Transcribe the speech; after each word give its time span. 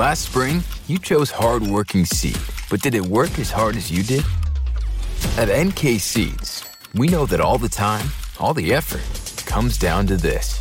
Last 0.00 0.30
spring, 0.30 0.64
you 0.86 0.98
chose 0.98 1.30
hardworking 1.30 2.06
seed, 2.06 2.38
but 2.70 2.80
did 2.80 2.94
it 2.94 3.02
work 3.02 3.38
as 3.38 3.50
hard 3.50 3.76
as 3.76 3.90
you 3.90 4.02
did? 4.02 4.24
At 5.36 5.54
NK 5.54 6.00
Seeds, 6.00 6.64
we 6.94 7.06
know 7.06 7.26
that 7.26 7.38
all 7.38 7.58
the 7.58 7.68
time, 7.68 8.06
all 8.38 8.54
the 8.54 8.72
effort 8.72 9.04
comes 9.44 9.76
down 9.76 10.06
to 10.06 10.16
this. 10.16 10.56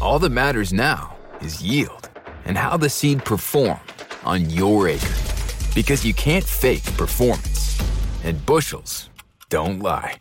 All 0.00 0.18
that 0.18 0.30
matters 0.30 0.72
now 0.72 1.14
is 1.40 1.62
yield 1.62 2.08
and 2.46 2.58
how 2.58 2.76
the 2.76 2.88
seed 2.88 3.24
performed 3.24 3.78
on 4.24 4.50
your 4.50 4.88
acre. 4.88 5.22
Because 5.72 6.04
you 6.04 6.12
can't 6.12 6.44
fake 6.44 6.96
performance, 6.96 7.80
and 8.24 8.44
bushels 8.44 9.08
don't 9.50 9.78
lie. 9.84 10.16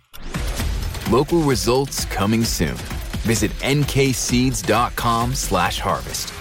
Local 1.09 1.39
results 1.39 2.05
coming 2.05 2.43
soon. 2.43 2.77
Visit 3.25 3.49
nkseeds.com 3.61 5.33
slash 5.33 5.79
harvest. 5.79 6.31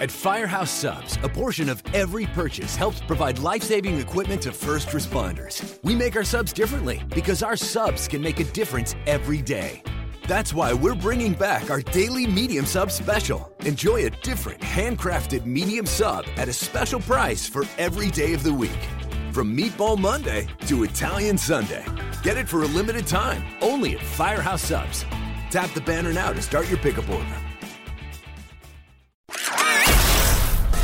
At 0.00 0.10
Firehouse 0.10 0.70
Subs, 0.70 1.18
a 1.22 1.28
portion 1.28 1.68
of 1.68 1.82
every 1.92 2.24
purchase 2.24 2.74
helps 2.74 3.02
provide 3.02 3.38
life 3.38 3.62
saving 3.62 3.98
equipment 3.98 4.40
to 4.42 4.50
first 4.50 4.88
responders. 4.88 5.78
We 5.84 5.94
make 5.94 6.16
our 6.16 6.24
subs 6.24 6.54
differently 6.54 7.02
because 7.14 7.42
our 7.42 7.54
subs 7.54 8.08
can 8.08 8.22
make 8.22 8.40
a 8.40 8.44
difference 8.44 8.94
every 9.06 9.42
day. 9.42 9.82
That's 10.26 10.54
why 10.54 10.72
we're 10.72 10.94
bringing 10.94 11.34
back 11.34 11.68
our 11.70 11.82
daily 11.82 12.26
medium 12.26 12.64
sub 12.64 12.90
special. 12.90 13.54
Enjoy 13.66 14.06
a 14.06 14.10
different 14.10 14.62
handcrafted 14.62 15.44
medium 15.44 15.84
sub 15.84 16.24
at 16.38 16.48
a 16.48 16.52
special 16.54 17.00
price 17.00 17.46
for 17.46 17.64
every 17.76 18.10
day 18.10 18.32
of 18.32 18.42
the 18.42 18.54
week. 18.54 18.82
From 19.32 19.54
Meatball 19.54 19.98
Monday 19.98 20.48
to 20.66 20.84
Italian 20.84 21.36
Sunday. 21.36 21.84
Get 22.22 22.38
it 22.38 22.48
for 22.48 22.62
a 22.62 22.68
limited 22.68 23.06
time 23.06 23.44
only 23.60 23.96
at 23.96 24.02
Firehouse 24.02 24.62
Subs. 24.62 25.04
Tap 25.50 25.68
the 25.74 25.82
banner 25.82 26.14
now 26.14 26.32
to 26.32 26.40
start 26.40 26.70
your 26.70 26.78
pickup 26.78 27.10
order. 27.10 27.36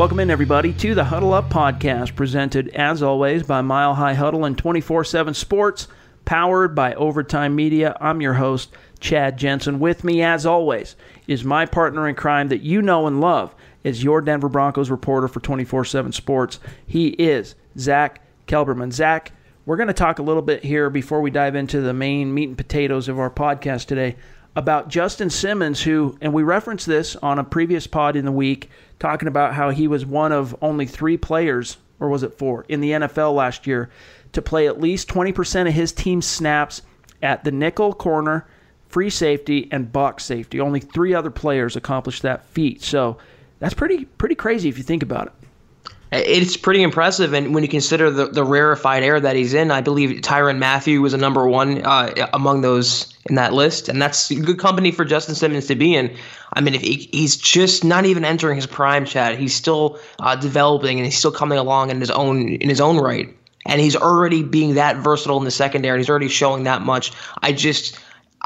Welcome 0.00 0.20
in, 0.20 0.30
everybody, 0.30 0.72
to 0.72 0.94
the 0.94 1.04
Huddle 1.04 1.34
Up 1.34 1.50
podcast, 1.50 2.16
presented 2.16 2.68
as 2.70 3.02
always 3.02 3.42
by 3.42 3.60
Mile 3.60 3.92
High 3.92 4.14
Huddle 4.14 4.46
and 4.46 4.56
24 4.56 5.04
7 5.04 5.34
Sports, 5.34 5.88
powered 6.24 6.74
by 6.74 6.94
Overtime 6.94 7.54
Media. 7.54 7.94
I'm 8.00 8.22
your 8.22 8.32
host, 8.32 8.70
Chad 8.98 9.36
Jensen. 9.36 9.78
With 9.78 10.02
me, 10.02 10.22
as 10.22 10.46
always, 10.46 10.96
is 11.26 11.44
my 11.44 11.66
partner 11.66 12.08
in 12.08 12.14
crime 12.14 12.48
that 12.48 12.62
you 12.62 12.80
know 12.80 13.06
and 13.06 13.20
love, 13.20 13.54
is 13.84 14.02
your 14.02 14.22
Denver 14.22 14.48
Broncos 14.48 14.88
reporter 14.88 15.28
for 15.28 15.40
24 15.40 15.84
7 15.84 16.12
Sports. 16.12 16.60
He 16.86 17.08
is 17.08 17.54
Zach 17.76 18.22
Kelberman. 18.46 18.94
Zach, 18.94 19.32
we're 19.66 19.76
going 19.76 19.88
to 19.88 19.92
talk 19.92 20.18
a 20.18 20.22
little 20.22 20.40
bit 20.40 20.64
here 20.64 20.88
before 20.88 21.20
we 21.20 21.30
dive 21.30 21.54
into 21.54 21.82
the 21.82 21.92
main 21.92 22.32
meat 22.32 22.48
and 22.48 22.56
potatoes 22.56 23.10
of 23.10 23.18
our 23.18 23.28
podcast 23.28 23.84
today 23.84 24.16
about 24.56 24.88
Justin 24.88 25.30
Simmons, 25.30 25.82
who, 25.82 26.16
and 26.20 26.32
we 26.32 26.42
referenced 26.42 26.86
this 26.86 27.16
on 27.16 27.38
a 27.38 27.44
previous 27.44 27.86
pod 27.86 28.16
in 28.16 28.24
the 28.24 28.32
week, 28.32 28.70
talking 29.00 29.28
about 29.28 29.54
how 29.54 29.70
he 29.70 29.88
was 29.88 30.06
one 30.06 30.30
of 30.30 30.54
only 30.62 30.86
three 30.86 31.16
players, 31.16 31.78
or 31.98 32.08
was 32.08 32.22
it 32.22 32.38
four, 32.38 32.64
in 32.68 32.80
the 32.80 32.92
NFL 32.92 33.34
last 33.34 33.66
year 33.66 33.90
to 34.32 34.40
play 34.40 34.68
at 34.68 34.80
least 34.80 35.08
20% 35.08 35.66
of 35.66 35.74
his 35.74 35.90
team's 35.90 36.26
snaps 36.26 36.82
at 37.22 37.42
the 37.42 37.50
nickel 37.50 37.92
corner, 37.92 38.46
free 38.88 39.10
safety, 39.10 39.68
and 39.72 39.92
box 39.92 40.24
safety. 40.24 40.60
Only 40.60 40.80
three 40.80 41.14
other 41.14 41.30
players 41.30 41.74
accomplished 41.74 42.22
that 42.22 42.44
feat. 42.46 42.82
So 42.82 43.18
that's 43.58 43.74
pretty 43.74 44.04
pretty 44.04 44.34
crazy 44.34 44.68
if 44.68 44.78
you 44.78 44.84
think 44.84 45.02
about 45.02 45.26
it. 45.26 45.32
It's 46.12 46.56
pretty 46.56 46.82
impressive, 46.82 47.34
and 47.34 47.54
when 47.54 47.62
you 47.62 47.68
consider 47.68 48.10
the, 48.10 48.26
the 48.26 48.42
rarefied 48.42 49.04
air 49.04 49.20
that 49.20 49.36
he's 49.36 49.54
in, 49.54 49.70
I 49.70 49.80
believe 49.80 50.22
Tyrann 50.22 50.58
Mathieu 50.58 51.00
was 51.00 51.14
a 51.14 51.16
number 51.16 51.46
one 51.46 51.82
uh, 51.82 52.28
among 52.32 52.62
those 52.62 53.14
in 53.26 53.36
that 53.36 53.52
list, 53.52 53.88
and 53.88 54.02
that's 54.02 54.28
good 54.28 54.58
company 54.58 54.90
for 54.90 55.04
Justin 55.04 55.36
Simmons 55.36 55.68
to 55.68 55.76
be 55.76 55.94
in. 55.94 56.16
I 56.52 56.62
mean, 56.62 56.74
if 56.74 56.80
he, 56.80 57.08
he's 57.12 57.36
just 57.36 57.84
not 57.84 58.06
even 58.06 58.24
entering 58.24 58.56
his 58.56 58.66
prime, 58.66 59.04
Chad, 59.04 59.38
he's 59.38 59.54
still 59.54 60.00
uh, 60.18 60.34
developing 60.34 60.98
and 60.98 61.06
he's 61.06 61.16
still 61.16 61.30
coming 61.30 61.58
along 61.58 61.90
in 61.90 62.00
his 62.00 62.10
own 62.10 62.54
in 62.54 62.68
his 62.68 62.80
own 62.80 62.98
right, 62.98 63.32
and 63.66 63.80
he's 63.80 63.94
already 63.94 64.42
being 64.42 64.74
that 64.74 64.96
versatile 64.96 65.38
in 65.38 65.44
the 65.44 65.52
secondary, 65.52 65.94
and 65.94 66.00
he's 66.00 66.10
already 66.10 66.28
showing 66.28 66.64
that 66.64 66.82
much. 66.82 67.12
I 67.40 67.52
just 67.52 67.96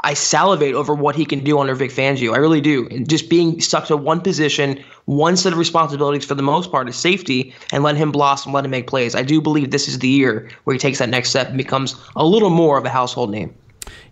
I 0.03 0.13
salivate 0.13 0.75
over 0.75 0.93
what 0.93 1.15
he 1.15 1.25
can 1.25 1.43
do 1.43 1.59
under 1.59 1.73
Vic 1.73 1.91
Fangio. 1.91 2.33
I 2.33 2.37
really 2.37 2.61
do. 2.61 2.87
And 2.91 3.09
just 3.09 3.29
being 3.29 3.61
stuck 3.61 3.85
to 3.87 3.97
one 3.97 4.21
position, 4.21 4.83
one 5.05 5.37
set 5.37 5.53
of 5.53 5.59
responsibilities 5.59 6.25
for 6.25 6.35
the 6.35 6.43
most 6.43 6.71
part 6.71 6.89
is 6.89 6.95
safety, 6.95 7.53
and 7.71 7.83
let 7.83 7.95
him 7.95 8.11
blossom, 8.11 8.53
let 8.53 8.65
him 8.65 8.71
make 8.71 8.87
plays. 8.87 9.15
I 9.15 9.23
do 9.23 9.41
believe 9.41 9.71
this 9.71 9.87
is 9.87 9.99
the 9.99 10.09
year 10.09 10.49
where 10.63 10.73
he 10.73 10.79
takes 10.79 10.99
that 10.99 11.09
next 11.09 11.29
step 11.29 11.47
and 11.47 11.57
becomes 11.57 11.95
a 12.15 12.25
little 12.25 12.49
more 12.49 12.77
of 12.77 12.85
a 12.85 12.89
household 12.89 13.31
name. 13.31 13.55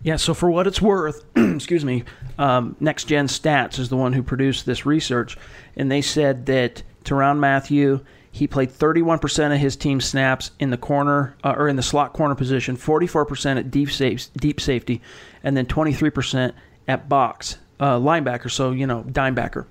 Yeah, 0.02 0.16
so 0.16 0.34
for 0.34 0.50
what 0.50 0.66
it's 0.66 0.82
worth, 0.82 1.24
excuse 1.36 1.84
me, 1.84 2.04
um, 2.38 2.76
Next 2.80 3.04
Gen 3.04 3.26
Stats 3.26 3.78
is 3.78 3.88
the 3.88 3.96
one 3.96 4.12
who 4.12 4.22
produced 4.22 4.66
this 4.66 4.84
research, 4.84 5.36
and 5.76 5.90
they 5.90 6.02
said 6.02 6.46
that 6.46 6.82
Tyrann 7.04 7.38
Mathieu 7.38 8.00
he 8.34 8.48
played 8.48 8.70
31% 8.70 9.54
of 9.54 9.60
his 9.60 9.76
team 9.76 10.00
snaps 10.00 10.50
in 10.58 10.70
the 10.70 10.76
corner 10.76 11.36
uh, 11.44 11.54
or 11.56 11.68
in 11.68 11.76
the 11.76 11.84
slot 11.84 12.14
corner 12.14 12.34
position, 12.34 12.76
44% 12.76 13.58
at 13.58 13.70
deep 13.70 13.92
safe, 13.92 14.26
deep 14.32 14.60
safety, 14.60 15.00
and 15.44 15.56
then 15.56 15.66
23% 15.66 16.52
at 16.88 17.08
box 17.08 17.58
uh, 17.78 17.98
linebacker. 17.98 18.50
So 18.50 18.72
you 18.72 18.86
know, 18.86 19.04
dimebacker. 19.04 19.66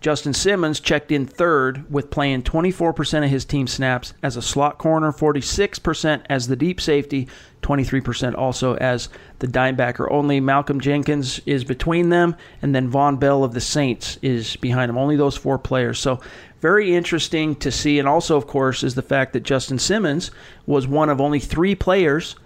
Justin 0.00 0.32
Simmons 0.32 0.78
checked 0.78 1.10
in 1.10 1.26
third 1.26 1.92
with 1.92 2.08
playing 2.08 2.44
24% 2.44 3.24
of 3.24 3.30
his 3.30 3.44
team 3.44 3.66
snaps 3.66 4.14
as 4.22 4.36
a 4.36 4.42
slot 4.42 4.78
corner, 4.78 5.10
46% 5.10 6.22
as 6.30 6.46
the 6.46 6.54
deep 6.54 6.80
safety, 6.80 7.26
23% 7.62 8.36
also 8.36 8.76
as 8.76 9.08
the 9.40 9.48
dimebacker. 9.48 10.08
Only 10.08 10.38
Malcolm 10.38 10.78
Jenkins 10.78 11.40
is 11.46 11.64
between 11.64 12.10
them, 12.10 12.36
and 12.62 12.72
then 12.72 12.92
Vonn 12.92 13.18
Bell 13.18 13.42
of 13.42 13.54
the 13.54 13.60
Saints 13.60 14.18
is 14.22 14.54
behind 14.56 14.88
him. 14.88 14.98
Only 14.98 15.16
those 15.16 15.36
four 15.36 15.58
players. 15.58 15.98
So 15.98 16.20
very 16.60 16.94
interesting 16.94 17.56
to 17.56 17.72
see. 17.72 17.98
And 17.98 18.06
also, 18.06 18.36
of 18.36 18.46
course, 18.46 18.84
is 18.84 18.94
the 18.94 19.02
fact 19.02 19.32
that 19.32 19.42
Justin 19.42 19.80
Simmons 19.80 20.30
was 20.64 20.86
one 20.86 21.10
of 21.10 21.20
only 21.20 21.40
three 21.40 21.74
players 21.74 22.36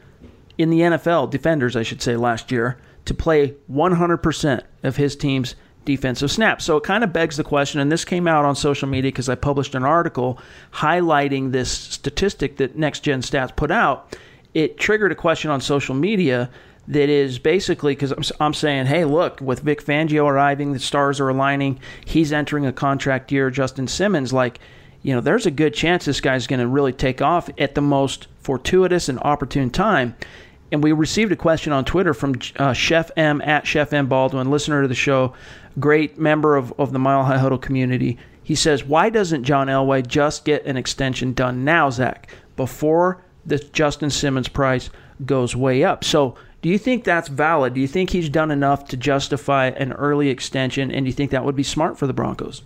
in 0.62 0.70
the 0.70 0.80
NFL, 0.80 1.30
defenders, 1.30 1.74
I 1.74 1.82
should 1.82 2.00
say, 2.00 2.16
last 2.16 2.52
year, 2.52 2.78
to 3.04 3.14
play 3.14 3.54
100% 3.70 4.62
of 4.84 4.96
his 4.96 5.16
team's 5.16 5.56
defensive 5.84 6.30
snaps. 6.30 6.64
So 6.64 6.76
it 6.76 6.84
kind 6.84 7.02
of 7.02 7.12
begs 7.12 7.36
the 7.36 7.42
question, 7.42 7.80
and 7.80 7.90
this 7.90 8.04
came 8.04 8.28
out 8.28 8.44
on 8.44 8.54
social 8.54 8.88
media 8.88 9.10
because 9.10 9.28
I 9.28 9.34
published 9.34 9.74
an 9.74 9.82
article 9.82 10.38
highlighting 10.72 11.50
this 11.50 11.68
statistic 11.70 12.58
that 12.58 12.76
Next 12.76 13.00
Gen 13.00 13.22
Stats 13.22 13.56
put 13.56 13.72
out. 13.72 14.16
It 14.54 14.78
triggered 14.78 15.10
a 15.10 15.16
question 15.16 15.50
on 15.50 15.60
social 15.60 15.96
media 15.96 16.48
that 16.86 17.08
is 17.08 17.40
basically 17.40 17.96
because 17.96 18.12
I'm, 18.12 18.22
I'm 18.38 18.54
saying, 18.54 18.86
hey, 18.86 19.04
look, 19.04 19.40
with 19.40 19.60
Vic 19.60 19.84
Fangio 19.84 20.26
arriving, 20.26 20.74
the 20.74 20.78
stars 20.78 21.18
are 21.18 21.28
aligning. 21.28 21.80
He's 22.04 22.32
entering 22.32 22.66
a 22.66 22.72
contract 22.72 23.32
year. 23.32 23.50
Justin 23.50 23.88
Simmons, 23.88 24.32
like, 24.32 24.60
you 25.02 25.12
know, 25.12 25.20
there's 25.20 25.46
a 25.46 25.50
good 25.50 25.74
chance 25.74 26.04
this 26.04 26.20
guy's 26.20 26.46
going 26.46 26.60
to 26.60 26.68
really 26.68 26.92
take 26.92 27.20
off 27.20 27.50
at 27.58 27.74
the 27.74 27.80
most 27.80 28.28
fortuitous 28.40 29.08
and 29.08 29.18
opportune 29.22 29.70
time. 29.70 30.14
And 30.72 30.83
we 30.83 30.93
received 30.93 31.31
a 31.31 31.37
question 31.37 31.71
on 31.72 31.84
Twitter 31.84 32.15
from 32.15 32.34
uh, 32.56 32.72
Chef 32.72 33.10
M 33.15 33.43
at 33.43 33.66
Chef 33.66 33.93
M 33.93 34.06
Baldwin, 34.06 34.50
listener 34.50 34.81
to 34.81 34.88
the 34.88 34.94
show, 34.94 35.34
great 35.78 36.19
member 36.19 36.56
of, 36.56 36.72
of 36.81 36.93
the 36.93 36.99
Mile 36.99 37.25
High 37.25 37.37
Huddle 37.37 37.59
community. 37.59 38.19
He 38.43 38.55
says, 38.55 38.83
Why 38.83 39.10
doesn't 39.10 39.44
John 39.44 39.66
Elway 39.66 40.06
just 40.06 40.47
get 40.47 40.65
an 40.65 40.78
extension 40.78 41.34
done 41.34 41.62
now, 41.62 41.91
Zach, 41.91 42.28
before 42.56 43.22
the 43.44 43.59
Justin 43.59 44.09
Simmons 44.09 44.49
price 44.49 44.88
goes 45.27 45.54
way 45.54 45.84
up? 45.84 46.04
So, 46.04 46.36
do 46.63 46.71
you 46.71 46.78
think 46.78 47.04
that's 47.04 47.28
valid? 47.28 47.75
Do 47.75 47.80
you 47.80 47.89
think 47.89 48.10
he's 48.10 48.30
done 48.30 48.51
enough 48.51 48.86
to 48.89 48.97
justify 48.97 49.66
an 49.66 49.92
early 49.92 50.30
extension? 50.30 50.91
And 50.91 51.04
do 51.04 51.09
you 51.09 51.13
think 51.13 51.33
that 51.33 51.45
would 51.45 51.57
be 51.57 51.65
smart 51.65 51.98
for 51.98 52.07
the 52.07 52.13
Broncos? 52.13 52.63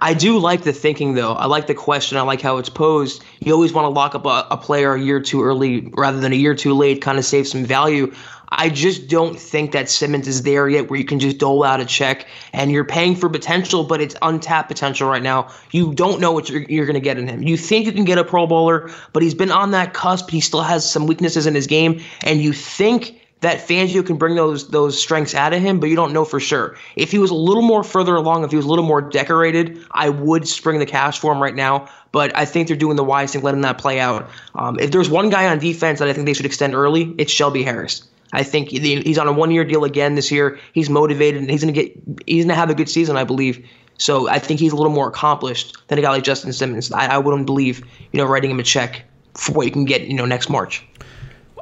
I 0.00 0.14
do 0.14 0.38
like 0.38 0.62
the 0.62 0.72
thinking, 0.72 1.14
though. 1.14 1.32
I 1.32 1.46
like 1.46 1.66
the 1.66 1.74
question. 1.74 2.18
I 2.18 2.22
like 2.22 2.40
how 2.40 2.58
it's 2.58 2.68
posed. 2.68 3.24
You 3.40 3.52
always 3.52 3.72
want 3.72 3.86
to 3.86 3.88
lock 3.90 4.14
up 4.14 4.26
a, 4.26 4.46
a 4.50 4.56
player 4.56 4.94
a 4.94 5.00
year 5.00 5.20
too 5.20 5.42
early 5.42 5.92
rather 5.96 6.20
than 6.20 6.32
a 6.32 6.36
year 6.36 6.54
too 6.54 6.74
late, 6.74 7.00
kind 7.00 7.18
of 7.18 7.24
save 7.24 7.46
some 7.48 7.64
value. 7.64 8.12
I 8.54 8.68
just 8.68 9.08
don't 9.08 9.38
think 9.38 9.72
that 9.72 9.88
Simmons 9.88 10.28
is 10.28 10.42
there 10.42 10.68
yet 10.68 10.90
where 10.90 10.98
you 10.98 11.06
can 11.06 11.18
just 11.18 11.38
dole 11.38 11.64
out 11.64 11.80
a 11.80 11.86
check 11.86 12.26
and 12.52 12.70
you're 12.70 12.84
paying 12.84 13.16
for 13.16 13.30
potential, 13.30 13.82
but 13.82 14.02
it's 14.02 14.14
untapped 14.20 14.68
potential 14.68 15.08
right 15.08 15.22
now. 15.22 15.48
You 15.70 15.94
don't 15.94 16.20
know 16.20 16.32
what 16.32 16.50
you're, 16.50 16.62
you're 16.64 16.84
going 16.84 16.94
to 16.94 17.00
get 17.00 17.16
in 17.16 17.26
him. 17.26 17.42
You 17.42 17.56
think 17.56 17.86
you 17.86 17.92
can 17.92 18.04
get 18.04 18.18
a 18.18 18.24
Pro 18.24 18.46
Bowler, 18.46 18.90
but 19.14 19.22
he's 19.22 19.34
been 19.34 19.50
on 19.50 19.70
that 19.70 19.94
cusp. 19.94 20.28
He 20.28 20.40
still 20.40 20.62
has 20.62 20.88
some 20.88 21.06
weaknesses 21.06 21.46
in 21.46 21.54
his 21.54 21.66
game, 21.66 22.02
and 22.22 22.42
you 22.42 22.52
think 22.52 23.21
that 23.42 23.58
Fangio 23.58 24.06
can 24.06 24.16
bring 24.16 24.36
those 24.36 24.68
those 24.68 24.98
strengths 24.98 25.34
out 25.34 25.52
of 25.52 25.60
him, 25.60 25.78
but 25.78 25.88
you 25.88 25.96
don't 25.96 26.12
know 26.12 26.24
for 26.24 26.40
sure. 26.40 26.76
If 26.96 27.10
he 27.10 27.18
was 27.18 27.30
a 27.30 27.34
little 27.34 27.62
more 27.62 27.84
further 27.84 28.14
along, 28.14 28.44
if 28.44 28.50
he 28.50 28.56
was 28.56 28.64
a 28.64 28.68
little 28.68 28.84
more 28.84 29.02
decorated, 29.02 29.84
I 29.90 30.08
would 30.08 30.48
spring 30.48 30.78
the 30.78 30.86
cash 30.86 31.18
for 31.18 31.32
him 31.32 31.42
right 31.42 31.54
now. 31.54 31.88
But 32.12 32.36
I 32.36 32.44
think 32.44 32.68
they're 32.68 32.76
doing 32.76 32.96
the 32.96 33.04
wise 33.04 33.32
thing, 33.32 33.42
letting 33.42 33.62
that 33.62 33.78
play 33.78 33.98
out. 33.98 34.30
Um, 34.54 34.78
if 34.78 34.90
there's 34.90 35.10
one 35.10 35.28
guy 35.28 35.48
on 35.48 35.58
defense 35.58 35.98
that 35.98 36.08
I 36.08 36.12
think 36.12 36.26
they 36.26 36.34
should 36.34 36.46
extend 36.46 36.74
early, 36.74 37.14
it's 37.18 37.32
Shelby 37.32 37.62
Harris. 37.62 38.04
I 38.32 38.42
think 38.42 38.68
he's 38.70 39.18
on 39.18 39.28
a 39.28 39.32
one-year 39.32 39.64
deal 39.64 39.84
again 39.84 40.14
this 40.14 40.30
year. 40.30 40.58
He's 40.72 40.88
motivated, 40.88 41.42
and 41.42 41.50
he's 41.50 41.60
gonna 41.60 41.72
get 41.72 41.92
he's 42.26 42.44
gonna 42.44 42.54
have 42.54 42.70
a 42.70 42.74
good 42.74 42.88
season, 42.88 43.16
I 43.16 43.24
believe. 43.24 43.66
So 43.98 44.28
I 44.28 44.38
think 44.38 44.60
he's 44.60 44.72
a 44.72 44.76
little 44.76 44.92
more 44.92 45.08
accomplished 45.08 45.76
than 45.88 45.98
a 45.98 46.02
guy 46.02 46.10
like 46.10 46.24
Justin 46.24 46.52
Simmons. 46.52 46.92
I, 46.92 47.06
I 47.06 47.18
wouldn't 47.18 47.46
believe 47.46 47.84
you 48.12 48.18
know 48.18 48.24
writing 48.24 48.52
him 48.52 48.60
a 48.60 48.62
check 48.62 49.02
for 49.34 49.52
what 49.52 49.66
you 49.66 49.72
can 49.72 49.84
get 49.84 50.02
you 50.02 50.14
know 50.14 50.26
next 50.26 50.48
March. 50.48 50.86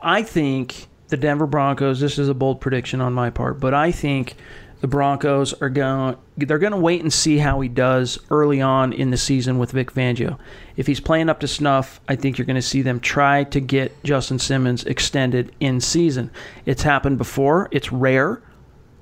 I 0.02 0.22
think 0.22 0.86
the 1.10 1.16
Denver 1.16 1.46
Broncos. 1.46 2.00
This 2.00 2.18
is 2.18 2.28
a 2.28 2.34
bold 2.34 2.60
prediction 2.60 3.00
on 3.00 3.12
my 3.12 3.30
part, 3.30 3.60
but 3.60 3.74
I 3.74 3.92
think 3.92 4.36
the 4.80 4.88
Broncos 4.88 5.52
are 5.60 5.68
going 5.68 6.16
they're 6.36 6.58
going 6.58 6.72
to 6.72 6.78
wait 6.78 7.02
and 7.02 7.12
see 7.12 7.38
how 7.38 7.60
he 7.60 7.68
does 7.68 8.18
early 8.30 8.62
on 8.62 8.94
in 8.94 9.10
the 9.10 9.16
season 9.18 9.58
with 9.58 9.72
Vic 9.72 9.92
Fangio. 9.92 10.38
If 10.76 10.86
he's 10.86 11.00
playing 11.00 11.28
up 11.28 11.40
to 11.40 11.48
snuff, 11.48 12.00
I 12.08 12.16
think 12.16 12.38
you're 12.38 12.46
going 12.46 12.54
to 12.54 12.62
see 12.62 12.80
them 12.80 12.98
try 12.98 13.44
to 13.44 13.60
get 13.60 14.02
Justin 14.04 14.38
Simmons 14.38 14.84
extended 14.84 15.54
in 15.60 15.80
season. 15.80 16.30
It's 16.64 16.82
happened 16.82 17.18
before. 17.18 17.68
It's 17.70 17.92
rare 17.92 18.42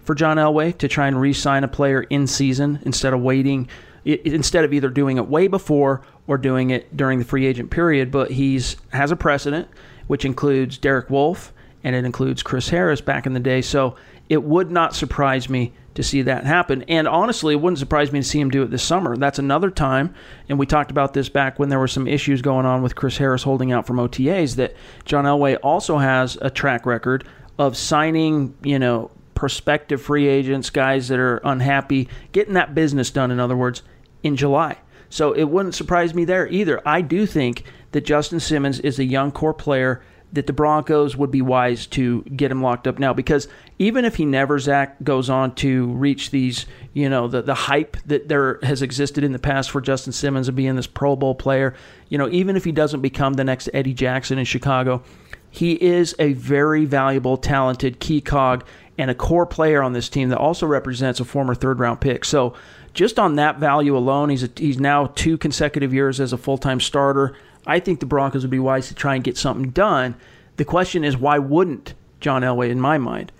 for 0.03 0.17
John 0.17 0.37
Elway 0.37 0.77
to 0.79 0.89
try 0.89 1.07
and 1.07 1.21
re-sign 1.21 1.63
a 1.63 1.69
player 1.69 2.03
in 2.03 2.27
season 2.27 2.81
instead 2.83 3.13
of 3.13 3.21
waiting 3.21 3.69
instead 4.05 4.65
of 4.65 4.73
either 4.73 4.89
doing 4.89 5.19
it 5.19 5.29
way 5.29 5.49
before 5.49 6.03
or 6.27 6.39
doing 6.39 6.71
it 6.71 6.97
during 6.97 7.19
the 7.19 7.25
free 7.25 7.47
agent 7.47 7.71
period, 7.71 8.11
but 8.11 8.31
he's 8.31 8.77
has 8.93 9.11
a 9.11 9.17
precedent 9.17 9.69
which 10.07 10.25
includes 10.25 10.79
Derek 10.79 11.11
Wolfe 11.11 11.53
and 11.85 11.95
it 11.95 12.05
includes 12.05 12.43
Chris 12.43 12.69
Harris 12.69 13.01
back 13.01 13.27
in 13.27 13.35
the 13.35 13.41
day. 13.41 13.63
So 13.63 13.97
it 14.29 14.43
would 14.43 14.71
not 14.71 14.95
surprise 14.95 15.49
me 15.49 15.73
to 15.95 16.03
see 16.03 16.23
that 16.23 16.45
happen. 16.45 16.83
And 16.83 17.09
honestly, 17.09 17.55
it 17.55 17.57
wouldn't 17.57 17.79
surprise 17.79 18.13
me 18.13 18.21
to 18.21 18.27
see 18.27 18.41
him 18.41 18.51
do 18.51 18.63
it 18.63 18.71
this 18.71 18.85
summer. 18.85 19.17
That's 19.17 19.39
another 19.41 19.71
time, 19.71 20.15
and 20.49 20.59
we 20.59 20.67
talked 20.67 20.91
about 20.93 21.13
this 21.13 21.29
back 21.29 21.59
when 21.59 21.71
there 21.71 21.79
were 21.79 21.89
some 21.89 22.07
issues 22.07 22.41
going 22.41 22.67
on 22.67 22.83
with 22.83 22.95
Chris 22.95 23.17
Harris 23.17 23.43
holding 23.43 23.73
out 23.73 23.87
from 23.87 23.97
OTAs, 23.97 24.57
that 24.57 24.77
John 25.05 25.25
Elway 25.25 25.59
also 25.63 25.99
has 25.99 26.39
a 26.41 26.51
track 26.51 26.87
record 26.87 27.27
of 27.59 27.77
signing, 27.77 28.55
you 28.63 28.79
know, 28.79 29.11
prospective 29.35 30.01
free 30.01 30.29
agents, 30.29 30.71
guys 30.71 31.09
that 31.09 31.19
are 31.19 31.39
unhappy, 31.39 32.09
getting 32.33 32.55
that 32.55 32.75
business 32.75 33.11
done, 33.11 33.31
in 33.31 33.41
other 33.41 33.57
words, 33.57 33.83
in 34.23 34.37
July. 34.37 34.77
So 35.11 35.33
it 35.33 35.45
wouldn't 35.45 35.75
surprise 35.75 36.15
me 36.15 36.25
there 36.25 36.47
either. 36.49 36.81
I 36.87 37.01
do 37.01 37.27
think 37.27 37.65
that 37.93 38.05
Justin 38.05 38.41
Simmons 38.41 38.79
is 38.81 38.99
a 38.99 39.05
young 39.05 39.33
core 39.33 39.55
player 39.55 40.03
that 40.33 40.47
the 40.47 40.53
Broncos 40.53 41.17
would 41.17 41.31
be 41.31 41.41
wise 41.41 41.87
to 41.87 42.23
get 42.23 42.51
him 42.51 42.63
locked 42.63 42.87
up 42.87 42.99
now 42.99 43.13
because 43.13 43.49
even 43.79 44.05
if 44.05 44.17
he 44.17 44.25
never 44.25 44.59
Zach 44.59 45.03
goes 45.03 45.31
on 45.31 45.55
to 45.57 45.87
reach 45.93 46.31
these 46.31 46.67
you 46.93 47.09
know 47.09 47.29
the 47.29 47.43
the 47.43 47.55
hype 47.55 47.97
that 48.07 48.29
there 48.29 48.59
has 48.63 48.83
existed 48.83 49.25
in 49.25 49.33
the 49.33 49.39
past 49.39 49.71
for 49.71 49.81
Justin 49.81 50.13
Simmons 50.13 50.49
of 50.49 50.55
being 50.55 50.77
this 50.77 50.87
Pro 50.87 51.17
Bowl 51.17 51.35
player 51.35 51.75
you 52.09 52.19
know 52.19 52.29
even 52.29 52.57
if 52.57 52.65
he 52.65 52.73
doesn't 52.73 53.01
become 53.01 53.35
the 53.35 53.45
next 53.45 53.71
Eddie 53.73 53.95
Jackson 53.95 54.39
in 54.39 54.45
Chicago 54.45 55.03
he 55.51 55.73
is 55.83 56.15
a 56.19 56.35
very 56.35 56.85
valuable 56.85 57.37
talented 57.37 57.99
key 58.01 58.21
cog 58.21 58.65
and 58.99 59.11
a 59.11 59.15
core 59.15 59.47
player 59.47 59.83
on 59.83 59.93
this 59.93 60.09
team 60.09 60.29
that 60.29 60.39
also 60.39 60.67
represents 60.67 61.21
a 61.21 61.25
former 61.25 61.55
third 61.55 61.79
round 61.79 62.01
pick. 62.01 62.25
So 62.25 62.55
just 62.93 63.19
on 63.19 63.37
that 63.37 63.59
value 63.59 63.97
alone 63.97 64.29
he's 64.29 64.43
a, 64.43 64.51
he's 64.57 64.79
now 64.79 65.07
two 65.15 65.39
consecutive 65.39 65.95
years 65.95 66.21
as 66.21 66.33
a 66.33 66.39
full-time 66.39 66.81
starter 66.81 67.35
I 67.69 67.79
think 67.79 68.01
the 68.01 68.07
Broncos 68.07 68.43
would 68.43 68.51
be 68.51 68.59
wise 68.59 68.89
to 68.89 68.95
try 68.95 69.15
and 69.15 69.23
get 69.23 69.37
something 69.37 69.71
done. 69.71 70.17
The 70.57 70.65
question 70.65 71.05
is, 71.05 71.17
why 71.17 71.39
wouldn't 71.39 71.95
John 72.21 72.43
Elway, 72.43 72.71
in 72.71 72.81
my 72.81 72.99
mind, 72.99 73.31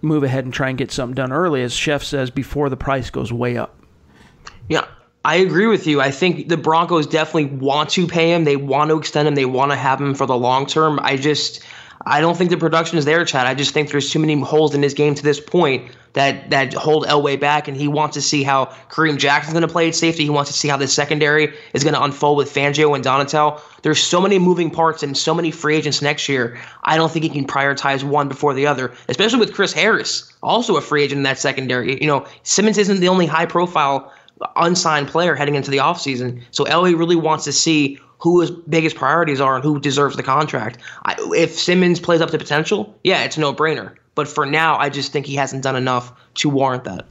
move 0.00 0.22
ahead 0.22 0.44
and 0.44 0.54
try 0.54 0.68
and 0.68 0.78
get 0.78 0.90
something 0.90 1.14
done 1.14 1.32
early, 1.32 1.62
as 1.62 1.74
Chef 1.74 2.02
says, 2.02 2.30
before 2.30 2.70
the 2.70 2.76
price 2.76 3.10
goes 3.10 3.32
way 3.32 3.58
up? 3.58 3.78
Yeah, 4.68 4.86
I 5.24 5.36
agree 5.36 5.66
with 5.66 5.86
you. 5.86 6.00
I 6.00 6.10
think 6.10 6.48
the 6.48 6.56
Broncos 6.56 7.06
definitely 7.06 7.56
want 7.56 7.90
to 7.90 8.06
pay 8.06 8.32
him. 8.32 8.44
They 8.44 8.56
want 8.56 8.90
to 8.90 8.98
extend 8.98 9.28
him. 9.28 9.34
They 9.34 9.44
want 9.44 9.72
to 9.72 9.76
have 9.76 10.00
him 10.00 10.14
for 10.14 10.26
the 10.26 10.36
long 10.36 10.66
term. 10.66 10.98
I 11.02 11.16
just 11.16 11.62
I 12.04 12.20
don't 12.20 12.36
think 12.36 12.50
the 12.50 12.56
production 12.56 12.98
is 12.98 13.04
there, 13.04 13.24
Chad. 13.24 13.46
I 13.46 13.54
just 13.54 13.72
think 13.72 13.90
there's 13.90 14.10
too 14.10 14.18
many 14.18 14.38
holes 14.40 14.74
in 14.74 14.82
his 14.82 14.94
game 14.94 15.14
to 15.14 15.22
this 15.22 15.40
point 15.40 15.90
that 16.14 16.50
that 16.50 16.74
hold 16.74 17.06
Elway 17.06 17.38
back, 17.38 17.68
and 17.68 17.76
he 17.76 17.88
wants 17.88 18.14
to 18.14 18.22
see 18.22 18.42
how 18.42 18.66
Kareem 18.90 19.16
Jackson's 19.18 19.54
going 19.54 19.66
to 19.66 19.72
play 19.72 19.88
at 19.88 19.94
safety. 19.94 20.24
He 20.24 20.30
wants 20.30 20.50
to 20.50 20.56
see 20.56 20.68
how 20.68 20.76
the 20.76 20.88
secondary 20.88 21.54
is 21.72 21.84
going 21.84 21.94
to 21.94 22.02
unfold 22.02 22.36
with 22.36 22.52
Fangio 22.52 22.94
and 22.94 23.04
Donatell. 23.04 23.60
There's 23.82 24.02
so 24.02 24.20
many 24.20 24.38
moving 24.38 24.70
parts 24.70 25.02
and 25.02 25.16
so 25.16 25.34
many 25.34 25.50
free 25.50 25.76
agents 25.76 26.02
next 26.02 26.28
year. 26.28 26.58
I 26.84 26.96
don't 26.96 27.10
think 27.10 27.22
he 27.22 27.30
can 27.30 27.46
prioritize 27.46 28.04
one 28.04 28.28
before 28.28 28.52
the 28.52 28.66
other, 28.66 28.92
especially 29.08 29.40
with 29.40 29.54
Chris 29.54 29.72
Harris, 29.72 30.32
also 30.42 30.76
a 30.76 30.80
free 30.80 31.04
agent 31.04 31.18
in 31.18 31.22
that 31.24 31.38
secondary. 31.38 32.00
You 32.00 32.06
know, 32.06 32.26
Simmons 32.42 32.78
isn't 32.78 33.00
the 33.00 33.08
only 33.08 33.26
high 33.26 33.46
profile 33.46 34.12
unsigned 34.56 35.08
player 35.08 35.34
heading 35.34 35.54
into 35.54 35.70
the 35.70 35.76
offseason. 35.78 36.42
So 36.50 36.64
Elway 36.64 36.98
really 36.98 37.16
wants 37.16 37.44
to 37.44 37.52
see 37.52 37.98
who 38.22 38.40
his 38.40 38.52
biggest 38.52 38.94
priorities 38.94 39.40
are 39.40 39.56
and 39.56 39.64
who 39.64 39.80
deserves 39.80 40.16
the 40.16 40.22
contract. 40.22 40.78
I, 41.04 41.16
if 41.34 41.58
Simmons 41.58 41.98
plays 41.98 42.20
up 42.20 42.30
to 42.30 42.38
potential, 42.38 42.96
yeah, 43.02 43.24
it's 43.24 43.36
no 43.36 43.52
brainer. 43.52 43.96
But 44.14 44.28
for 44.28 44.46
now, 44.46 44.78
I 44.78 44.90
just 44.90 45.12
think 45.12 45.26
he 45.26 45.34
hasn't 45.34 45.64
done 45.64 45.74
enough 45.74 46.12
to 46.34 46.48
warrant 46.48 46.84
that. 46.84 47.04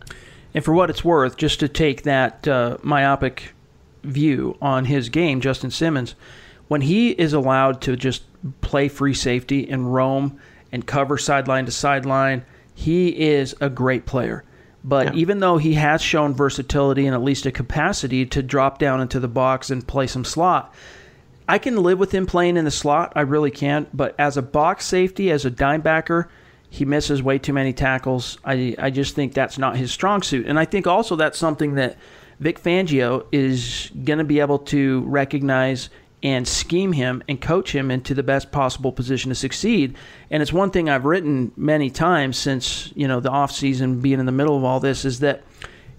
And 0.53 0.63
for 0.63 0.73
what 0.73 0.89
it's 0.89 1.03
worth, 1.03 1.35
just 1.35 1.59
to 1.59 1.67
take 1.67 2.03
that 2.03 2.47
uh, 2.47 2.77
myopic 2.81 3.53
view 4.03 4.57
on 4.61 4.85
his 4.85 5.09
game, 5.09 5.41
Justin 5.41 5.69
Simmons, 5.69 6.15
when 6.69 6.79
he 6.79 7.09
is 7.09 7.33
allowed 7.33 7.81
to 7.81 7.97
just 7.97 8.23
play 8.61 8.87
free 8.87 9.13
safety 9.13 9.69
and 9.69 9.93
roam 9.93 10.39
and 10.71 10.87
cover 10.87 11.17
sideline 11.17 11.65
to 11.65 11.71
sideline, 11.71 12.45
he 12.73 13.09
is 13.09 13.53
a 13.59 13.69
great 13.69 14.05
player. 14.05 14.45
But 14.81 15.07
yeah. 15.07 15.19
even 15.19 15.39
though 15.39 15.57
he 15.57 15.73
has 15.73 16.01
shown 16.01 16.33
versatility 16.33 17.05
and 17.05 17.13
at 17.13 17.21
least 17.21 17.45
a 17.45 17.51
capacity 17.51 18.25
to 18.27 18.41
drop 18.41 18.79
down 18.79 19.01
into 19.01 19.19
the 19.19 19.27
box 19.27 19.69
and 19.69 19.85
play 19.85 20.07
some 20.07 20.23
slot, 20.23 20.73
I 21.51 21.57
can 21.57 21.83
live 21.83 21.99
with 21.99 22.13
him 22.13 22.27
playing 22.27 22.55
in 22.55 22.63
the 22.63 22.71
slot. 22.71 23.11
I 23.13 23.21
really 23.21 23.51
can't. 23.51 23.89
But 23.95 24.15
as 24.17 24.37
a 24.37 24.41
box 24.41 24.85
safety, 24.85 25.31
as 25.31 25.43
a 25.43 25.49
dime 25.49 25.81
backer, 25.81 26.29
he 26.69 26.85
misses 26.85 27.21
way 27.21 27.39
too 27.39 27.51
many 27.51 27.73
tackles. 27.73 28.37
I, 28.45 28.73
I 28.79 28.89
just 28.89 29.15
think 29.15 29.33
that's 29.33 29.57
not 29.57 29.75
his 29.75 29.91
strong 29.91 30.21
suit. 30.21 30.47
And 30.47 30.57
I 30.57 30.63
think 30.63 30.87
also 30.87 31.17
that's 31.17 31.37
something 31.37 31.75
that 31.75 31.97
Vic 32.39 32.57
Fangio 32.57 33.25
is 33.33 33.91
going 34.05 34.19
to 34.19 34.23
be 34.23 34.39
able 34.39 34.59
to 34.59 35.01
recognize 35.01 35.89
and 36.23 36.47
scheme 36.47 36.93
him 36.93 37.21
and 37.27 37.41
coach 37.41 37.75
him 37.75 37.91
into 37.91 38.13
the 38.13 38.23
best 38.23 38.53
possible 38.53 38.93
position 38.93 39.27
to 39.27 39.35
succeed. 39.35 39.97
And 40.29 40.41
it's 40.41 40.53
one 40.53 40.71
thing 40.71 40.87
I've 40.87 41.03
written 41.03 41.51
many 41.57 41.89
times 41.89 42.37
since, 42.37 42.93
you 42.95 43.09
know, 43.09 43.19
the 43.19 43.29
offseason 43.29 44.01
being 44.01 44.21
in 44.21 44.25
the 44.25 44.31
middle 44.31 44.55
of 44.55 44.63
all 44.63 44.79
this 44.79 45.03
is 45.03 45.19
that, 45.19 45.43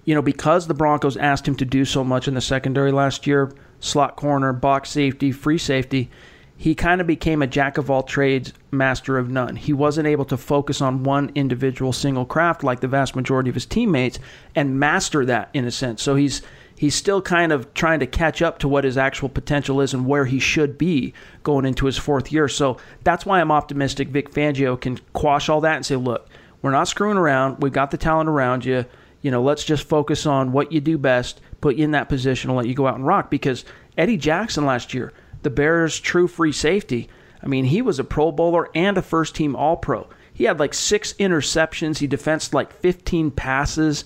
you 0.06 0.14
know, 0.14 0.22
because 0.22 0.66
the 0.66 0.72
Broncos 0.72 1.18
asked 1.18 1.46
him 1.46 1.56
to 1.56 1.66
do 1.66 1.84
so 1.84 2.02
much 2.02 2.26
in 2.26 2.32
the 2.32 2.40
secondary 2.40 2.90
last 2.90 3.26
year, 3.26 3.52
slot 3.82 4.16
corner, 4.16 4.52
box 4.52 4.90
safety, 4.90 5.32
free 5.32 5.58
safety, 5.58 6.10
he 6.56 6.76
kind 6.76 7.00
of 7.00 7.08
became 7.08 7.42
a 7.42 7.46
jack 7.48 7.76
of 7.76 7.90
all 7.90 8.04
trades, 8.04 8.52
master 8.70 9.18
of 9.18 9.28
none. 9.28 9.56
He 9.56 9.72
wasn't 9.72 10.06
able 10.06 10.24
to 10.26 10.36
focus 10.36 10.80
on 10.80 11.02
one 11.02 11.32
individual 11.34 11.92
single 11.92 12.24
craft 12.24 12.62
like 12.62 12.78
the 12.78 12.86
vast 12.86 13.16
majority 13.16 13.50
of 13.50 13.54
his 13.54 13.66
teammates 13.66 14.20
and 14.54 14.78
master 14.78 15.26
that 15.26 15.50
in 15.52 15.64
a 15.64 15.72
sense. 15.72 16.02
So 16.02 16.14
he's 16.14 16.40
he's 16.76 16.94
still 16.94 17.20
kind 17.20 17.50
of 17.50 17.74
trying 17.74 17.98
to 17.98 18.06
catch 18.06 18.42
up 18.42 18.60
to 18.60 18.68
what 18.68 18.84
his 18.84 18.96
actual 18.96 19.28
potential 19.28 19.80
is 19.80 19.92
and 19.92 20.06
where 20.06 20.24
he 20.24 20.38
should 20.38 20.78
be 20.78 21.12
going 21.42 21.66
into 21.66 21.86
his 21.86 21.98
fourth 21.98 22.30
year. 22.30 22.46
So 22.46 22.76
that's 23.02 23.26
why 23.26 23.40
I'm 23.40 23.50
optimistic 23.50 24.08
Vic 24.08 24.30
Fangio 24.30 24.80
can 24.80 24.98
quash 25.12 25.48
all 25.48 25.62
that 25.62 25.76
and 25.76 25.84
say, 25.84 25.96
look, 25.96 26.28
we're 26.60 26.70
not 26.70 26.86
screwing 26.86 27.18
around. 27.18 27.60
We've 27.60 27.72
got 27.72 27.90
the 27.90 27.98
talent 27.98 28.28
around 28.28 28.64
you. 28.64 28.84
You 29.20 29.32
know, 29.32 29.42
let's 29.42 29.64
just 29.64 29.88
focus 29.88 30.26
on 30.26 30.52
what 30.52 30.70
you 30.70 30.80
do 30.80 30.96
best 30.96 31.40
put 31.62 31.76
you 31.76 31.84
in 31.84 31.92
that 31.92 32.10
position 32.10 32.50
and 32.50 32.56
let 32.58 32.66
you 32.66 32.74
go 32.74 32.86
out 32.86 32.96
and 32.96 33.06
rock. 33.06 33.30
Because 33.30 33.64
Eddie 33.96 34.18
Jackson 34.18 34.66
last 34.66 34.92
year, 34.92 35.14
the 35.42 35.48
Bears' 35.50 35.98
true 35.98 36.28
free 36.28 36.52
safety, 36.52 37.08
I 37.42 37.46
mean, 37.46 37.64
he 37.64 37.80
was 37.80 37.98
a 37.98 38.04
Pro 38.04 38.30
Bowler 38.30 38.68
and 38.74 38.98
a 38.98 39.02
first 39.02 39.34
team 39.34 39.56
All 39.56 39.76
Pro. 39.76 40.08
He 40.34 40.44
had 40.44 40.60
like 40.60 40.74
six 40.74 41.14
interceptions. 41.14 41.98
He 41.98 42.06
defensed 42.06 42.54
like 42.54 42.72
15 42.72 43.30
passes. 43.30 44.04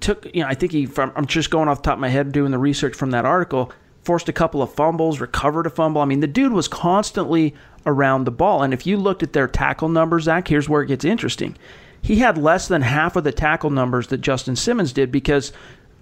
Took, 0.00 0.26
you 0.34 0.42
know, 0.42 0.48
I 0.48 0.54
think 0.54 0.72
he, 0.72 0.86
from, 0.86 1.12
I'm 1.16 1.26
just 1.26 1.50
going 1.50 1.68
off 1.68 1.78
the 1.78 1.86
top 1.86 1.94
of 1.94 2.00
my 2.00 2.08
head 2.08 2.32
doing 2.32 2.52
the 2.52 2.58
research 2.58 2.94
from 2.94 3.10
that 3.10 3.24
article, 3.24 3.72
forced 4.02 4.28
a 4.28 4.32
couple 4.32 4.62
of 4.62 4.72
fumbles, 4.72 5.20
recovered 5.20 5.66
a 5.66 5.70
fumble. 5.70 6.00
I 6.00 6.04
mean, 6.04 6.20
the 6.20 6.26
dude 6.26 6.52
was 6.52 6.68
constantly 6.68 7.54
around 7.84 8.24
the 8.24 8.30
ball. 8.30 8.62
And 8.62 8.72
if 8.72 8.86
you 8.86 8.96
looked 8.96 9.22
at 9.22 9.32
their 9.32 9.48
tackle 9.48 9.88
numbers, 9.88 10.24
Zach, 10.24 10.48
here's 10.48 10.68
where 10.68 10.82
it 10.82 10.88
gets 10.88 11.04
interesting. 11.04 11.56
He 12.00 12.16
had 12.16 12.38
less 12.38 12.68
than 12.68 12.82
half 12.82 13.16
of 13.16 13.24
the 13.24 13.32
tackle 13.32 13.70
numbers 13.70 14.06
that 14.08 14.18
Justin 14.18 14.56
Simmons 14.56 14.92
did 14.92 15.10
because 15.10 15.52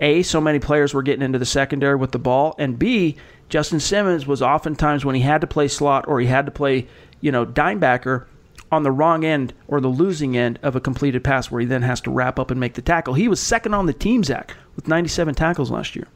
a, 0.01 0.23
so 0.23 0.41
many 0.41 0.59
players 0.59 0.93
were 0.93 1.03
getting 1.03 1.23
into 1.23 1.39
the 1.39 1.47
secondary 1.47 1.97
with 1.97 2.13
the 2.13 2.19
ball, 2.19 2.55
and 2.59 2.79
B, 2.79 3.17
Justin 3.49 3.81
Simmons 3.81 4.27
was 4.27 4.43
oftentimes 4.43 5.05
when 5.05 5.15
he 5.15 5.21
had 5.21 5.41
to 5.41 5.47
play 5.47 5.69
slot 5.69 6.07
or 6.09 6.21
he 6.21 6.27
had 6.27 6.47
to 6.47 6.53
play, 6.53 6.87
you 7.21 7.31
know, 7.31 7.47
dimebacker 7.47 8.27
on 8.73 8.83
the 8.83 8.91
wrong 8.91 9.25
end 9.25 9.55
or 9.69 9.81
the 9.81 9.89
losing 9.89 10.37
end 10.37 10.59
of 10.63 10.75
a 10.75 10.81
completed 10.81 11.23
pass 11.23 11.51
where 11.51 11.61
he 11.61 11.67
then 11.67 11.83
has 11.83 12.01
to 12.01 12.11
wrap 12.11 12.39
up 12.39 12.51
and 12.51 12.59
make 12.59 12.75
the 12.75 12.83
tackle. 12.83 13.15
He 13.15 13.29
was 13.29 13.41
second 13.41 13.75
on 13.75 13.87
the 13.87 13.93
team, 13.93 14.25
Zach, 14.25 14.55
with 14.75 14.89
97 14.89 15.35
tackles 15.35 15.71
last 15.71 15.95
year. 15.95 16.09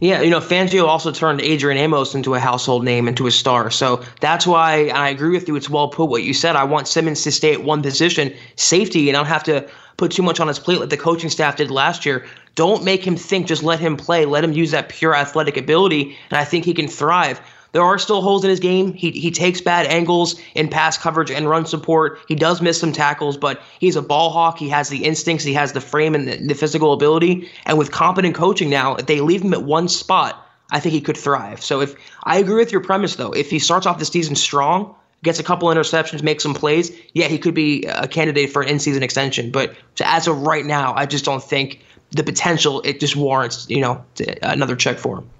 Yeah, 0.00 0.20
you 0.20 0.30
know, 0.30 0.38
Fangio 0.38 0.84
also 0.84 1.10
turned 1.10 1.40
Adrian 1.40 1.76
Amos 1.76 2.14
into 2.14 2.34
a 2.34 2.38
household 2.38 2.84
name, 2.84 3.08
into 3.08 3.26
a 3.26 3.32
star. 3.32 3.68
So 3.70 4.02
that's 4.20 4.46
why 4.46 4.88
I 4.88 5.08
agree 5.08 5.30
with 5.30 5.48
you. 5.48 5.56
It's 5.56 5.68
well 5.68 5.88
put 5.88 6.08
what 6.08 6.22
you 6.22 6.32
said. 6.32 6.54
I 6.54 6.64
want 6.64 6.86
Simmons 6.86 7.22
to 7.22 7.32
stay 7.32 7.52
at 7.52 7.64
one 7.64 7.82
position, 7.82 8.32
safety, 8.54 9.08
and 9.08 9.16
I 9.16 9.20
don't 9.20 9.28
have 9.28 9.42
to 9.44 9.68
put 9.96 10.12
too 10.12 10.22
much 10.22 10.38
on 10.38 10.46
his 10.46 10.60
plate 10.60 10.78
like 10.78 10.90
the 10.90 10.96
coaching 10.96 11.30
staff 11.30 11.56
did 11.56 11.72
last 11.72 12.06
year. 12.06 12.24
Don't 12.58 12.82
make 12.82 13.06
him 13.06 13.14
think, 13.14 13.46
just 13.46 13.62
let 13.62 13.78
him 13.78 13.96
play, 13.96 14.24
let 14.24 14.42
him 14.42 14.50
use 14.50 14.72
that 14.72 14.88
pure 14.88 15.14
athletic 15.14 15.56
ability, 15.56 16.16
and 16.28 16.38
I 16.40 16.44
think 16.44 16.64
he 16.64 16.74
can 16.74 16.88
thrive. 16.88 17.40
There 17.70 17.84
are 17.84 18.00
still 18.00 18.20
holes 18.20 18.42
in 18.42 18.50
his 18.50 18.58
game. 18.58 18.94
He, 18.94 19.12
he 19.12 19.30
takes 19.30 19.60
bad 19.60 19.86
angles 19.86 20.40
in 20.56 20.66
pass 20.66 20.98
coverage 20.98 21.30
and 21.30 21.48
run 21.48 21.66
support. 21.66 22.18
He 22.26 22.34
does 22.34 22.60
miss 22.60 22.80
some 22.80 22.92
tackles, 22.92 23.36
but 23.36 23.62
he's 23.78 23.94
a 23.94 24.02
ball 24.02 24.30
hawk. 24.30 24.58
He 24.58 24.68
has 24.70 24.88
the 24.88 25.04
instincts, 25.04 25.44
he 25.44 25.52
has 25.52 25.70
the 25.70 25.80
frame 25.80 26.16
and 26.16 26.26
the, 26.26 26.36
the 26.48 26.54
physical 26.56 26.92
ability. 26.92 27.48
And 27.64 27.78
with 27.78 27.92
competent 27.92 28.34
coaching 28.34 28.70
now, 28.70 28.96
if 28.96 29.06
they 29.06 29.20
leave 29.20 29.42
him 29.42 29.54
at 29.54 29.62
one 29.62 29.86
spot, 29.86 30.44
I 30.72 30.80
think 30.80 30.94
he 30.94 31.00
could 31.00 31.16
thrive. 31.16 31.62
So 31.62 31.80
if 31.80 31.94
I 32.24 32.38
agree 32.38 32.56
with 32.56 32.72
your 32.72 32.80
premise 32.80 33.14
though, 33.14 33.30
if 33.30 33.50
he 33.50 33.60
starts 33.60 33.86
off 33.86 34.00
the 34.00 34.04
season 34.04 34.34
strong, 34.34 34.96
gets 35.22 35.38
a 35.38 35.44
couple 35.44 35.68
interceptions, 35.68 36.24
makes 36.24 36.42
some 36.42 36.54
plays, 36.54 36.90
yeah, 37.12 37.28
he 37.28 37.38
could 37.38 37.54
be 37.54 37.84
a 37.84 38.08
candidate 38.08 38.50
for 38.50 38.62
an 38.62 38.68
in-season 38.68 39.04
extension. 39.04 39.52
But 39.52 39.76
as 40.00 40.26
of 40.26 40.42
right 40.42 40.66
now, 40.66 40.92
I 40.96 41.06
just 41.06 41.24
don't 41.24 41.42
think 41.42 41.84
the 42.10 42.22
potential 42.22 42.80
it 42.84 43.00
just 43.00 43.16
warrants 43.16 43.68
you 43.68 43.80
know 43.80 44.04
another 44.42 44.76
check 44.76 44.98
for 44.98 45.18
him. 45.18 45.30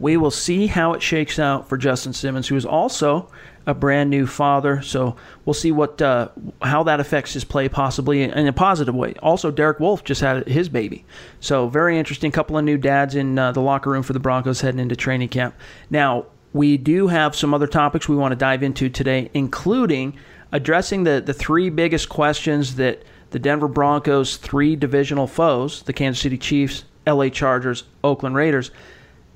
We 0.00 0.16
will 0.16 0.32
see 0.32 0.66
how 0.66 0.94
it 0.94 1.02
shakes 1.02 1.38
out 1.38 1.68
for 1.68 1.76
Justin 1.76 2.12
Simmons, 2.12 2.48
who 2.48 2.56
is 2.56 2.66
also 2.66 3.28
a 3.66 3.74
brand 3.74 4.10
new 4.10 4.26
father. 4.26 4.82
So 4.82 5.14
we'll 5.44 5.54
see 5.54 5.70
what 5.70 6.02
uh, 6.02 6.28
how 6.60 6.82
that 6.82 6.98
affects 6.98 7.32
his 7.34 7.44
play, 7.44 7.68
possibly 7.68 8.22
in 8.22 8.46
a 8.46 8.52
positive 8.52 8.94
way. 8.94 9.14
Also, 9.22 9.50
Derek 9.50 9.78
Wolfe 9.78 10.02
just 10.02 10.20
had 10.20 10.48
his 10.48 10.68
baby, 10.68 11.04
so 11.40 11.68
very 11.68 11.98
interesting. 11.98 12.32
Couple 12.32 12.58
of 12.58 12.64
new 12.64 12.78
dads 12.78 13.14
in 13.14 13.38
uh, 13.38 13.52
the 13.52 13.60
locker 13.60 13.90
room 13.90 14.02
for 14.02 14.12
the 14.12 14.20
Broncos 14.20 14.60
heading 14.60 14.80
into 14.80 14.96
training 14.96 15.28
camp. 15.28 15.54
Now 15.90 16.26
we 16.52 16.76
do 16.76 17.08
have 17.08 17.34
some 17.36 17.54
other 17.54 17.66
topics 17.66 18.08
we 18.08 18.16
want 18.16 18.32
to 18.32 18.36
dive 18.36 18.62
into 18.62 18.88
today, 18.88 19.30
including 19.34 20.18
addressing 20.50 21.04
the 21.04 21.22
the 21.24 21.34
three 21.34 21.70
biggest 21.70 22.08
questions 22.08 22.76
that 22.76 23.02
the 23.32 23.38
Denver 23.38 23.68
Broncos' 23.68 24.36
three 24.36 24.76
divisional 24.76 25.26
foes, 25.26 25.82
the 25.82 25.92
Kansas 25.92 26.22
City 26.22 26.38
Chiefs, 26.38 26.84
LA 27.06 27.28
Chargers, 27.28 27.84
Oakland 28.04 28.36
Raiders 28.36 28.70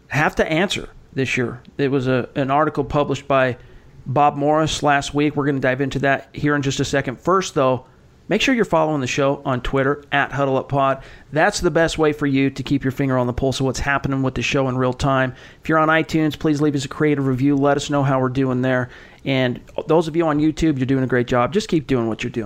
have 0.08 0.36
to 0.36 0.50
answer 0.50 0.88
this 1.12 1.36
year. 1.36 1.60
It 1.78 1.90
was 1.90 2.06
a, 2.06 2.28
an 2.34 2.50
article 2.50 2.84
published 2.84 3.26
by 3.26 3.56
Bob 4.04 4.36
Morris 4.36 4.82
last 4.82 5.14
week. 5.14 5.34
We're 5.34 5.46
going 5.46 5.56
to 5.56 5.60
dive 5.60 5.80
into 5.80 5.98
that 6.00 6.28
here 6.32 6.54
in 6.54 6.62
just 6.62 6.78
a 6.78 6.84
second. 6.84 7.18
First, 7.18 7.54
though, 7.54 7.86
make 8.28 8.40
sure 8.40 8.54
you're 8.54 8.64
following 8.64 9.00
the 9.00 9.06
show 9.06 9.42
on 9.44 9.62
Twitter 9.62 10.04
at 10.12 10.30
HuddleUpPod. 10.30 11.02
That's 11.32 11.60
the 11.60 11.70
best 11.70 11.98
way 11.98 12.12
for 12.12 12.26
you 12.26 12.50
to 12.50 12.62
keep 12.62 12.84
your 12.84 12.92
finger 12.92 13.18
on 13.18 13.26
the 13.26 13.32
pulse 13.32 13.58
of 13.60 13.66
what's 13.66 13.80
happening 13.80 14.22
with 14.22 14.34
the 14.34 14.42
show 14.42 14.68
in 14.68 14.76
real 14.76 14.92
time. 14.92 15.34
If 15.62 15.68
you're 15.68 15.78
on 15.78 15.88
iTunes, 15.88 16.38
please 16.38 16.60
leave 16.60 16.76
us 16.76 16.84
a 16.84 16.88
creative 16.88 17.26
review. 17.26 17.56
Let 17.56 17.76
us 17.76 17.90
know 17.90 18.02
how 18.02 18.20
we're 18.20 18.28
doing 18.28 18.62
there. 18.62 18.90
And 19.24 19.60
those 19.88 20.06
of 20.06 20.14
you 20.14 20.26
on 20.26 20.38
YouTube, 20.38 20.78
you're 20.78 20.86
doing 20.86 21.02
a 21.02 21.08
great 21.08 21.26
job. 21.26 21.52
Just 21.52 21.68
keep 21.68 21.86
doing 21.88 22.06
what 22.06 22.22
you're 22.22 22.30
doing. 22.30 22.45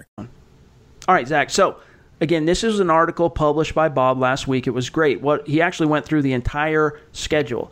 All 0.17 1.15
right, 1.15 1.27
Zach. 1.27 1.49
So 1.49 1.77
again, 2.21 2.45
this 2.45 2.63
is 2.63 2.79
an 2.79 2.89
article 2.89 3.29
published 3.29 3.75
by 3.75 3.89
Bob 3.89 4.19
last 4.19 4.47
week. 4.47 4.67
It 4.67 4.71
was 4.71 4.89
great. 4.89 5.21
What 5.21 5.47
he 5.47 5.61
actually 5.61 5.87
went 5.87 6.05
through 6.05 6.21
the 6.21 6.33
entire 6.33 6.99
schedule. 7.11 7.71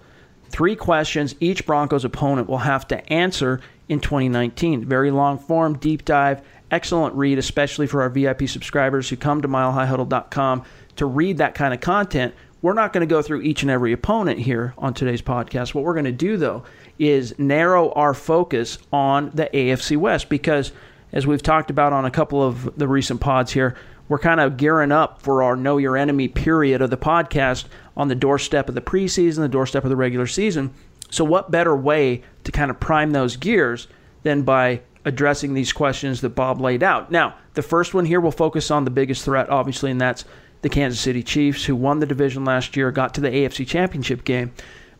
Three 0.50 0.76
questions 0.76 1.36
each 1.40 1.66
Broncos 1.66 2.04
opponent 2.04 2.50
will 2.50 2.58
have 2.58 2.88
to 2.88 3.14
answer 3.14 3.62
in 3.88 4.00
2019. 4.00 4.86
Very 4.86 5.12
long 5.12 5.38
form, 5.38 5.78
deep 5.78 6.04
dive, 6.04 6.42
excellent 6.72 7.14
read, 7.16 7.38
especially 7.38 7.86
for 7.86 8.02
our 8.02 8.10
VIP 8.10 8.50
subscribers 8.50 9.08
who 9.08 9.16
come 9.16 9.42
to 9.42 9.48
milehighhuddle.com 9.48 10.64
to 10.96 11.06
read 11.06 11.38
that 11.38 11.54
kind 11.54 11.74
of 11.74 11.80
content. 11.80 12.34
We're 12.62 12.74
not 12.74 12.92
going 12.92 13.08
to 13.08 13.14
go 13.14 13.22
through 13.22 13.44
each 13.44 13.62
and 13.62 13.72
every 13.72 13.94
opponent 13.94 14.40
here 14.40 14.74
on 14.78 14.94
today's 14.94 15.22
podcast. 15.22 15.74
What 15.74 15.84
we're 15.84 15.94
going 15.94 16.06
to 16.06 16.12
do, 16.12 16.36
though, 16.36 16.64
is 16.98 17.38
narrow 17.38 17.92
our 17.92 18.14
focus 18.14 18.80
on 18.92 19.30
the 19.36 19.50
AFC 19.54 19.96
West 19.98 20.30
because– 20.30 20.72
as 21.12 21.26
we've 21.26 21.42
talked 21.42 21.70
about 21.70 21.94
on 21.94 22.06
a 22.06 22.12
couple 22.12 22.42
of 22.42 22.78
the 22.78 22.88
recent 22.88 23.22
pods 23.22 23.52
here, 23.52 23.76
we're 24.08 24.20
kind 24.20 24.40
of 24.40 24.58
gearing 24.58 24.92
up 24.92 25.22
for 25.22 25.44
our 25.44 25.56
Know 25.56 25.78
Your 25.78 25.96
Enemy 25.96 26.30
period 26.30 26.82
of 26.82 26.90
the 26.90 26.98
podcast 26.98 27.66
on 27.96 28.08
the 28.08 28.16
doorstep 28.16 28.68
of 28.68 28.76
the 28.76 28.82
preseason, 28.82 29.38
the 29.38 29.48
doorstep 29.48 29.84
of 29.84 29.90
the 29.90 29.96
regular 29.96 30.28
season. 30.28 30.74
So, 31.12 31.24
what 31.24 31.52
better 31.52 31.76
way 31.76 32.24
to 32.44 32.52
kind 32.52 32.72
of 32.72 32.80
prime 32.80 33.12
those 33.12 33.36
gears 33.36 33.88
than 34.24 34.44
by 34.44 34.82
addressing 35.06 35.54
these 35.54 35.74
questions 35.74 36.22
that 36.22 36.30
Bob 36.30 36.60
laid 36.60 36.84
out? 36.84 37.12
Now, 37.12 37.36
the 37.54 37.62
first 37.62 37.94
one 37.94 38.06
here 38.06 38.20
will 38.20 38.32
focus 38.32 38.72
on 38.72 38.86
the 38.86 38.92
biggest 38.92 39.24
threat, 39.24 39.50
obviously, 39.50 39.92
and 39.92 40.02
that's 40.02 40.26
the 40.62 40.70
Kansas 40.70 41.00
City 41.00 41.24
Chiefs, 41.24 41.66
who 41.66 41.76
won 41.76 42.00
the 42.00 42.06
division 42.06 42.46
last 42.46 42.76
year, 42.76 42.92
got 42.92 43.14
to 43.14 43.22
the 43.22 43.30
AFC 43.30 43.66
Championship 43.66 44.24
game. 44.24 44.52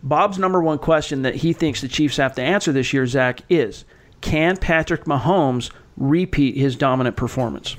Bob's 0.02 0.40
number 0.40 0.62
one 0.62 0.78
question 0.78 1.24
that 1.24 1.36
he 1.36 1.52
thinks 1.52 1.82
the 1.82 1.88
Chiefs 1.88 2.18
have 2.18 2.36
to 2.36 2.42
answer 2.42 2.72
this 2.72 2.94
year, 2.94 3.06
Zach, 3.06 3.42
is 3.50 3.86
can 4.22 4.58
Patrick 4.58 5.06
Mahomes 5.06 5.72
repeat 6.00 6.58
his 6.58 6.76
dominant 6.76 7.16
performance? 7.16 7.76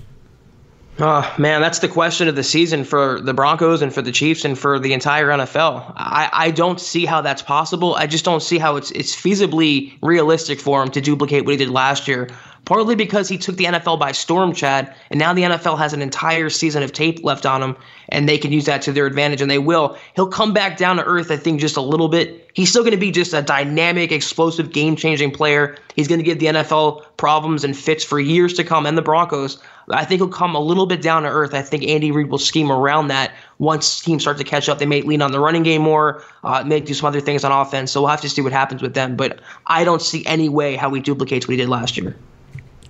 Oh, 1.02 1.34
man, 1.38 1.62
that's 1.62 1.78
the 1.78 1.88
question 1.88 2.28
of 2.28 2.36
the 2.36 2.42
season 2.42 2.84
for 2.84 3.20
the 3.20 3.32
Broncos 3.32 3.80
and 3.80 3.92
for 3.92 4.02
the 4.02 4.12
Chiefs 4.12 4.44
and 4.44 4.58
for 4.58 4.78
the 4.78 4.92
entire 4.92 5.28
NFL. 5.28 5.94
I, 5.96 6.28
I 6.30 6.50
don't 6.50 6.78
see 6.78 7.06
how 7.06 7.22
that's 7.22 7.40
possible. 7.40 7.94
I 7.94 8.06
just 8.06 8.24
don't 8.24 8.42
see 8.42 8.58
how 8.58 8.76
it's 8.76 8.90
it's 8.90 9.16
feasibly 9.16 9.96
realistic 10.02 10.60
for 10.60 10.82
him 10.82 10.90
to 10.90 11.00
duplicate 11.00 11.46
what 11.46 11.52
he 11.52 11.56
did 11.56 11.70
last 11.70 12.06
year 12.06 12.28
partly 12.70 12.94
because 12.94 13.28
he 13.28 13.36
took 13.36 13.56
the 13.56 13.64
NFL 13.64 13.98
by 13.98 14.12
storm, 14.12 14.54
Chad, 14.54 14.94
and 15.10 15.18
now 15.18 15.32
the 15.32 15.42
NFL 15.42 15.76
has 15.76 15.92
an 15.92 16.00
entire 16.00 16.48
season 16.48 16.84
of 16.84 16.92
tape 16.92 17.24
left 17.24 17.44
on 17.44 17.60
him, 17.60 17.76
and 18.10 18.28
they 18.28 18.38
can 18.38 18.52
use 18.52 18.66
that 18.66 18.80
to 18.80 18.92
their 18.92 19.06
advantage, 19.06 19.42
and 19.42 19.50
they 19.50 19.58
will. 19.58 19.98
He'll 20.14 20.28
come 20.28 20.52
back 20.52 20.76
down 20.76 20.94
to 20.98 21.04
earth, 21.04 21.32
I 21.32 21.36
think, 21.36 21.58
just 21.58 21.76
a 21.76 21.80
little 21.80 22.06
bit. 22.06 22.48
He's 22.54 22.70
still 22.70 22.82
going 22.82 22.92
to 22.92 22.96
be 22.96 23.10
just 23.10 23.34
a 23.34 23.42
dynamic, 23.42 24.12
explosive, 24.12 24.70
game 24.70 24.94
changing 24.94 25.32
player. 25.32 25.78
He's 25.96 26.06
going 26.06 26.20
to 26.20 26.24
give 26.24 26.38
the 26.38 26.46
NFL 26.46 27.02
problems 27.16 27.64
and 27.64 27.76
fits 27.76 28.04
for 28.04 28.20
years 28.20 28.54
to 28.54 28.62
come, 28.62 28.86
and 28.86 28.96
the 28.96 29.02
Broncos. 29.02 29.60
I 29.90 30.04
think 30.04 30.20
he'll 30.20 30.28
come 30.28 30.54
a 30.54 30.60
little 30.60 30.86
bit 30.86 31.02
down 31.02 31.24
to 31.24 31.28
earth. 31.28 31.54
I 31.54 31.62
think 31.62 31.82
Andy 31.82 32.12
Reid 32.12 32.30
will 32.30 32.38
scheme 32.38 32.70
around 32.70 33.08
that 33.08 33.32
once 33.58 33.98
teams 34.00 34.22
start 34.22 34.38
to 34.38 34.44
catch 34.44 34.68
up. 34.68 34.78
They 34.78 34.86
may 34.86 35.02
lean 35.02 35.22
on 35.22 35.32
the 35.32 35.40
running 35.40 35.64
game 35.64 35.82
more, 35.82 36.22
uh, 36.44 36.62
may 36.62 36.78
do 36.78 36.94
some 36.94 37.08
other 37.08 37.20
things 37.20 37.42
on 37.42 37.50
offense. 37.50 37.90
So 37.90 38.02
we'll 38.02 38.10
have 38.10 38.20
to 38.20 38.28
see 38.28 38.42
what 38.42 38.52
happens 38.52 38.80
with 38.80 38.94
them. 38.94 39.16
But 39.16 39.40
I 39.66 39.82
don't 39.82 40.00
see 40.00 40.24
any 40.24 40.48
way 40.48 40.76
how 40.76 40.94
he 40.94 41.00
duplicates 41.00 41.48
what 41.48 41.54
he 41.54 41.56
did 41.56 41.68
last 41.68 41.96
year. 41.96 42.14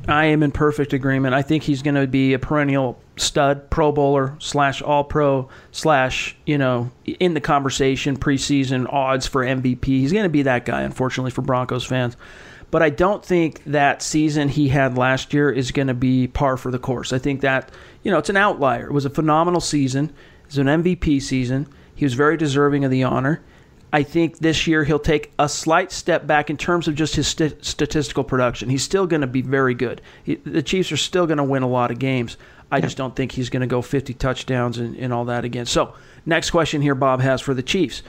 I 0.08 0.26
am 0.26 0.42
in 0.42 0.50
perfect 0.50 0.92
agreement. 0.92 1.34
I 1.34 1.42
think 1.42 1.62
he's 1.62 1.82
going 1.82 1.94
to 1.94 2.06
be 2.06 2.32
a 2.32 2.38
perennial 2.38 2.98
stud, 3.16 3.68
Pro 3.70 3.92
Bowler 3.92 4.34
slash 4.38 4.80
All 4.82 5.04
Pro 5.04 5.48
slash 5.72 6.36
you 6.46 6.58
know 6.58 6.90
in 7.04 7.34
the 7.34 7.40
conversation 7.40 8.16
preseason 8.16 8.90
odds 8.92 9.26
for 9.26 9.44
MVP. 9.44 9.84
He's 9.84 10.12
going 10.12 10.24
to 10.24 10.30
be 10.30 10.42
that 10.42 10.64
guy, 10.64 10.82
unfortunately 10.82 11.30
for 11.30 11.42
Broncos 11.42 11.84
fans. 11.84 12.16
But 12.70 12.82
I 12.82 12.90
don't 12.90 13.24
think 13.24 13.62
that 13.64 14.00
season 14.00 14.48
he 14.48 14.68
had 14.68 14.96
last 14.96 15.34
year 15.34 15.50
is 15.50 15.72
going 15.72 15.88
to 15.88 15.94
be 15.94 16.28
par 16.28 16.56
for 16.56 16.70
the 16.70 16.78
course. 16.78 17.12
I 17.12 17.18
think 17.18 17.40
that 17.42 17.70
you 18.02 18.10
know 18.10 18.18
it's 18.18 18.30
an 18.30 18.36
outlier. 18.36 18.86
It 18.86 18.92
was 18.92 19.04
a 19.04 19.10
phenomenal 19.10 19.60
season. 19.60 20.06
It 20.42 20.46
was 20.46 20.58
an 20.58 20.66
MVP 20.66 21.20
season. 21.20 21.66
He 21.94 22.04
was 22.04 22.14
very 22.14 22.36
deserving 22.36 22.84
of 22.84 22.90
the 22.90 23.04
honor. 23.04 23.42
I 23.92 24.02
think 24.02 24.38
this 24.38 24.66
year 24.66 24.84
he'll 24.84 24.98
take 24.98 25.32
a 25.38 25.48
slight 25.48 25.90
step 25.90 26.26
back 26.26 26.48
in 26.48 26.56
terms 26.56 26.86
of 26.86 26.94
just 26.94 27.16
his 27.16 27.26
st- 27.26 27.64
statistical 27.64 28.22
production. 28.22 28.70
He's 28.70 28.84
still 28.84 29.06
going 29.06 29.22
to 29.22 29.26
be 29.26 29.42
very 29.42 29.74
good. 29.74 30.00
He, 30.22 30.36
the 30.36 30.62
Chiefs 30.62 30.92
are 30.92 30.96
still 30.96 31.26
going 31.26 31.38
to 31.38 31.44
win 31.44 31.62
a 31.62 31.68
lot 31.68 31.90
of 31.90 31.98
games. 31.98 32.36
I 32.70 32.76
yeah. 32.76 32.82
just 32.82 32.96
don't 32.96 33.16
think 33.16 33.32
he's 33.32 33.50
going 33.50 33.62
to 33.62 33.66
go 33.66 33.82
50 33.82 34.14
touchdowns 34.14 34.78
and, 34.78 34.94
and 34.96 35.12
all 35.12 35.24
that 35.24 35.44
again. 35.44 35.66
So, 35.66 35.94
next 36.24 36.50
question 36.50 36.82
here 36.82 36.94
Bob 36.94 37.20
has 37.20 37.40
for 37.40 37.52
the 37.52 37.62
Chiefs. 37.62 38.02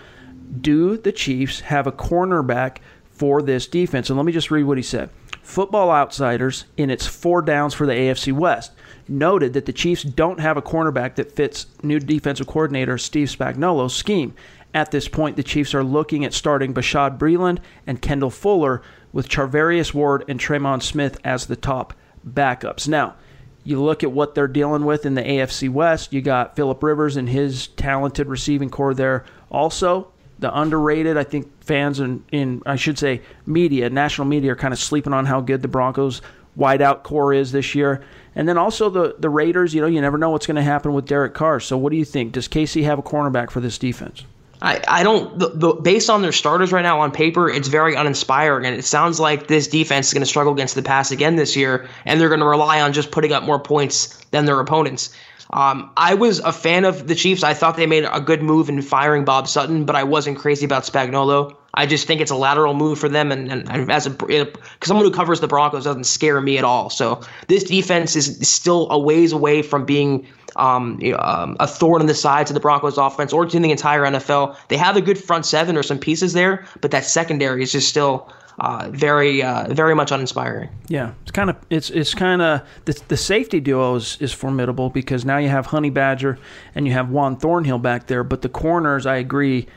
Do 0.60 0.98
the 0.98 1.12
Chiefs 1.12 1.62
have 1.62 1.88
a 1.88 1.92
cornerback 1.92 2.78
for 3.12 3.42
this 3.42 3.66
defense? 3.66 4.10
And 4.10 4.18
let 4.18 4.26
me 4.26 4.32
just 4.32 4.52
read 4.52 4.64
what 4.64 4.78
he 4.78 4.84
said. 4.84 5.10
Football 5.42 5.90
Outsiders, 5.90 6.66
in 6.78 6.92
its 6.92 7.08
four 7.08 7.42
downs 7.42 7.74
for 7.74 7.88
the 7.88 7.94
AFC 7.94 8.32
West, 8.32 8.72
noted 9.08 9.54
that 9.54 9.66
the 9.66 9.74
Chiefs 9.74 10.04
don't 10.04 10.40
have 10.40 10.58
a 10.58 10.62
cornerback 10.62 11.16
that 11.16 11.32
fits 11.32 11.66
new 11.82 12.00
defensive 12.00 12.48
coordinator 12.48 12.98
Steve 12.98 13.28
Spagnuolo's 13.28 13.96
scheme. 13.96 14.36
At 14.74 14.92
this 14.92 15.08
point, 15.08 15.36
the 15.36 15.44
Chiefs 15.44 15.74
are 15.74 15.84
looking 15.84 16.24
at 16.24 16.34
starting 16.34 16.74
Bashaud 16.74 17.18
Breeland 17.18 17.60
and 17.86 18.02
Kendall 18.02 18.30
Fuller 18.30 18.82
with 19.12 19.28
Charvarius 19.28 19.94
Ward 19.94 20.24
and 20.28 20.40
Tremon 20.40 20.82
Smith 20.82 21.20
as 21.24 21.46
the 21.46 21.58
top 21.58 21.94
backups. 22.28 22.88
Now, 22.88 23.16
you 23.64 23.82
look 23.82 24.04
at 24.04 24.12
what 24.12 24.34
they're 24.34 24.48
dealing 24.48 24.86
with 24.86 25.06
in 25.06 25.16
the 25.16 25.22
AFC 25.22 25.70
West. 25.70 26.14
You 26.14 26.22
got 26.22 26.56
Philip 26.56 26.82
Rivers 26.82 27.18
and 27.18 27.30
his 27.30 27.68
talented 27.68 28.28
receiving 28.28 28.70
corps 28.70 28.94
there. 28.94 29.26
Also, 29.52 30.12
the 30.40 30.58
underrated. 30.58 31.18
I 31.18 31.24
think 31.24 31.64
fans 31.64 32.00
in, 32.00 32.24
in 32.32 32.64
I 32.66 32.76
should 32.76 32.98
say 32.98 33.22
media, 33.46 33.90
national 33.90 34.26
media, 34.26 34.54
are 34.54 34.56
kind 34.56 34.74
of 34.74 34.80
sleeping 34.80 35.14
on 35.14 35.26
how 35.26 35.42
good 35.42 35.62
the 35.62 35.68
Broncos 35.68 36.22
wideout 36.58 37.04
corps 37.04 37.34
is 37.34 37.52
this 37.52 37.76
year. 37.76 38.02
And 38.36 38.48
then 38.50 38.58
also 38.58 38.90
the 38.90 39.16
the 39.20 39.30
Raiders. 39.30 39.76
You 39.76 39.82
know, 39.82 39.88
you 39.88 40.02
never 40.02 40.18
know 40.18 40.32
what's 40.32 40.48
going 40.48 40.56
to 40.56 40.64
happen 40.64 40.94
with 40.94 41.06
Derek 41.06 41.34
Carr. 41.34 41.60
So 41.60 41.78
what 41.78 41.92
do 41.92 41.98
you 41.98 42.06
think? 42.06 42.32
Does 42.32 42.48
KC 42.48 42.84
have 42.84 42.98
a 42.98 43.04
cornerback 43.04 43.52
for 43.52 43.60
this 43.60 43.78
defense? 43.78 44.26
I, 44.62 44.82
I 44.88 45.04
don't 45.04 45.40
the, 45.40 45.50
the, 45.50 45.74
based 45.74 46.10
on 46.10 46.22
their 46.22 46.32
starters 46.32 46.72
right 46.72 46.84
now 46.84 47.00
on 47.00 47.12
paper 47.12 47.50
it's 47.50 47.68
very 47.68 47.96
uninspiring 47.96 48.66
and 48.66 48.76
it 48.76 48.86
sounds 48.86 49.20
like 49.20 49.48
this 49.48 49.68
defense 49.68 50.08
is 50.08 50.14
going 50.14 50.22
to 50.22 50.28
struggle 50.28 50.54
against 50.54 50.76
the 50.76 50.84
pass 50.84 51.12
again 51.12 51.36
this 51.36 51.56
year 51.56 51.88
and 52.06 52.20
they're 52.20 52.30
going 52.30 52.42
to 52.42 52.46
rely 52.46 52.82
on 52.82 52.94
just 52.94 53.12
putting 53.12 53.34
up 53.34 53.44
more 53.44 53.60
points 53.60 54.18
than 54.32 54.46
their 54.46 54.60
opponents 54.60 55.16
um, 55.54 55.92
I 55.98 56.14
was 56.14 56.40
a 56.40 56.54
fan 56.54 56.86
of 56.86 57.08
the 57.08 57.16
Chiefs. 57.16 57.44
I 57.44 57.54
thought 57.54 57.76
they 57.76 57.86
made 57.86 58.06
a 58.10 58.22
good 58.22 58.42
move 58.42 58.70
in 58.70 58.82
firing 58.82 59.26
Bob 59.26 59.48
Sutton, 59.48 59.84
but 59.86 59.96
I 59.96 60.04
wasn't 60.04 60.38
crazy 60.38 60.66
about 60.66 60.84
Spagnuolo. 60.84 61.54
I 61.74 61.86
just 61.86 62.08
think 62.08 62.22
it's 62.22 62.32
a 62.32 62.36
lateral 62.36 62.74
move 62.74 63.00
for 63.00 63.10
them, 63.10 63.32
and, 63.32 63.52
and, 63.52 63.70
and 63.70 63.92
as 63.92 64.06
a 64.06 64.10
because 64.10 64.60
someone 64.84 65.06
who 65.06 65.12
covers 65.12 65.40
the 65.40 65.48
Broncos 65.48 65.86
doesn't 65.86 66.06
scare 66.06 66.40
me 66.42 66.58
at 66.58 66.64
all. 66.64 66.90
So 66.90 67.22
this 67.48 67.64
defense 67.64 68.16
is 68.16 68.38
still 68.48 68.90
a 68.92 69.00
ways 69.00 69.32
away 69.32 69.62
from 69.62 69.86
being 69.86 70.28
um, 70.56 71.00
um, 71.18 71.58
a 71.60 71.68
thorn 71.68 72.02
in 72.02 72.08
the 72.08 72.14
sides 72.14 72.50
of 72.50 72.54
the 72.54 72.60
Broncos 72.60 72.98
offense 72.98 73.34
or 73.34 73.46
to 73.46 73.60
the 73.60 73.72
entire 73.72 74.04
NFL. 74.04 74.58
They 74.68 74.78
have 74.78 74.98
a 74.98 75.02
good 75.02 75.18
front 75.18 75.46
seven 75.46 75.78
or 75.78 75.84
some 75.84 76.00
pieces 76.00 76.34
there, 76.34 76.66
but 76.82 76.92
that 76.92 77.06
secondary 77.06 77.64
is 77.64 77.72
just 77.72 77.90
still 77.90 78.30
uh, 78.60 78.90
very 78.92 79.42
uh, 79.42 79.74
very 79.74 79.96
much 79.96 80.12
uninspiring. 80.12 80.70
Yeah, 80.88 81.14
it's 81.24 81.32
kind 81.32 81.50
of 81.50 81.58
it's 81.70 81.90
it's 81.90 82.14
kind 82.14 82.42
of 82.42 82.62
the, 82.86 83.02
the 83.08 83.18
safety 83.18 83.60
duo 83.60 83.96
is, 83.96 84.18
is 84.20 84.34
formidable 84.34 84.90
because 84.90 85.26
now 85.26 85.38
you 85.38 85.50
have 85.50 85.68
Honey 85.68 85.90
Badger 85.90 86.38
and 86.76 86.86
you 86.86 86.94
have 86.94 87.10
Juan 87.10 87.38
Thornhill 87.38 87.80
back 87.80 88.08
there, 88.08 88.24
but 88.24 88.42
the 88.42 88.50
corners, 88.50 89.06
I 89.06 89.16
agree, 89.16 89.68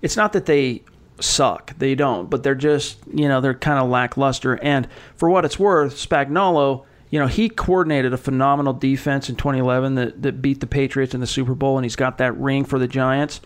it's 0.00 0.16
not 0.16 0.32
that 0.32 0.46
they 0.46 0.82
suck, 1.20 1.78
they 1.78 1.94
don't, 1.94 2.30
but 2.30 2.42
they're 2.42 2.54
just 2.54 2.98
you 3.12 3.28
know 3.28 3.40
they're 3.40 3.54
kind 3.54 3.78
of 3.78 3.88
lackluster. 3.88 4.54
And 4.62 4.88
for 5.16 5.30
what 5.30 5.44
it's 5.44 5.58
worth, 5.58 5.94
Spagnuolo 5.94 6.84
you 7.12 7.18
know, 7.18 7.26
he 7.26 7.50
coordinated 7.50 8.14
a 8.14 8.16
phenomenal 8.16 8.72
defense 8.72 9.28
in 9.28 9.36
2011 9.36 9.96
that, 9.96 10.22
that 10.22 10.40
beat 10.40 10.60
the 10.60 10.66
Patriots 10.66 11.12
in 11.12 11.20
the 11.20 11.26
Super 11.26 11.54
Bowl, 11.54 11.76
and 11.76 11.84
he's 11.84 11.94
got 11.94 12.16
that 12.18 12.34
ring 12.38 12.64
for 12.64 12.78
the 12.78 12.88
Giants. 12.88 13.42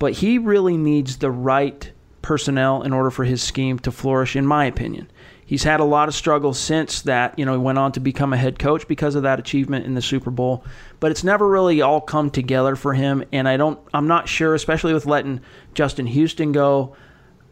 But 0.00 0.14
he 0.14 0.36
really 0.36 0.76
needs 0.76 1.18
the 1.18 1.30
right 1.30 1.92
personnel 2.22 2.82
in 2.82 2.92
order 2.92 3.12
for 3.12 3.24
his 3.24 3.40
scheme 3.40 3.78
to 3.78 3.92
flourish, 3.92 4.34
in 4.34 4.44
my 4.44 4.64
opinion. 4.64 5.08
He's 5.46 5.62
had 5.62 5.78
a 5.78 5.84
lot 5.84 6.08
of 6.08 6.14
struggles 6.16 6.58
since 6.58 7.02
that. 7.02 7.38
You 7.38 7.44
know, 7.44 7.52
he 7.52 7.58
went 7.58 7.78
on 7.78 7.92
to 7.92 8.00
become 8.00 8.32
a 8.32 8.36
head 8.36 8.58
coach 8.58 8.88
because 8.88 9.14
of 9.14 9.22
that 9.22 9.38
achievement 9.38 9.86
in 9.86 9.94
the 9.94 10.02
Super 10.02 10.32
Bowl, 10.32 10.64
but 10.98 11.12
it's 11.12 11.22
never 11.22 11.48
really 11.48 11.82
all 11.82 12.00
come 12.00 12.30
together 12.30 12.74
for 12.74 12.94
him. 12.94 13.22
And 13.30 13.48
I 13.48 13.56
don't, 13.56 13.78
I'm 13.94 14.08
not 14.08 14.28
sure, 14.28 14.56
especially 14.56 14.92
with 14.92 15.06
letting 15.06 15.40
Justin 15.72 16.06
Houston 16.06 16.50
go 16.50 16.96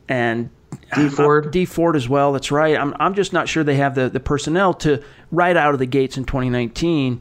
and 0.08 0.50
Dee 0.94 1.08
Ford. 1.08 1.50
Dee 1.50 1.64
Ford 1.64 1.96
as 1.96 2.08
well. 2.08 2.32
That's 2.32 2.50
right. 2.50 2.76
I'm, 2.76 2.94
I'm 2.98 3.14
just 3.14 3.32
not 3.32 3.48
sure 3.48 3.64
they 3.64 3.76
have 3.76 3.94
the, 3.94 4.08
the 4.08 4.20
personnel 4.20 4.74
to 4.74 5.02
right 5.30 5.56
out 5.56 5.72
of 5.72 5.78
the 5.78 5.86
gates 5.86 6.16
in 6.16 6.24
2019. 6.24 7.20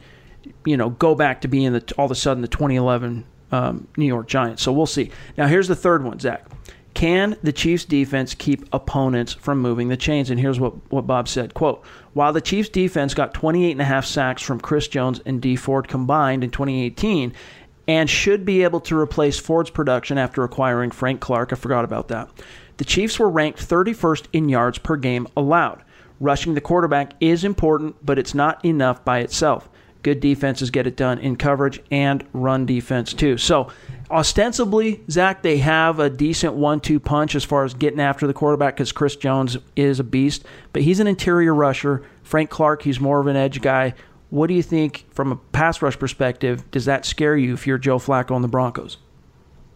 You 0.65 0.77
know, 0.77 0.89
go 0.89 1.15
back 1.15 1.41
to 1.41 1.47
being 1.47 1.73
the 1.73 1.93
all 1.97 2.05
of 2.05 2.11
a 2.11 2.15
sudden 2.15 2.41
the 2.41 2.47
2011 2.47 3.25
um, 3.51 3.87
New 3.97 4.05
York 4.05 4.27
Giants. 4.27 4.61
So 4.63 4.71
we'll 4.71 4.85
see. 4.85 5.11
Now 5.37 5.47
here's 5.47 5.67
the 5.67 5.75
third 5.75 6.03
one, 6.03 6.19
Zach. 6.19 6.45
Can 6.93 7.37
the 7.41 7.53
Chiefs 7.53 7.85
defense 7.85 8.33
keep 8.33 8.65
opponents 8.73 9.33
from 9.33 9.59
moving 9.59 9.87
the 9.87 9.95
chains? 9.95 10.29
And 10.29 10.39
here's 10.39 10.59
what, 10.59 10.73
what 10.91 11.07
Bob 11.07 11.29
said. 11.29 11.53
Quote, 11.53 11.83
while 12.13 12.33
the 12.33 12.41
Chiefs 12.41 12.67
defense 12.67 13.13
got 13.13 13.33
28 13.33 13.71
and 13.71 13.81
a 13.81 13.85
half 13.85 14.05
sacks 14.05 14.41
from 14.41 14.59
Chris 14.59 14.89
Jones 14.89 15.21
and 15.25 15.41
Dee 15.41 15.55
Ford 15.55 15.87
combined 15.87 16.43
in 16.43 16.51
2018 16.51 17.33
and 17.87 18.09
should 18.09 18.45
be 18.45 18.63
able 18.63 18.81
to 18.81 18.97
replace 18.97 19.39
Ford's 19.39 19.69
production 19.69 20.17
after 20.17 20.43
acquiring 20.43 20.91
Frank 20.91 21.21
Clark, 21.21 21.53
I 21.53 21.55
forgot 21.55 21.85
about 21.85 22.09
that. 22.09 22.29
The 22.81 22.85
Chiefs 22.85 23.19
were 23.19 23.29
ranked 23.29 23.59
31st 23.59 24.25
in 24.33 24.49
yards 24.49 24.79
per 24.79 24.95
game 24.95 25.27
allowed. 25.37 25.83
Rushing 26.19 26.55
the 26.55 26.61
quarterback 26.61 27.13
is 27.19 27.43
important, 27.43 28.03
but 28.03 28.17
it's 28.17 28.33
not 28.33 28.65
enough 28.65 29.05
by 29.05 29.19
itself. 29.19 29.69
Good 30.01 30.19
defenses 30.19 30.71
get 30.71 30.87
it 30.87 30.97
done 30.97 31.19
in 31.19 31.35
coverage 31.35 31.79
and 31.91 32.25
run 32.33 32.65
defense 32.65 33.13
too. 33.13 33.37
So, 33.37 33.71
ostensibly, 34.09 35.03
Zach, 35.11 35.43
they 35.43 35.59
have 35.59 35.99
a 35.99 36.09
decent 36.09 36.55
one-two 36.55 36.99
punch 36.99 37.35
as 37.35 37.43
far 37.43 37.65
as 37.65 37.75
getting 37.75 37.99
after 37.99 38.25
the 38.25 38.33
quarterback 38.33 38.77
because 38.77 38.91
Chris 38.91 39.15
Jones 39.15 39.59
is 39.75 39.99
a 39.99 40.03
beast, 40.03 40.43
but 40.73 40.81
he's 40.81 40.99
an 40.99 41.05
interior 41.05 41.53
rusher. 41.53 42.01
Frank 42.23 42.49
Clark, 42.49 42.81
he's 42.81 42.99
more 42.99 43.19
of 43.19 43.27
an 43.27 43.35
edge 43.35 43.61
guy. 43.61 43.93
What 44.31 44.47
do 44.47 44.55
you 44.55 44.63
think 44.63 45.05
from 45.11 45.31
a 45.31 45.35
pass 45.35 45.83
rush 45.83 45.99
perspective? 45.99 46.71
Does 46.71 46.85
that 46.85 47.05
scare 47.05 47.37
you 47.37 47.53
if 47.53 47.67
you're 47.67 47.77
Joe 47.77 47.99
Flacco 47.99 48.31
on 48.31 48.41
the 48.41 48.47
Broncos? 48.47 48.97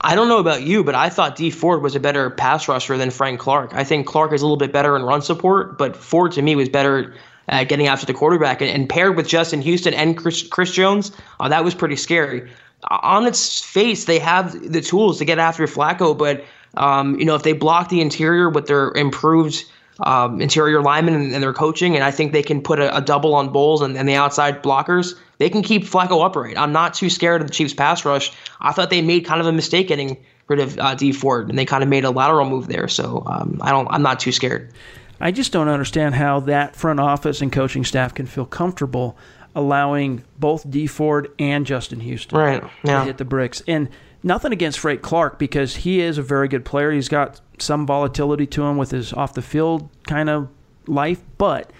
I 0.05 0.13
don't 0.13 0.29
know 0.29 0.37
about 0.37 0.61
you, 0.61 0.83
but 0.83 0.93
I 0.93 1.09
thought 1.09 1.35
Dee 1.35 1.49
Ford 1.49 1.81
was 1.81 1.95
a 1.95 1.99
better 1.99 2.29
pass 2.29 2.67
rusher 2.67 2.95
than 2.95 3.09
Frank 3.09 3.39
Clark. 3.39 3.73
I 3.73 3.83
think 3.83 4.05
Clark 4.05 4.33
is 4.33 4.43
a 4.43 4.45
little 4.45 4.55
bit 4.55 4.71
better 4.71 4.95
in 4.95 5.01
run 5.01 5.23
support, 5.23 5.79
but 5.79 5.97
Ford 5.97 6.31
to 6.33 6.43
me 6.43 6.55
was 6.55 6.69
better 6.69 7.15
at 7.47 7.63
getting 7.69 7.87
after 7.87 8.05
the 8.05 8.13
quarterback. 8.13 8.61
And, 8.61 8.69
and 8.69 8.87
paired 8.87 9.17
with 9.17 9.27
Justin 9.27 9.63
Houston 9.63 9.95
and 9.95 10.15
Chris, 10.15 10.47
Chris 10.47 10.69
Jones, 10.69 11.11
uh, 11.39 11.49
that 11.49 11.63
was 11.63 11.73
pretty 11.73 11.95
scary. 11.95 12.47
On 12.87 13.25
its 13.25 13.61
face, 13.61 14.05
they 14.05 14.19
have 14.19 14.71
the 14.71 14.79
tools 14.79 15.17
to 15.17 15.25
get 15.25 15.39
after 15.39 15.65
Flacco, 15.65 16.15
but 16.15 16.45
um, 16.77 17.17
you 17.17 17.25
know 17.25 17.33
if 17.33 17.41
they 17.41 17.53
block 17.53 17.89
the 17.89 17.99
interior 17.99 18.47
with 18.47 18.67
their 18.67 18.91
improved 18.91 19.65
um, 19.99 20.41
interior 20.41 20.81
linemen 20.81 21.13
and, 21.13 21.33
and, 21.33 21.43
their 21.43 21.53
coaching, 21.53 21.95
and 21.95 22.03
I 22.03 22.11
think 22.11 22.33
they 22.33 22.43
can 22.43 22.61
put 22.61 22.79
a, 22.79 22.97
a 22.97 23.01
double 23.01 23.33
on 23.33 23.49
Bolles 23.49 23.81
and, 23.81 23.97
and 23.97 24.07
the 24.07 24.15
outside 24.15 24.61
blockers 24.61 25.15
they 25.37 25.49
can 25.49 25.61
keep 25.61 25.83
Flacco 25.83 26.25
upright. 26.25 26.57
I'm 26.57 26.71
not 26.71 26.93
too 26.93 27.09
scared 27.09 27.41
of 27.41 27.47
the 27.47 27.53
Chiefs' 27.53 27.73
pass 27.73 28.05
rush. 28.05 28.31
I 28.61 28.71
thought 28.71 28.89
they 28.89 29.01
made 29.01 29.25
kind 29.25 29.41
of 29.41 29.47
a 29.47 29.51
mistake 29.51 29.87
getting 29.87 30.17
rid 30.47 30.59
of 30.59 30.79
uh, 30.79 30.95
Dee 30.95 31.11
Ford, 31.11 31.49
and 31.49 31.57
they 31.57 31.65
kind 31.65 31.83
of 31.83 31.89
made 31.89 32.05
a 32.05 32.11
lateral 32.11 32.49
move 32.49 32.67
there. 32.67 32.87
So 32.87 33.23
um, 33.25 33.59
I 33.61 33.71
don't. 33.71 33.87
I'm 33.89 34.01
not 34.01 34.19
too 34.19 34.31
scared. 34.31 34.71
I 35.19 35.31
just 35.31 35.51
don't 35.51 35.69
understand 35.69 36.15
how 36.15 36.41
that 36.41 36.75
front 36.75 36.99
office 36.99 37.41
and 37.41 37.51
coaching 37.51 37.85
staff 37.85 38.13
can 38.13 38.25
feel 38.25 38.45
comfortable 38.45 39.17
allowing 39.55 40.23
both 40.37 40.69
Dee 40.69 40.87
Ford 40.87 41.31
and 41.39 41.65
Justin 41.65 42.01
Houston 42.01 42.37
right, 42.37 42.63
yeah. 42.83 42.99
to 42.99 43.05
hit 43.05 43.17
the 43.17 43.25
bricks. 43.25 43.63
And 43.67 43.89
nothing 44.21 44.51
against 44.51 44.79
Frank 44.79 45.01
Clark 45.01 45.39
because 45.39 45.77
he 45.77 46.01
is 46.01 46.17
a 46.17 46.21
very 46.21 46.49
good 46.49 46.65
player. 46.65 46.91
He's 46.91 47.07
got 47.07 47.39
some 47.59 47.85
volatility 47.85 48.45
to 48.47 48.63
him 48.63 48.77
with 48.77 48.91
his 48.91 49.13
off 49.13 49.33
the 49.33 49.41
field 49.41 49.89
kind 50.07 50.29
of 50.29 50.49
life, 50.87 51.21
but 51.37 51.71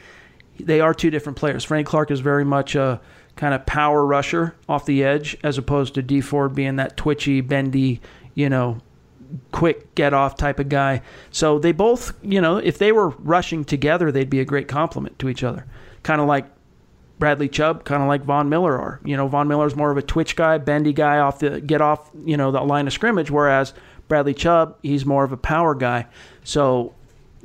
they 0.60 0.80
are 0.80 0.94
two 0.94 1.10
different 1.10 1.38
players. 1.38 1.64
Frank 1.64 1.88
Clark 1.88 2.12
is 2.12 2.20
very 2.20 2.46
much 2.46 2.76
a 2.76 3.02
kind 3.36 3.54
of 3.54 3.66
power 3.66 4.06
rusher 4.06 4.56
off 4.70 4.86
the 4.86 5.04
edge, 5.04 5.38
as 5.44 5.58
opposed 5.58 5.94
to 5.96 6.02
Dee 6.02 6.22
Ford 6.22 6.56
being 6.56 6.78
that 6.78 6.96
twitchy, 6.96 7.42
bendy, 7.42 8.00
you 8.34 8.50
know, 8.50 8.80
quick 9.52 9.94
get 9.96 10.14
off 10.14 10.38
type 10.38 10.60
of 10.60 10.70
guy. 10.70 11.02
So 11.32 11.60
they 11.60 11.72
both, 11.72 12.14
you 12.24 12.40
know, 12.40 12.58
if 12.58 12.78
they 12.78 12.92
were 12.92 13.10
rushing 13.10 13.66
together, 13.66 14.12
they'd 14.12 14.30
be 14.30 14.40
a 14.40 14.46
great 14.46 14.68
complement 14.68 15.20
to 15.20 15.30
each 15.30 15.44
other. 15.44 15.66
Kind 16.04 16.22
of 16.22 16.28
like 16.28 16.46
Bradley 17.20 17.50
Chubb, 17.50 17.84
kind 17.84 18.02
of 18.02 18.08
like 18.08 18.24
Von 18.24 18.50
Miller 18.50 18.80
are. 18.80 19.00
You 19.04 19.18
know, 19.18 19.28
Von 19.28 19.48
Miller's 19.48 19.76
more 19.76 19.92
of 19.92 19.98
a 19.98 20.02
twitch 20.02 20.36
guy, 20.36 20.58
bendy 20.58 20.94
guy 20.94 21.20
off 21.20 21.40
the 21.40 21.62
get 21.62 21.82
off, 21.82 22.12
you 22.24 22.38
know, 22.38 22.52
the 22.52 22.62
line 22.62 22.88
of 22.88 22.94
scrimmage, 22.94 23.32
whereas 23.32 23.74
Bradley 24.08 24.34
Chubb, 24.34 24.78
he's 24.84 25.06
more 25.06 25.24
of 25.24 25.32
a 25.32 25.38
power 25.38 25.76
guy. 25.76 26.08
So 26.44 26.94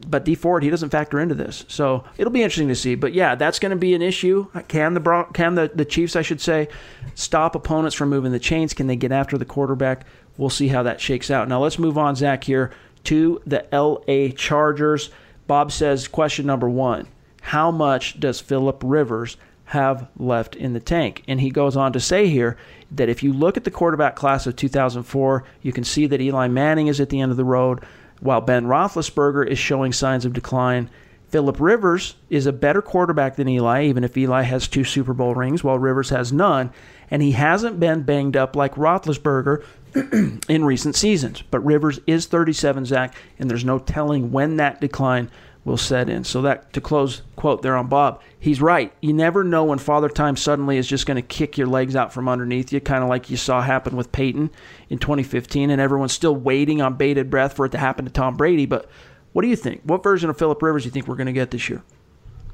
but 0.07 0.25
Dee 0.25 0.35
Ford, 0.35 0.62
he 0.62 0.70
doesn't 0.70 0.90
factor 0.90 1.18
into 1.20 1.35
this, 1.35 1.64
so 1.68 2.05
it'll 2.16 2.33
be 2.33 2.42
interesting 2.42 2.68
to 2.68 2.75
see. 2.75 2.94
But 2.94 3.12
yeah, 3.12 3.35
that's 3.35 3.59
going 3.59 3.70
to 3.70 3.77
be 3.77 3.94
an 3.94 4.03
issue. 4.03 4.46
Can 4.68 4.94
the 4.94 5.01
Bron- 5.01 5.33
can 5.33 5.55
the, 5.55 5.70
the 5.75 5.85
Chiefs, 5.85 6.16
I 6.16 6.23
should 6.23 6.40
say, 6.40 6.68
stop 7.14 7.55
opponents 7.55 7.94
from 7.94 8.09
moving 8.09 8.33
the 8.33 8.38
chains? 8.38 8.75
Can 8.75 8.87
they 8.87 8.96
get 8.96 9.12
after 9.12 9.37
the 9.37 9.44
quarterback? 9.44 10.07
We'll 10.37 10.51
see 10.51 10.68
how 10.68 10.83
that 10.85 11.01
shakes 11.01 11.31
out. 11.31 11.49
Now 11.49 11.61
let's 11.61 11.79
move 11.79 11.99
on, 11.99 12.16
Zach, 12.16 12.44
here 12.44 12.70
to 13.05 13.42
the 13.46 13.73
L.A. 13.75 14.33
Chargers. 14.33 15.11
Bob 15.46 15.73
says, 15.73 16.09
question 16.09 16.46
number 16.46 16.68
one: 16.68 17.07
How 17.42 17.70
much 17.70 18.20
does 18.20 18.40
Philip 18.40 18.83
Rivers 18.85 19.37
have 19.70 20.09
left 20.16 20.56
in 20.56 20.72
the 20.72 20.80
tank? 20.80 21.22
And 21.28 21.40
he 21.40 21.50
goes 21.50 21.76
on 21.76 21.92
to 21.92 22.00
say 22.00 22.26
here 22.26 22.56
that 22.90 23.09
if 23.09 23.22
you 23.22 23.33
look 23.33 23.56
at 23.56 23.62
the 23.62 23.70
quarterback 23.70 24.16
class 24.16 24.46
of 24.46 24.56
2004, 24.56 25.44
you 25.62 25.72
can 25.72 25.85
see 25.85 26.06
that 26.06 26.20
Eli 26.20 26.48
Manning 26.48 26.88
is 26.88 27.00
at 27.00 27.09
the 27.09 27.20
end 27.20 27.30
of 27.30 27.37
the 27.37 27.44
road. 27.44 27.85
While 28.18 28.40
Ben 28.40 28.66
Roethlisberger 28.66 29.46
is 29.46 29.61
showing 29.61 29.92
signs 29.92 30.24
of 30.24 30.33
decline, 30.33 30.90
Philip 31.28 31.61
Rivers 31.61 32.16
is 32.28 32.46
a 32.46 32.52
better 32.52 32.83
quarterback 32.83 33.37
than 33.37 33.48
Eli, 33.48 33.85
even 33.85 34.02
if 34.02 34.18
Eli 34.18 34.42
has 34.42 34.66
two 34.66 34.83
Super 34.83 35.14
Bowl 35.14 35.37
rings, 35.37 35.62
while 35.62 35.78
Rivers 35.78 36.11
has 36.11 36.33
none. 36.33 36.72
And 37.09 37.22
he 37.22 37.33
hasn't 37.33 37.78
been 37.78 38.02
banged 38.02 38.37
up 38.37 38.56
like 38.56 38.74
Roethlisberger 38.74 39.64
in 40.48 40.64
recent 40.64 40.96
seasons. 40.96 41.42
But 41.42 41.64
Rivers 41.64 42.00
is 42.09 42.26
37, 42.26 42.87
Zach, 42.87 43.14
and 43.38 43.48
there's 43.48 43.64
no 43.64 43.78
telling 43.78 44.33
when 44.33 44.56
that 44.56 44.80
decline 44.80 45.30
will 45.64 45.77
set 45.77 46.09
in. 46.09 46.25
So 46.25 46.42
that 46.42 46.73
to 46.73 46.81
close 46.81 47.23
quote 47.37 47.62
there 47.62 47.77
on 47.77 47.88
Bob, 47.88 48.23
he's 48.38 48.61
right. 48.61 48.92
You 49.01 49.12
never 49.12 49.44
know 49.44 49.64
when 49.64 49.79
Father 49.79 50.09
Time 50.09 50.37
suddenly 50.37 50.79
is 50.79 50.88
just 50.88 51.07
going 51.07 51.16
to 51.16 51.23
kick 51.23 51.59
your 51.59 51.66
legs 51.66 51.94
out 51.94 52.12
from 52.12 52.29
underneath 52.29 52.73
you, 52.73 52.81
kind 52.81 53.03
of 53.03 53.09
like 53.09 53.31
you 53.31 53.37
saw 53.37 53.61
happen 53.61 53.96
with 53.96 54.12
Peyton 54.12 54.51
in 54.88 54.99
2015, 54.99 55.70
and 55.70 55.81
everyone's 55.81 56.12
still 56.12 56.35
waiting 56.35 56.81
on 56.81 56.94
bated 56.94 57.31
breath 57.31 57.55
for 57.55 57.66
it 57.66 57.73
to 57.73 57.79
happen 57.79 58.05
to 58.05 58.11
Tom 58.11 58.37
Brady. 58.37 58.66
But 58.66 58.88
what 59.33 59.42
do 59.42 59.49
you 59.49 59.57
think? 59.57 59.83
What 59.85 60.03
version 60.03 60.31
of 60.31 60.38
Philip 60.38 60.61
Rivers 60.62 60.85
do 60.85 60.88
you 60.88 60.92
think 60.92 61.07
we're 61.07 61.16
going 61.16 61.27
to 61.27 61.33
get 61.33 61.51
this 61.51 61.68
year? 61.68 61.83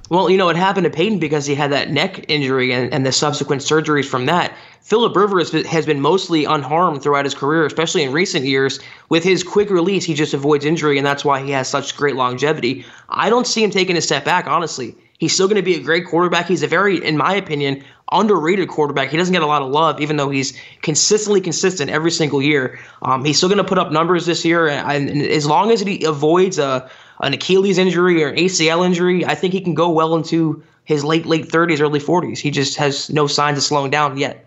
Well, 0.09 0.31
you 0.31 0.37
know, 0.37 0.49
it 0.49 0.57
happened 0.57 0.85
to 0.85 0.90
Peyton 0.90 1.19
because 1.19 1.47
he 1.47 1.55
had 1.55 1.73
that 1.73 1.90
neck 1.90 2.27
injury 2.29 2.73
and, 2.73 2.92
and 2.92 3.05
the 3.05 3.12
subsequent 3.12 3.62
surgeries 3.62 4.05
from 4.05 4.27
that. 4.27 4.55
Philip 4.83 5.16
Rivers 5.16 5.51
has 5.66 5.85
been 5.85 6.01
mostly 6.01 6.45
unharmed 6.45 7.03
throughout 7.03 7.25
his 7.25 7.35
career, 7.35 7.66
especially 7.66 8.05
in 8.05 8.12
recent 8.12 8.45
years. 8.45 8.79
With 9.09 9.25
his 9.25 9.42
quick 9.42 9.69
release, 9.69 10.05
he 10.05 10.14
just 10.14 10.33
avoids 10.33 10.64
injury, 10.64 10.97
and 10.97 11.05
that's 11.05 11.25
why 11.25 11.42
he 11.42 11.51
has 11.51 11.66
such 11.66 11.97
great 11.97 12.14
longevity. 12.14 12.85
I 13.09 13.29
don't 13.29 13.49
see 13.49 13.64
him 13.64 13.71
taking 13.71 13.97
a 13.97 14.01
step 14.01 14.25
back, 14.25 14.47
honestly. 14.47 14.95
He's 15.19 15.33
still 15.33 15.49
going 15.49 15.57
to 15.57 15.62
be 15.62 15.75
a 15.75 15.81
great 15.81 16.07
quarterback. 16.07 16.47
He's 16.47 16.62
a 16.62 16.69
very, 16.69 17.05
in 17.05 17.16
my 17.16 17.35
opinion, 17.35 17.83
underrated 18.12 18.69
quarterback. 18.69 19.09
He 19.09 19.16
doesn't 19.16 19.33
get 19.33 19.42
a 19.42 19.47
lot 19.47 19.62
of 19.62 19.71
love, 19.71 20.01
even 20.01 20.19
though 20.19 20.31
he's 20.31 20.57
consistently 20.83 21.40
consistent 21.40 21.90
every 21.90 22.12
single 22.12 22.40
year. 22.40 22.79
Um, 23.03 23.25
he's 23.25 23.38
still 23.38 23.49
going 23.49 23.59
to 23.59 23.64
put 23.64 23.79
up 23.79 23.90
numbers 23.90 24.27
this 24.27 24.45
year, 24.45 24.69
and, 24.69 25.11
and 25.11 25.23
as 25.23 25.47
long 25.47 25.73
as 25.73 25.81
he 25.81 26.05
avoids 26.05 26.59
a 26.59 26.88
an 27.20 27.33
Achilles 27.33 27.79
injury 27.79 28.22
or 28.22 28.35
ACL 28.35 28.85
injury, 28.85 29.24
I 29.24 29.35
think 29.35 29.52
he 29.52 29.61
can 29.61 29.74
go 29.74 29.90
well 29.90 30.14
into 30.14 30.62
his 30.85 31.05
late 31.05 31.26
late 31.26 31.48
30s, 31.48 31.81
early 31.81 32.00
40s. 32.00 32.38
He 32.38 32.50
just 32.50 32.76
has 32.76 33.11
no 33.11 33.26
signs 33.26 33.59
of 33.59 33.64
slowing 33.64 33.90
down 33.90 34.16
yet. 34.16 34.46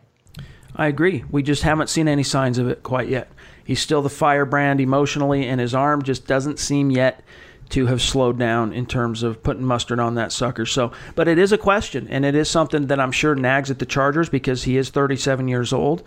I 0.76 0.88
agree. 0.88 1.26
We 1.30 1.44
just 1.44 1.64
haven't 1.64 1.90
seen 1.90 2.08
any 2.08 2.24
signs 2.24 2.58
of 2.58 2.70
it 2.70 2.84
quite 2.84 3.10
yet. 3.10 3.30
He's 3.66 3.82
still 3.82 4.02
the 4.02 4.10
firebrand 4.10 4.80
emotionally, 4.80 5.46
and 5.46 5.60
his 5.60 5.76
arm 5.76 6.02
just 6.04 6.26
doesn't 6.26 6.58
seem 6.58 6.90
yet 6.90 7.22
to 7.70 7.86
have 7.86 8.02
slowed 8.02 8.40
down 8.40 8.74
in 8.74 8.86
terms 8.86 9.22
of 9.22 9.44
putting 9.44 9.64
mustard 9.64 10.00
on 10.00 10.16
that 10.16 10.32
sucker. 10.32 10.66
So, 10.66 10.92
but 11.16 11.28
it 11.28 11.38
is 11.38 11.52
a 11.52 11.58
question, 11.58 12.08
and 12.08 12.26
it 12.26 12.34
is 12.34 12.50
something 12.50 12.88
that 12.88 13.00
I'm 13.00 13.12
sure 13.12 13.36
nags 13.36 13.70
at 13.70 13.80
the 13.80 13.86
Chargers 13.86 14.30
because 14.30 14.64
he 14.64 14.78
is 14.78 14.90
37 14.90 15.48
years 15.48 15.72
old, 15.72 16.04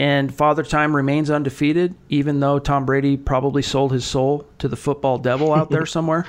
and 0.00 0.34
Father 0.34 0.62
Time 0.62 0.96
remains 0.96 1.30
undefeated, 1.30 1.94
even 2.08 2.40
though 2.40 2.58
Tom 2.58 2.86
Brady 2.86 3.18
probably 3.18 3.60
sold 3.60 3.92
his 3.92 4.06
soul 4.06 4.46
to 4.58 4.66
the 4.66 4.74
football 4.74 5.18
devil 5.18 5.52
out 5.52 5.68
there 5.68 5.84
somewhere. 5.86 6.24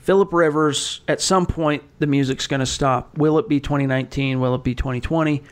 Philip 0.00 0.30
Rivers, 0.34 1.00
at 1.08 1.22
some 1.22 1.46
point, 1.46 1.82
the 1.98 2.06
music's 2.06 2.46
going 2.46 2.60
to 2.60 2.66
stop. 2.66 3.16
Will 3.16 3.38
it 3.38 3.48
be 3.48 3.58
2019? 3.58 4.38
Will 4.38 4.54
it 4.54 4.62
be 4.62 4.74
2020? 4.74 5.42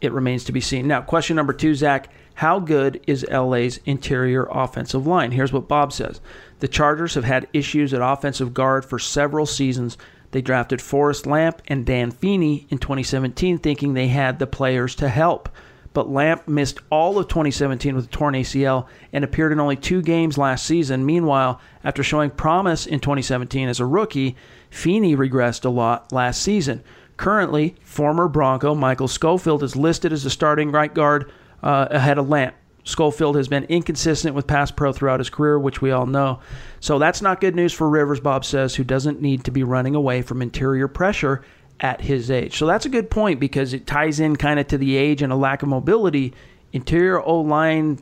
It 0.00 0.10
remains 0.10 0.42
to 0.44 0.52
be 0.52 0.60
seen. 0.60 0.88
Now, 0.88 1.00
question 1.00 1.36
number 1.36 1.52
two, 1.52 1.76
Zach. 1.76 2.12
How 2.34 2.58
good 2.58 3.00
is 3.06 3.24
LA's 3.30 3.78
interior 3.84 4.48
offensive 4.50 5.06
line? 5.06 5.30
Here's 5.30 5.52
what 5.52 5.68
Bob 5.68 5.92
says 5.92 6.20
The 6.58 6.66
Chargers 6.66 7.14
have 7.14 7.22
had 7.22 7.46
issues 7.52 7.94
at 7.94 8.02
offensive 8.02 8.52
guard 8.52 8.84
for 8.84 8.98
several 8.98 9.46
seasons. 9.46 9.96
They 10.32 10.42
drafted 10.42 10.82
Forrest 10.82 11.24
Lamp 11.24 11.62
and 11.68 11.86
Dan 11.86 12.10
Feeney 12.10 12.66
in 12.68 12.78
2017, 12.78 13.58
thinking 13.58 13.94
they 13.94 14.08
had 14.08 14.40
the 14.40 14.48
players 14.48 14.96
to 14.96 15.08
help. 15.08 15.48
But 15.92 16.08
Lamp 16.08 16.46
missed 16.46 16.78
all 16.88 17.18
of 17.18 17.28
2017 17.28 17.96
with 17.96 18.04
a 18.04 18.08
torn 18.08 18.34
ACL 18.34 18.86
and 19.12 19.24
appeared 19.24 19.52
in 19.52 19.58
only 19.58 19.76
two 19.76 20.02
games 20.02 20.38
last 20.38 20.64
season. 20.64 21.04
Meanwhile, 21.04 21.60
after 21.82 22.02
showing 22.02 22.30
promise 22.30 22.86
in 22.86 23.00
2017 23.00 23.68
as 23.68 23.80
a 23.80 23.86
rookie, 23.86 24.36
Feeney 24.70 25.16
regressed 25.16 25.64
a 25.64 25.68
lot 25.68 26.12
last 26.12 26.42
season. 26.42 26.84
Currently, 27.16 27.74
former 27.82 28.28
Bronco 28.28 28.74
Michael 28.74 29.08
Schofield 29.08 29.62
is 29.62 29.74
listed 29.76 30.12
as 30.12 30.22
the 30.22 30.30
starting 30.30 30.70
right 30.70 30.94
guard 30.94 31.32
uh, 31.62 31.88
ahead 31.90 32.18
of 32.18 32.28
Lamp. 32.28 32.54
Schofield 32.84 33.36
has 33.36 33.48
been 33.48 33.64
inconsistent 33.64 34.34
with 34.34 34.46
pass 34.46 34.70
pro 34.70 34.92
throughout 34.92 35.20
his 35.20 35.28
career, 35.28 35.58
which 35.58 35.82
we 35.82 35.90
all 35.90 36.06
know. 36.06 36.40
So 36.80 36.98
that's 36.98 37.20
not 37.20 37.40
good 37.40 37.54
news 37.54 37.72
for 37.72 37.88
Rivers, 37.88 38.20
Bob 38.20 38.44
says, 38.44 38.74
who 38.74 38.84
doesn't 38.84 39.20
need 39.20 39.44
to 39.44 39.50
be 39.50 39.62
running 39.62 39.94
away 39.94 40.22
from 40.22 40.40
interior 40.40 40.88
pressure 40.88 41.42
at 41.80 42.00
his 42.00 42.30
age. 42.30 42.58
So 42.58 42.66
that's 42.66 42.86
a 42.86 42.88
good 42.88 43.10
point 43.10 43.40
because 43.40 43.72
it 43.72 43.86
ties 43.86 44.20
in 44.20 44.36
kind 44.36 44.60
of 44.60 44.68
to 44.68 44.78
the 44.78 44.96
age 44.96 45.22
and 45.22 45.32
a 45.32 45.36
lack 45.36 45.62
of 45.62 45.68
mobility. 45.68 46.34
Interior 46.72 47.20
O 47.20 47.40
line 47.40 47.98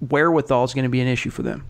wherewithal 0.00 0.64
is 0.64 0.74
going 0.74 0.84
to 0.84 0.88
be 0.88 1.00
an 1.00 1.08
issue 1.08 1.30
for 1.30 1.42
them. 1.42 1.66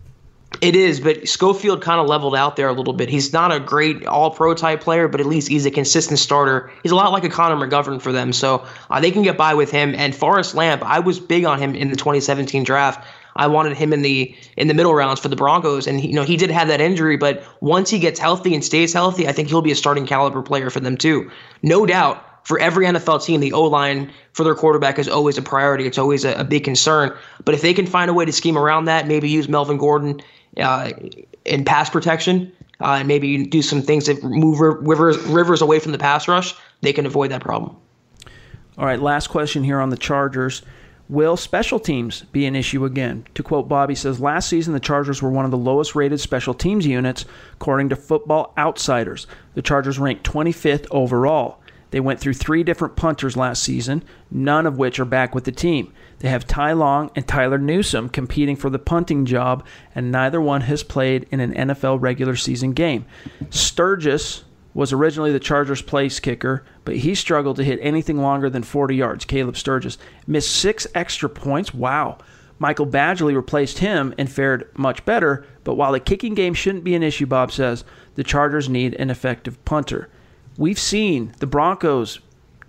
It 0.61 0.75
is, 0.75 0.99
but 0.99 1.27
Schofield 1.27 1.81
kind 1.81 1.99
of 1.99 2.07
leveled 2.07 2.35
out 2.35 2.55
there 2.55 2.67
a 2.67 2.73
little 2.73 2.93
bit. 2.93 3.09
He's 3.09 3.33
not 3.33 3.51
a 3.51 3.59
great 3.59 4.07
all 4.07 4.31
pro 4.31 4.53
type 4.53 4.81
player, 4.81 5.07
but 5.07 5.19
at 5.19 5.27
least 5.27 5.47
he's 5.47 5.65
a 5.65 5.71
consistent 5.71 6.19
starter. 6.19 6.71
He's 6.81 6.91
a 6.91 6.95
lot 6.95 7.11
like 7.11 7.23
a 7.25 7.29
Connor 7.29 7.67
McGovern 7.67 8.01
for 8.01 8.11
them, 8.11 8.33
so 8.33 8.65
uh, 8.89 8.99
they 8.99 9.11
can 9.11 9.21
get 9.23 9.37
by 9.37 9.53
with 9.53 9.69
him. 9.69 9.93
And 9.93 10.15
Forrest 10.15 10.55
Lamp, 10.55 10.83
I 10.83 10.99
was 10.99 11.19
big 11.19 11.45
on 11.45 11.59
him 11.59 11.75
in 11.75 11.89
the 11.89 11.95
2017 11.95 12.63
draft. 12.63 13.05
I 13.37 13.47
wanted 13.47 13.77
him 13.77 13.93
in 13.93 14.01
the 14.01 14.35
in 14.57 14.67
the 14.67 14.73
middle 14.73 14.93
rounds 14.93 15.19
for 15.19 15.29
the 15.29 15.35
Broncos, 15.35 15.87
and 15.87 15.99
he, 15.99 16.09
you 16.09 16.13
know 16.13 16.23
he 16.23 16.37
did 16.37 16.51
have 16.51 16.67
that 16.67 16.81
injury, 16.81 17.17
but 17.17 17.43
once 17.61 17.89
he 17.89 17.99
gets 17.99 18.19
healthy 18.19 18.53
and 18.53 18.63
stays 18.63 18.93
healthy, 18.93 19.27
I 19.27 19.31
think 19.31 19.47
he'll 19.47 19.61
be 19.61 19.71
a 19.71 19.75
starting 19.75 20.05
caliber 20.05 20.41
player 20.41 20.69
for 20.69 20.79
them 20.79 20.97
too. 20.97 21.31
No 21.63 21.85
doubt, 21.85 22.23
for 22.47 22.59
every 22.59 22.85
NFL 22.85 23.25
team, 23.25 23.41
the 23.41 23.51
O 23.51 23.63
line 23.63 24.11
for 24.31 24.43
their 24.43 24.55
quarterback 24.55 24.97
is 24.97 25.09
always 25.09 25.37
a 25.37 25.41
priority. 25.41 25.85
It's 25.85 25.97
always 25.97 26.23
a, 26.23 26.33
a, 26.35 26.43
big 26.45 26.63
concern. 26.63 27.13
But 27.43 27.55
if 27.55 27.61
they 27.61 27.73
can 27.73 27.85
find 27.85 28.09
a 28.09 28.13
way 28.13 28.23
to 28.23 28.31
scheme 28.31 28.57
around 28.57 28.85
that, 28.85 29.05
maybe 29.05 29.29
use 29.29 29.49
Melvin 29.49 29.77
Gordon 29.77 30.21
uh, 30.55 30.91
in 31.43 31.65
pass 31.65 31.89
protection, 31.89 32.49
uh, 32.79 32.99
and 32.99 33.07
maybe 33.07 33.45
do 33.45 33.61
some 33.61 33.81
things 33.81 34.05
that 34.05 34.23
move 34.23 34.59
rivers 34.61 35.17
rivers 35.25 35.61
away 35.61 35.79
from 35.79 35.91
the 35.91 35.97
pass 35.97 36.27
rush, 36.27 36.55
they 36.81 36.93
can 36.93 37.05
avoid 37.05 37.31
that 37.31 37.41
problem. 37.41 37.75
All 38.77 38.85
right, 38.85 39.01
last 39.01 39.27
question 39.27 39.63
here 39.63 39.81
on 39.81 39.89
the 39.89 39.97
Chargers. 39.97 40.61
Will 41.09 41.37
special 41.37 41.79
teams 41.79 42.23
be 42.33 42.45
an 42.45 42.55
issue 42.55 42.83
again? 42.83 43.25
To 43.35 43.43
quote 43.43 43.69
Bobby 43.69 43.95
says, 43.95 44.19
last 44.19 44.49
season 44.49 44.73
the 44.73 44.79
Chargers 44.79 45.21
were 45.21 45.29
one 45.29 45.45
of 45.45 45.51
the 45.51 45.57
lowest 45.57 45.95
rated 45.95 46.19
special 46.19 46.53
teams 46.53 46.85
units 46.85 47.23
according 47.53 47.89
to 47.89 47.95
Football 47.95 48.53
Outsiders. 48.57 49.25
The 49.53 49.61
Chargers 49.61 49.99
ranked 49.99 50.25
25th 50.25 50.85
overall. 50.91 51.61
They 51.91 52.01
went 52.01 52.19
through 52.19 52.33
three 52.33 52.63
different 52.63 52.97
punters 52.97 53.37
last 53.37 53.63
season, 53.63 54.03
none 54.29 54.65
of 54.65 54.77
which 54.77 54.99
are 54.99 55.05
back 55.05 55.33
with 55.33 55.45
the 55.45 55.51
team. 55.53 55.93
They 56.19 56.27
have 56.27 56.45
Ty 56.45 56.73
Long 56.73 57.11
and 57.15 57.25
Tyler 57.25 57.57
Newsome 57.57 58.09
competing 58.09 58.57
for 58.57 58.69
the 58.69 58.79
punting 58.79 59.25
job, 59.25 59.65
and 59.95 60.11
neither 60.11 60.41
one 60.41 60.61
has 60.61 60.83
played 60.83 61.27
in 61.31 61.39
an 61.39 61.53
NFL 61.53 62.01
regular 62.01 62.35
season 62.35 62.73
game. 62.73 63.05
Sturgis 63.49 64.43
was 64.73 64.91
originally 64.91 65.31
the 65.31 65.39
Chargers' 65.39 65.81
place 65.81 66.19
kicker, 66.19 66.65
but 66.87 66.95
he 66.95 67.13
struggled 67.15 67.57
to 67.57 67.65
hit 67.65 67.79
anything 67.81 68.21
longer 68.21 68.49
than 68.49 68.63
40 68.63 68.95
yards. 68.95 69.25
Caleb 69.25 69.57
Sturgis 69.57 69.97
missed 70.25 70.55
six 70.55 70.87
extra 70.95 71.27
points. 71.27 71.73
Wow. 71.73 72.17
Michael 72.59 72.87
Badgley 72.87 73.35
replaced 73.35 73.79
him 73.79 74.15
and 74.17 74.31
fared 74.31 74.69
much 74.77 75.03
better, 75.03 75.45
but 75.65 75.75
while 75.75 75.91
the 75.91 75.99
kicking 75.99 76.33
game 76.33 76.53
shouldn't 76.53 76.85
be 76.85 76.95
an 76.95 77.03
issue, 77.03 77.25
Bob 77.25 77.51
says, 77.51 77.83
the 78.15 78.23
Chargers 78.23 78.69
need 78.69 78.93
an 78.93 79.09
effective 79.09 79.63
punter. 79.65 80.07
We've 80.57 80.79
seen 80.79 81.33
the 81.39 81.45
Broncos 81.45 82.21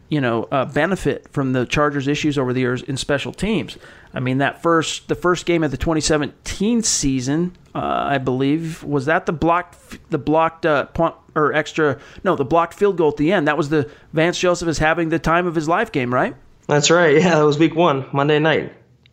you 0.09 0.21
know, 0.21 0.45
uh, 0.45 0.65
benefit 0.65 1.29
from 1.31 1.53
the 1.53 1.67
Chargers' 1.67 2.09
issues 2.09 2.39
over 2.39 2.53
the 2.53 2.61
years 2.61 2.83
in 2.83 2.97
special 2.97 3.33
teams. 3.33 3.77
I 4.15 4.21
mean, 4.21 4.39
that 4.39 4.63
first 4.63 5.09
the 5.09 5.15
first 5.15 5.47
game 5.47 5.63
of 5.63 5.71
the 5.71 5.77
2017 5.77 6.83
season, 6.83 7.57
uh, 7.75 7.79
I 7.79 8.19
believe, 8.19 8.83
was 8.83 9.07
that 9.07 9.27
the 9.27 9.33
blocked 9.33 10.11
the 10.11 10.19
blocked 10.19 10.65
uh, 10.65 10.87
punt 10.87 11.15
or 11.35 11.53
extra 11.53 11.99
no 12.25 12.37
the 12.37 12.45
blocked 12.45 12.75
field 12.75 12.97
goal 12.97 13.11
at 13.11 13.17
the 13.17 13.33
end. 13.33 13.49
That 13.49 13.59
was 13.59 13.69
the 13.69 13.91
Vance 14.13 14.39
Joseph 14.39 14.69
is 14.69 14.79
having 14.79 15.11
the 15.11 15.19
time 15.19 15.47
of 15.47 15.55
his 15.55 15.69
life 15.69 15.93
game, 15.93 16.13
right? 16.13 16.35
That's 16.67 16.91
right. 16.91 17.17
Yeah, 17.17 17.37
that 17.37 17.43
was 17.43 17.59
week 17.59 17.75
one, 17.75 18.07
Monday 18.13 18.39
night. 18.39 18.73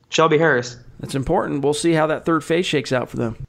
Shelby 0.10 0.38
Harris. 0.38 0.78
That's 1.00 1.16
important. 1.16 1.62
We'll 1.62 1.74
see 1.74 1.92
how 1.92 2.08
that 2.08 2.26
third 2.26 2.44
phase 2.44 2.66
shakes 2.66 2.92
out 2.92 3.10
for 3.10 3.18
them. 3.18 3.46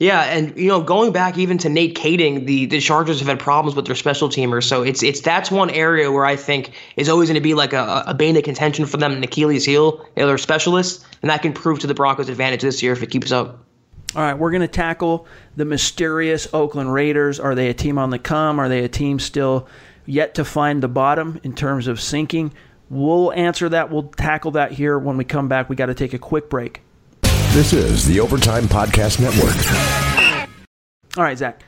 Yeah, 0.00 0.22
and 0.22 0.56
you 0.56 0.68
know, 0.68 0.80
going 0.80 1.12
back 1.12 1.36
even 1.36 1.58
to 1.58 1.68
Nate 1.68 1.94
Kaeding, 1.94 2.46
the 2.46 2.64
the 2.64 2.80
Chargers 2.80 3.18
have 3.18 3.28
had 3.28 3.38
problems 3.38 3.76
with 3.76 3.84
their 3.84 3.94
special 3.94 4.30
teamers. 4.30 4.64
So 4.64 4.82
it's 4.82 5.02
it's 5.02 5.20
that's 5.20 5.50
one 5.50 5.68
area 5.68 6.10
where 6.10 6.24
I 6.24 6.36
think 6.36 6.72
is 6.96 7.10
always 7.10 7.28
going 7.28 7.34
to 7.34 7.42
be 7.42 7.52
like 7.52 7.74
a, 7.74 8.04
a 8.06 8.14
bane 8.14 8.34
of 8.38 8.42
contention 8.42 8.86
for 8.86 8.96
them, 8.96 9.12
an 9.12 9.22
Achilles 9.22 9.66
heel, 9.66 10.02
their 10.14 10.38
specialists, 10.38 11.04
and 11.20 11.30
that 11.30 11.42
can 11.42 11.52
prove 11.52 11.80
to 11.80 11.86
the 11.86 11.92
Broncos' 11.92 12.30
advantage 12.30 12.62
this 12.62 12.82
year 12.82 12.94
if 12.94 13.02
it 13.02 13.10
keeps 13.10 13.30
up. 13.30 13.62
All 14.16 14.22
right, 14.22 14.32
we're 14.32 14.50
going 14.50 14.62
to 14.62 14.68
tackle 14.68 15.26
the 15.54 15.66
mysterious 15.66 16.48
Oakland 16.54 16.94
Raiders. 16.94 17.38
Are 17.38 17.54
they 17.54 17.68
a 17.68 17.74
team 17.74 17.98
on 17.98 18.08
the 18.08 18.18
come? 18.18 18.58
Are 18.58 18.70
they 18.70 18.82
a 18.82 18.88
team 18.88 19.18
still 19.18 19.68
yet 20.06 20.34
to 20.36 20.46
find 20.46 20.82
the 20.82 20.88
bottom 20.88 21.38
in 21.42 21.54
terms 21.54 21.86
of 21.86 22.00
sinking? 22.00 22.54
We'll 22.88 23.32
answer 23.34 23.68
that. 23.68 23.90
We'll 23.90 24.04
tackle 24.04 24.52
that 24.52 24.72
here 24.72 24.98
when 24.98 25.18
we 25.18 25.24
come 25.24 25.48
back. 25.48 25.68
We 25.68 25.76
got 25.76 25.86
to 25.86 25.94
take 25.94 26.14
a 26.14 26.18
quick 26.18 26.48
break. 26.48 26.80
This 27.52 27.72
is 27.72 28.06
the 28.06 28.20
Overtime 28.20 28.64
Podcast 28.64 29.20
Network. 29.20 29.56
All 31.16 31.24
right, 31.24 31.36
Zach. 31.36 31.64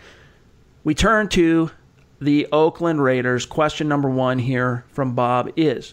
We 0.85 0.95
turn 0.95 1.29
to 1.31 1.73
the 2.21 2.47
Oakland 2.53 3.03
Raiders. 3.03 3.47
Question 3.47 3.89
number 3.89 4.09
one 4.09 4.39
here 4.39 4.85
from 4.93 5.17
Bob 5.17 5.51
is 5.57 5.93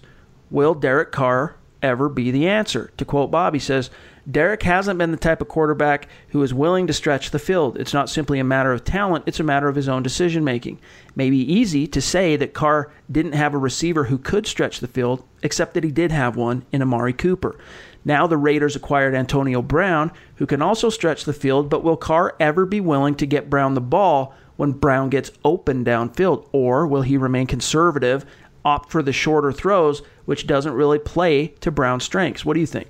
Will 0.51 0.75
Derek 0.75 1.11
Carr 1.11 1.55
ever 1.81 2.07
be 2.07 2.29
the 2.29 2.47
answer? 2.47 2.91
To 2.97 3.03
quote 3.03 3.31
Bob, 3.31 3.55
he 3.55 3.59
says, 3.59 3.89
Derek 4.29 4.61
hasn't 4.63 4.99
been 4.99 5.11
the 5.11 5.17
type 5.17 5.41
of 5.41 5.47
quarterback 5.47 6.07
who 6.29 6.43
is 6.43 6.53
willing 6.53 6.85
to 6.87 6.93
stretch 6.93 7.31
the 7.31 7.39
field. 7.39 7.77
It's 7.77 7.93
not 7.93 8.09
simply 8.09 8.37
a 8.37 8.43
matter 8.43 8.71
of 8.71 8.83
talent, 8.83 9.23
it's 9.25 9.39
a 9.39 9.43
matter 9.43 9.67
of 9.67 9.75
his 9.75 9.89
own 9.89 10.03
decision 10.03 10.43
making. 10.43 10.79
May 11.15 11.29
be 11.29 11.39
easy 11.39 11.87
to 11.87 12.01
say 12.01 12.35
that 12.35 12.53
Carr 12.53 12.91
didn't 13.11 13.31
have 13.31 13.53
a 13.53 13.57
receiver 13.57 14.03
who 14.03 14.17
could 14.19 14.45
stretch 14.45 14.81
the 14.81 14.87
field, 14.87 15.23
except 15.41 15.73
that 15.73 15.83
he 15.83 15.91
did 15.91 16.11
have 16.11 16.35
one 16.35 16.63
in 16.71 16.81
Amari 16.81 17.13
Cooper. 17.13 17.57
Now 18.05 18.27
the 18.27 18.37
Raiders 18.37 18.75
acquired 18.75 19.15
Antonio 19.15 19.61
Brown, 19.61 20.11
who 20.35 20.45
can 20.45 20.61
also 20.61 20.89
stretch 20.89 21.25
the 21.25 21.33
field, 21.33 21.69
but 21.69 21.83
will 21.83 21.97
Carr 21.97 22.35
ever 22.39 22.65
be 22.65 22.79
willing 22.79 23.15
to 23.15 23.25
get 23.25 23.49
Brown 23.49 23.73
the 23.73 23.81
ball 23.81 24.35
when 24.57 24.73
Brown 24.73 25.09
gets 25.09 25.31
open 25.43 25.83
downfield? 25.83 26.47
Or 26.51 26.85
will 26.85 27.01
he 27.01 27.17
remain 27.17 27.47
conservative, 27.47 28.25
opt 28.63 28.91
for 28.91 29.01
the 29.01 29.13
shorter 29.13 29.51
throws, 29.51 30.03
which 30.25 30.45
doesn't 30.45 30.73
really 30.73 30.99
play 30.99 31.47
to 31.61 31.71
Brown's 31.71 32.03
strengths? 32.03 32.45
What 32.45 32.53
do 32.53 32.59
you 32.59 32.67
think? 32.67 32.89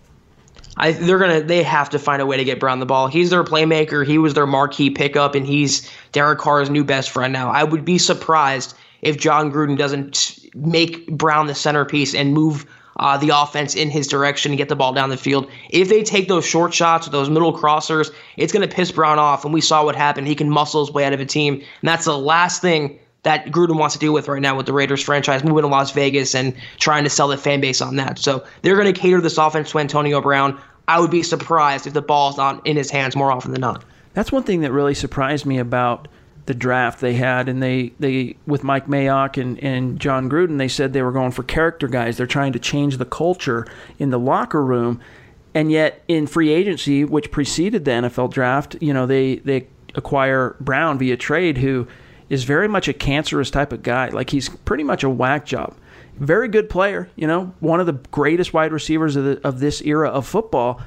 I, 0.80 0.94
they're 0.94 1.20
gonna 1.20 1.42
they 1.42 1.62
have 1.62 1.90
to 1.90 2.00
find 2.00 2.22
a 2.22 2.26
way 2.26 2.38
to 2.38 2.44
get 2.46 2.60
Brown 2.60 2.80
the 2.80 2.86
ball. 2.86 3.08
He's 3.08 3.30
their 3.30 3.44
playmaker. 3.44 4.06
He 4.06 4.18
was 4.18 4.34
their 4.34 4.48
marquee 4.48 4.90
pickup, 4.90 5.36
and 5.36 5.46
he's 5.46 5.90
Derek 6.14 6.40
Carr's 6.40 6.70
new 6.70 6.84
best 6.84 7.10
friend 7.10 7.34
now. 7.34 7.50
I 7.50 7.64
would 7.64 7.84
be 7.84 7.98
surprised 7.98 8.76
if 9.02 9.18
Jon 9.18 9.52
Gruden 9.52 9.78
doesn't 9.78 10.40
make 10.56 11.08
Brown 11.08 11.48
the 11.48 11.56
centerpiece 11.56 12.16
and 12.16 12.34
move 12.34 12.66
uh, 12.98 13.18
the 13.18 13.30
offense 13.30 13.76
in 13.76 13.90
his 13.90 14.08
direction 14.08 14.52
and 14.52 14.58
get 14.58 14.70
the 14.70 14.76
ball 14.76 14.94
down 14.94 15.10
the 15.10 15.18
field. 15.18 15.50
If 15.70 15.90
they 15.90 16.04
take 16.04 16.28
those 16.28 16.46
short 16.46 16.74
shots 16.74 17.08
or 17.08 17.12
those 17.12 17.30
middle 17.30 17.58
crossers, 17.58 18.12
it's 18.36 18.52
going 18.52 18.68
to 18.68 18.74
piss 18.74 18.92
Brown 18.92 19.20
off. 19.20 19.46
And 19.46 19.54
we 19.54 19.62
saw 19.62 19.86
what 19.86 19.96
happened. 19.96 20.28
He 20.28 20.36
can 20.36 20.50
muscle 20.50 20.86
his 20.86 20.94
way 20.94 21.06
out 21.06 21.14
of 21.14 21.20
a 21.20 21.26
team. 21.26 21.56
And 21.56 21.64
that's 21.84 22.06
the 22.06 22.18
last 22.18 22.62
thing 22.62 23.00
that 23.24 23.48
Gruden 23.48 23.78
wants 23.78 23.94
to 23.96 24.00
deal 24.00 24.14
with 24.14 24.28
right 24.28 24.42
now 24.42 24.56
with 24.56 24.66
the 24.66 24.74
Raiders 24.74 25.04
franchise 25.04 25.44
moving 25.44 25.64
to 25.64 25.68
Las 25.68 25.92
Vegas 25.92 26.36
and 26.36 26.56
trying 26.78 27.04
to 27.04 27.10
sell 27.10 27.28
the 27.28 27.38
fan 27.38 27.62
base 27.62 27.82
on 27.82 27.98
that. 27.98 28.18
So 28.18 28.46
they're 28.62 28.78
going 28.78 28.94
to 28.94 29.00
cater 29.00 29.22
this 29.22 29.38
offense 29.38 29.72
to 29.72 29.80
Antonio 29.80 30.22
Brown. 30.22 30.60
I 30.90 31.00
would 31.00 31.12
be 31.12 31.22
surprised 31.22 31.86
if 31.86 31.94
the 31.94 32.02
ball's 32.02 32.36
not 32.36 32.66
in 32.66 32.76
his 32.76 32.90
hands 32.90 33.16
more 33.16 33.32
often 33.32 33.52
than 33.52 33.62
not. 33.62 33.86
That's 34.16 34.32
one 34.32 34.42
thing 34.42 34.62
that 34.62 34.72
really 34.72 34.96
surprised 34.96 35.46
me 35.46 35.60
about 35.60 36.08
the 36.48 36.56
draft 36.56 37.00
they 37.00 37.14
had, 37.14 37.48
and 37.48 37.62
they, 37.62 37.94
they 38.00 38.36
with 38.48 38.64
Mike 38.64 38.88
Mayock 38.88 39.40
and, 39.40 39.64
and 39.64 40.00
Jon 40.00 40.28
Gruden, 40.28 40.58
they 40.58 40.68
said 40.68 40.92
they 40.92 41.04
were 41.04 41.12
going 41.12 41.30
for 41.30 41.44
character 41.44 41.88
guys. 41.88 42.18
They're 42.18 42.26
trying 42.26 42.54
to 42.54 42.60
change 42.60 42.98
the 42.98 43.06
culture 43.06 43.68
in 44.00 44.10
the 44.10 44.18
locker 44.18 44.66
room, 44.66 45.00
and 45.54 45.72
yet 45.72 46.02
in 46.08 46.26
free 46.26 46.50
agency, 46.50 47.06
which 47.06 47.30
preceded 47.30 47.86
the 47.86 47.92
NFL 47.92 48.32
draft, 48.32 48.76
you 48.82 48.92
know 48.92 49.06
they 49.06 49.36
they 49.36 49.68
acquire 49.94 50.56
Brown 50.60 50.98
via 50.98 51.18
trade, 51.18 51.60
who 51.60 51.88
is 52.30 52.46
very 52.46 52.68
much 52.68 52.88
a 52.88 52.94
cancerous 52.94 53.52
type 53.52 53.72
of 53.72 53.84
guy. 53.84 54.10
Like 54.10 54.32
he's 54.32 54.50
pretty 54.50 54.84
much 54.84 55.04
a 55.04 55.10
whack 55.10 55.46
job. 55.46 55.76
Very 56.20 56.48
good 56.48 56.70
player, 56.70 57.10
you 57.16 57.28
know, 57.28 57.54
one 57.60 57.80
of 57.80 57.86
the 57.86 57.94
greatest 58.12 58.54
wide 58.54 58.72
receivers 58.72 59.16
of, 59.16 59.24
the, 59.24 59.48
of 59.48 59.60
this 59.60 59.82
era 59.82 60.10
of 60.10 60.28
football 60.28 60.82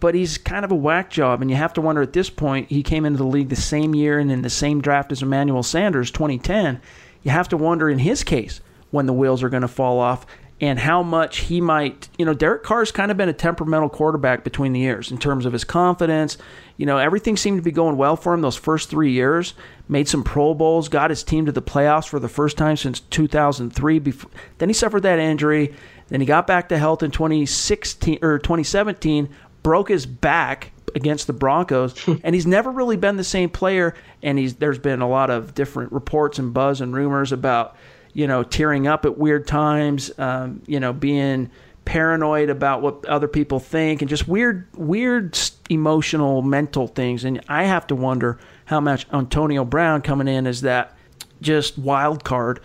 but 0.00 0.14
he's 0.14 0.38
kind 0.38 0.64
of 0.64 0.70
a 0.70 0.76
whack 0.76 1.10
job, 1.10 1.40
and 1.40 1.50
you 1.50 1.56
have 1.56 1.72
to 1.74 1.80
wonder 1.80 2.02
at 2.02 2.12
this 2.12 2.30
point. 2.30 2.68
He 2.68 2.82
came 2.82 3.04
into 3.04 3.18
the 3.18 3.24
league 3.24 3.48
the 3.48 3.56
same 3.56 3.94
year 3.94 4.18
and 4.18 4.30
in 4.30 4.42
the 4.42 4.50
same 4.50 4.80
draft 4.80 5.12
as 5.12 5.22
Emmanuel 5.22 5.62
Sanders, 5.62 6.10
2010. 6.10 6.80
You 7.22 7.30
have 7.30 7.48
to 7.48 7.56
wonder 7.56 7.88
in 7.88 7.98
his 7.98 8.22
case 8.22 8.60
when 8.90 9.06
the 9.06 9.12
wheels 9.12 9.42
are 9.42 9.48
going 9.48 9.62
to 9.62 9.68
fall 9.68 9.98
off 9.98 10.26
and 10.60 10.78
how 10.78 11.02
much 11.02 11.38
he 11.38 11.60
might. 11.60 12.08
You 12.18 12.24
know, 12.24 12.34
Derek 12.34 12.62
Carr's 12.62 12.92
kind 12.92 13.10
of 13.10 13.16
been 13.16 13.28
a 13.28 13.34
temperamental 13.34 13.88
quarterback 13.88 14.44
between 14.44 14.72
the 14.72 14.80
years 14.80 15.10
in 15.10 15.18
terms 15.18 15.44
of 15.44 15.52
his 15.52 15.64
confidence. 15.64 16.38
You 16.76 16.86
know, 16.86 16.98
everything 16.98 17.36
seemed 17.36 17.58
to 17.58 17.62
be 17.62 17.72
going 17.72 17.96
well 17.96 18.16
for 18.16 18.32
him 18.32 18.42
those 18.42 18.56
first 18.56 18.88
three 18.88 19.12
years. 19.12 19.54
Made 19.88 20.08
some 20.08 20.24
Pro 20.24 20.52
Bowls, 20.52 20.88
got 20.88 21.10
his 21.10 21.22
team 21.22 21.46
to 21.46 21.52
the 21.52 21.62
playoffs 21.62 22.08
for 22.08 22.18
the 22.18 22.28
first 22.28 22.56
time 22.56 22.76
since 22.76 23.00
2003. 23.00 23.98
Before, 24.00 24.30
then 24.58 24.68
he 24.68 24.72
suffered 24.72 25.02
that 25.02 25.18
injury. 25.18 25.74
Then 26.08 26.20
he 26.20 26.26
got 26.26 26.46
back 26.46 26.68
to 26.68 26.78
health 26.78 27.02
in 27.02 27.10
2016 27.10 28.18
or 28.22 28.38
2017 28.38 29.28
broke 29.66 29.88
his 29.88 30.06
back 30.06 30.70
against 30.94 31.26
the 31.26 31.32
Broncos, 31.32 31.94
and 32.22 32.36
he's 32.36 32.46
never 32.46 32.70
really 32.70 32.96
been 32.96 33.16
the 33.16 33.24
same 33.24 33.50
player. 33.50 33.94
And 34.22 34.38
he's 34.38 34.54
there's 34.54 34.78
been 34.78 35.00
a 35.00 35.08
lot 35.08 35.28
of 35.28 35.54
different 35.54 35.92
reports 35.92 36.38
and 36.38 36.54
buzz 36.54 36.80
and 36.80 36.94
rumors 36.94 37.32
about 37.32 37.76
you 38.12 38.28
know 38.28 38.44
tearing 38.44 38.86
up 38.86 39.04
at 39.04 39.18
weird 39.18 39.46
times, 39.48 40.16
um, 40.18 40.62
you 40.66 40.78
know 40.78 40.92
being 40.92 41.50
paranoid 41.86 42.50
about 42.50 42.82
what 42.82 43.06
other 43.06 43.28
people 43.28 43.58
think, 43.58 44.02
and 44.02 44.08
just 44.10 44.28
weird 44.28 44.66
weird 44.74 45.38
emotional 45.70 46.42
mental 46.42 46.86
things. 46.86 47.24
And 47.24 47.42
I 47.48 47.64
have 47.64 47.86
to 47.86 47.94
wonder 47.94 48.38
how 48.66 48.80
much 48.80 49.06
Antonio 49.12 49.64
Brown 49.64 50.02
coming 50.02 50.28
in 50.28 50.46
is 50.46 50.60
that 50.60 50.94
just 51.40 51.78
wild 51.78 52.24
card 52.24 52.60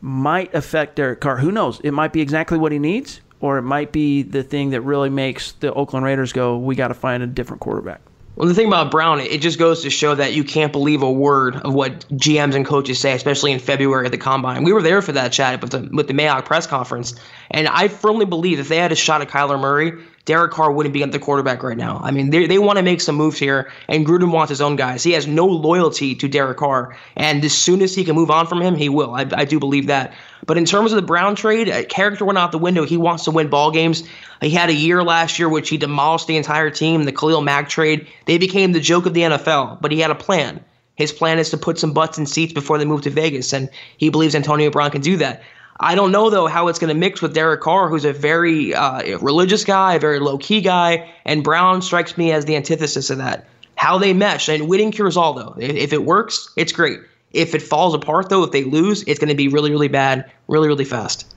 might 0.00 0.54
affect 0.54 0.94
Derek 0.94 1.20
Carr. 1.20 1.38
Who 1.38 1.50
knows? 1.50 1.80
It 1.82 1.90
might 1.90 2.12
be 2.12 2.20
exactly 2.20 2.58
what 2.58 2.70
he 2.70 2.78
needs 2.78 3.20
or 3.40 3.58
it 3.58 3.62
might 3.62 3.92
be 3.92 4.22
the 4.22 4.42
thing 4.42 4.70
that 4.70 4.80
really 4.80 5.10
makes 5.10 5.52
the 5.52 5.72
Oakland 5.72 6.04
Raiders 6.04 6.32
go, 6.32 6.58
we 6.58 6.74
got 6.74 6.88
to 6.88 6.94
find 6.94 7.22
a 7.22 7.26
different 7.26 7.60
quarterback. 7.60 8.00
Well, 8.38 8.46
the 8.46 8.54
thing 8.54 8.68
about 8.68 8.92
Brown, 8.92 9.18
it 9.18 9.40
just 9.40 9.58
goes 9.58 9.82
to 9.82 9.90
show 9.90 10.14
that 10.14 10.32
you 10.32 10.44
can't 10.44 10.70
believe 10.70 11.02
a 11.02 11.10
word 11.10 11.56
of 11.56 11.74
what 11.74 12.08
GMs 12.10 12.54
and 12.54 12.64
coaches 12.64 13.00
say, 13.00 13.10
especially 13.12 13.50
in 13.50 13.58
February 13.58 14.06
at 14.06 14.12
the 14.12 14.18
combine. 14.18 14.62
We 14.62 14.72
were 14.72 14.80
there 14.80 15.02
for 15.02 15.10
that 15.10 15.32
chat 15.32 15.60
with 15.60 15.72
the 15.72 15.90
with 15.92 16.06
the 16.06 16.14
Mayock 16.14 16.44
press 16.44 16.64
conference, 16.64 17.16
and 17.50 17.66
I 17.66 17.88
firmly 17.88 18.26
believe 18.26 18.60
if 18.60 18.68
they 18.68 18.76
had 18.76 18.92
a 18.92 18.94
shot 18.94 19.22
at 19.22 19.28
Kyler 19.28 19.58
Murray, 19.58 19.92
Derek 20.28 20.52
Carr 20.52 20.70
wouldn't 20.70 20.92
be 20.92 21.02
at 21.02 21.10
the 21.10 21.18
quarterback 21.18 21.62
right 21.62 21.74
now. 21.74 22.02
I 22.04 22.10
mean, 22.10 22.28
they, 22.28 22.46
they 22.46 22.58
want 22.58 22.76
to 22.76 22.82
make 22.82 23.00
some 23.00 23.14
moves 23.14 23.38
here, 23.38 23.72
and 23.88 24.06
Gruden 24.06 24.30
wants 24.30 24.50
his 24.50 24.60
own 24.60 24.76
guys. 24.76 25.02
He 25.02 25.12
has 25.12 25.26
no 25.26 25.46
loyalty 25.46 26.14
to 26.16 26.28
Derek 26.28 26.58
Carr, 26.58 26.94
and 27.16 27.42
as 27.42 27.56
soon 27.56 27.80
as 27.80 27.94
he 27.94 28.04
can 28.04 28.14
move 28.14 28.30
on 28.30 28.46
from 28.46 28.60
him, 28.60 28.74
he 28.74 28.90
will. 28.90 29.14
I, 29.14 29.26
I 29.32 29.46
do 29.46 29.58
believe 29.58 29.86
that. 29.86 30.12
But 30.46 30.58
in 30.58 30.66
terms 30.66 30.92
of 30.92 30.96
the 30.96 31.06
Brown 31.06 31.34
trade, 31.34 31.70
uh, 31.70 31.84
character 31.84 32.26
went 32.26 32.36
out 32.36 32.52
the 32.52 32.58
window. 32.58 32.84
He 32.84 32.98
wants 32.98 33.24
to 33.24 33.30
win 33.30 33.48
ball 33.48 33.70
games. 33.70 34.06
He 34.42 34.50
had 34.50 34.68
a 34.68 34.74
year 34.74 35.02
last 35.02 35.38
year 35.38 35.48
which 35.48 35.70
he 35.70 35.78
demolished 35.78 36.26
the 36.26 36.36
entire 36.36 36.68
team. 36.68 37.04
The 37.04 37.12
Khalil 37.12 37.40
Mack 37.40 37.70
trade, 37.70 38.06
they 38.26 38.36
became 38.36 38.72
the 38.72 38.80
joke 38.80 39.06
of 39.06 39.14
the 39.14 39.22
NFL. 39.22 39.80
But 39.80 39.92
he 39.92 40.00
had 40.00 40.10
a 40.10 40.14
plan. 40.14 40.62
His 40.94 41.10
plan 41.10 41.38
is 41.38 41.48
to 41.50 41.56
put 41.56 41.78
some 41.78 41.94
butts 41.94 42.18
in 42.18 42.26
seats 42.26 42.52
before 42.52 42.76
they 42.76 42.84
move 42.84 43.00
to 43.02 43.10
Vegas, 43.10 43.54
and 43.54 43.70
he 43.96 44.10
believes 44.10 44.34
Antonio 44.34 44.68
Brown 44.68 44.90
can 44.90 45.00
do 45.00 45.16
that. 45.16 45.42
I 45.80 45.94
don't 45.94 46.10
know 46.10 46.28
though 46.30 46.46
how 46.46 46.68
it's 46.68 46.78
going 46.78 46.92
to 46.92 46.98
mix 46.98 47.22
with 47.22 47.34
Derek 47.34 47.60
Carr, 47.60 47.88
who's 47.88 48.04
a 48.04 48.12
very 48.12 48.74
uh, 48.74 49.18
religious 49.18 49.64
guy, 49.64 49.94
a 49.94 49.98
very 50.00 50.18
low 50.18 50.38
key 50.38 50.60
guy, 50.60 51.08
and 51.24 51.44
Brown 51.44 51.82
strikes 51.82 52.18
me 52.18 52.32
as 52.32 52.44
the 52.46 52.56
antithesis 52.56 53.10
of 53.10 53.18
that. 53.18 53.46
How 53.76 53.96
they 53.96 54.12
mesh 54.12 54.48
and 54.48 54.68
winning 54.68 54.90
cures 54.90 55.16
all 55.16 55.34
though. 55.34 55.54
If, 55.58 55.92
it 55.92 56.04
works, 56.04 56.52
it's 56.56 56.72
great. 56.72 56.98
If 57.32 57.54
it 57.54 57.62
falls 57.62 57.94
apart 57.94 58.28
though, 58.28 58.42
if 58.42 58.50
they 58.50 58.64
lose, 58.64 59.04
it's 59.06 59.20
going 59.20 59.28
to 59.28 59.36
be 59.36 59.48
really 59.48 59.70
really 59.70 59.88
bad, 59.88 60.30
really 60.48 60.66
really 60.66 60.84
fast. 60.84 61.32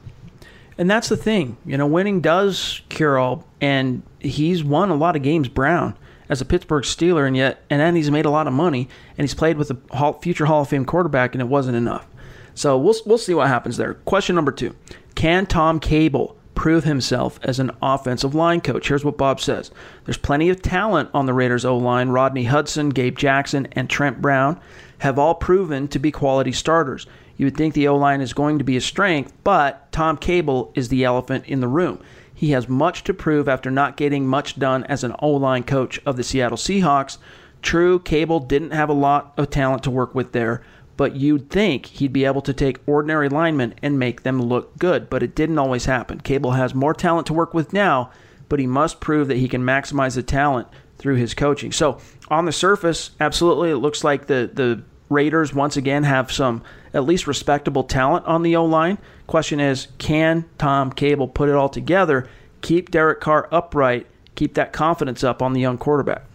And 0.77 0.89
that's 0.89 1.09
the 1.09 1.17
thing, 1.17 1.57
you 1.65 1.77
know, 1.77 1.85
winning 1.85 2.21
does 2.21 2.81
cure 2.89 3.19
all, 3.19 3.45
and 3.59 4.01
he's 4.19 4.63
won 4.63 4.89
a 4.89 4.95
lot 4.95 5.15
of 5.15 5.21
games. 5.21 5.49
Brown 5.49 5.95
as 6.29 6.39
a 6.39 6.45
Pittsburgh 6.45 6.85
Steeler, 6.85 7.27
and 7.27 7.35
yet, 7.35 7.61
and 7.69 7.81
then 7.81 7.93
he's 7.93 8.09
made 8.09 8.25
a 8.25 8.29
lot 8.29 8.47
of 8.47 8.53
money, 8.53 8.87
and 9.17 9.25
he's 9.25 9.35
played 9.35 9.57
with 9.57 9.69
a 9.69 10.13
future 10.21 10.45
Hall 10.45 10.61
of 10.61 10.69
Fame 10.69 10.85
quarterback, 10.85 11.35
and 11.35 11.41
it 11.41 11.47
wasn't 11.49 11.75
enough. 11.75 12.07
So 12.53 12.77
we'll 12.77 12.95
we'll 13.05 13.17
see 13.17 13.33
what 13.33 13.47
happens 13.47 13.77
there. 13.77 13.93
Question 13.93 14.35
number 14.35 14.51
two: 14.51 14.75
Can 15.15 15.45
Tom 15.45 15.79
Cable 15.79 16.35
prove 16.53 16.83
himself 16.83 17.39
as 17.43 17.59
an 17.59 17.71
offensive 17.81 18.35
line 18.35 18.61
coach? 18.61 18.87
Here's 18.87 19.05
what 19.05 19.17
Bob 19.17 19.39
says: 19.39 19.71
There's 20.05 20.17
plenty 20.17 20.49
of 20.49 20.61
talent 20.61 21.09
on 21.13 21.25
the 21.25 21.33
Raiders 21.33 21.65
O 21.65 21.77
line. 21.77 22.09
Rodney 22.09 22.45
Hudson, 22.45 22.89
Gabe 22.89 23.17
Jackson, 23.17 23.67
and 23.73 23.89
Trent 23.89 24.21
Brown 24.21 24.59
have 24.99 25.17
all 25.17 25.35
proven 25.35 25.87
to 25.87 25.99
be 25.99 26.11
quality 26.11 26.51
starters. 26.51 27.07
You 27.37 27.47
would 27.47 27.57
think 27.57 27.73
the 27.73 27.87
O 27.87 27.95
line 27.95 28.21
is 28.21 28.33
going 28.33 28.59
to 28.59 28.63
be 28.63 28.77
a 28.77 28.81
strength, 28.81 29.33
but 29.43 29.91
Tom 29.91 30.17
Cable 30.17 30.71
is 30.75 30.89
the 30.89 31.03
elephant 31.03 31.45
in 31.47 31.59
the 31.59 31.67
room. 31.67 31.99
He 32.33 32.51
has 32.51 32.67
much 32.67 33.03
to 33.05 33.13
prove 33.13 33.47
after 33.47 33.71
not 33.71 33.97
getting 33.97 34.27
much 34.27 34.59
done 34.59 34.83
as 34.85 35.03
an 35.03 35.15
O 35.19 35.29
line 35.31 35.63
coach 35.63 35.99
of 36.05 36.17
the 36.17 36.23
Seattle 36.23 36.57
Seahawks. 36.57 37.17
True, 37.61 37.99
Cable 37.99 38.39
didn't 38.39 38.71
have 38.71 38.89
a 38.89 38.93
lot 38.93 39.33
of 39.37 39.49
talent 39.49 39.83
to 39.83 39.91
work 39.91 40.15
with 40.15 40.31
there, 40.31 40.63
but 41.01 41.15
you'd 41.15 41.49
think 41.49 41.87
he'd 41.87 42.13
be 42.13 42.25
able 42.25 42.43
to 42.43 42.53
take 42.53 42.77
ordinary 42.85 43.27
linemen 43.27 43.73
and 43.81 43.97
make 43.97 44.21
them 44.21 44.39
look 44.39 44.77
good, 44.77 45.09
but 45.09 45.23
it 45.23 45.33
didn't 45.33 45.57
always 45.57 45.85
happen. 45.85 46.21
Cable 46.21 46.51
has 46.51 46.75
more 46.75 46.93
talent 46.93 47.25
to 47.25 47.33
work 47.33 47.55
with 47.55 47.73
now, 47.73 48.11
but 48.49 48.59
he 48.59 48.67
must 48.67 49.01
prove 49.01 49.27
that 49.27 49.37
he 49.37 49.47
can 49.47 49.63
maximize 49.63 50.13
the 50.13 50.21
talent 50.21 50.67
through 50.99 51.15
his 51.15 51.33
coaching. 51.33 51.71
So, 51.71 51.97
on 52.27 52.45
the 52.45 52.51
surface, 52.51 53.09
absolutely, 53.19 53.71
it 53.71 53.77
looks 53.77 54.03
like 54.03 54.27
the, 54.27 54.47
the 54.53 54.83
Raiders 55.09 55.55
once 55.55 55.75
again 55.75 56.03
have 56.03 56.31
some 56.31 56.61
at 56.93 57.03
least 57.03 57.25
respectable 57.25 57.83
talent 57.83 58.27
on 58.27 58.43
the 58.43 58.55
O 58.55 58.63
line. 58.63 58.99
Question 59.25 59.59
is, 59.59 59.87
can 59.97 60.45
Tom 60.59 60.91
Cable 60.91 61.27
put 61.27 61.49
it 61.49 61.55
all 61.55 61.69
together, 61.69 62.29
keep 62.61 62.91
Derek 62.91 63.21
Carr 63.21 63.49
upright, 63.51 64.05
keep 64.35 64.53
that 64.53 64.71
confidence 64.71 65.23
up 65.23 65.41
on 65.41 65.53
the 65.53 65.61
young 65.61 65.79
quarterback? 65.79 66.25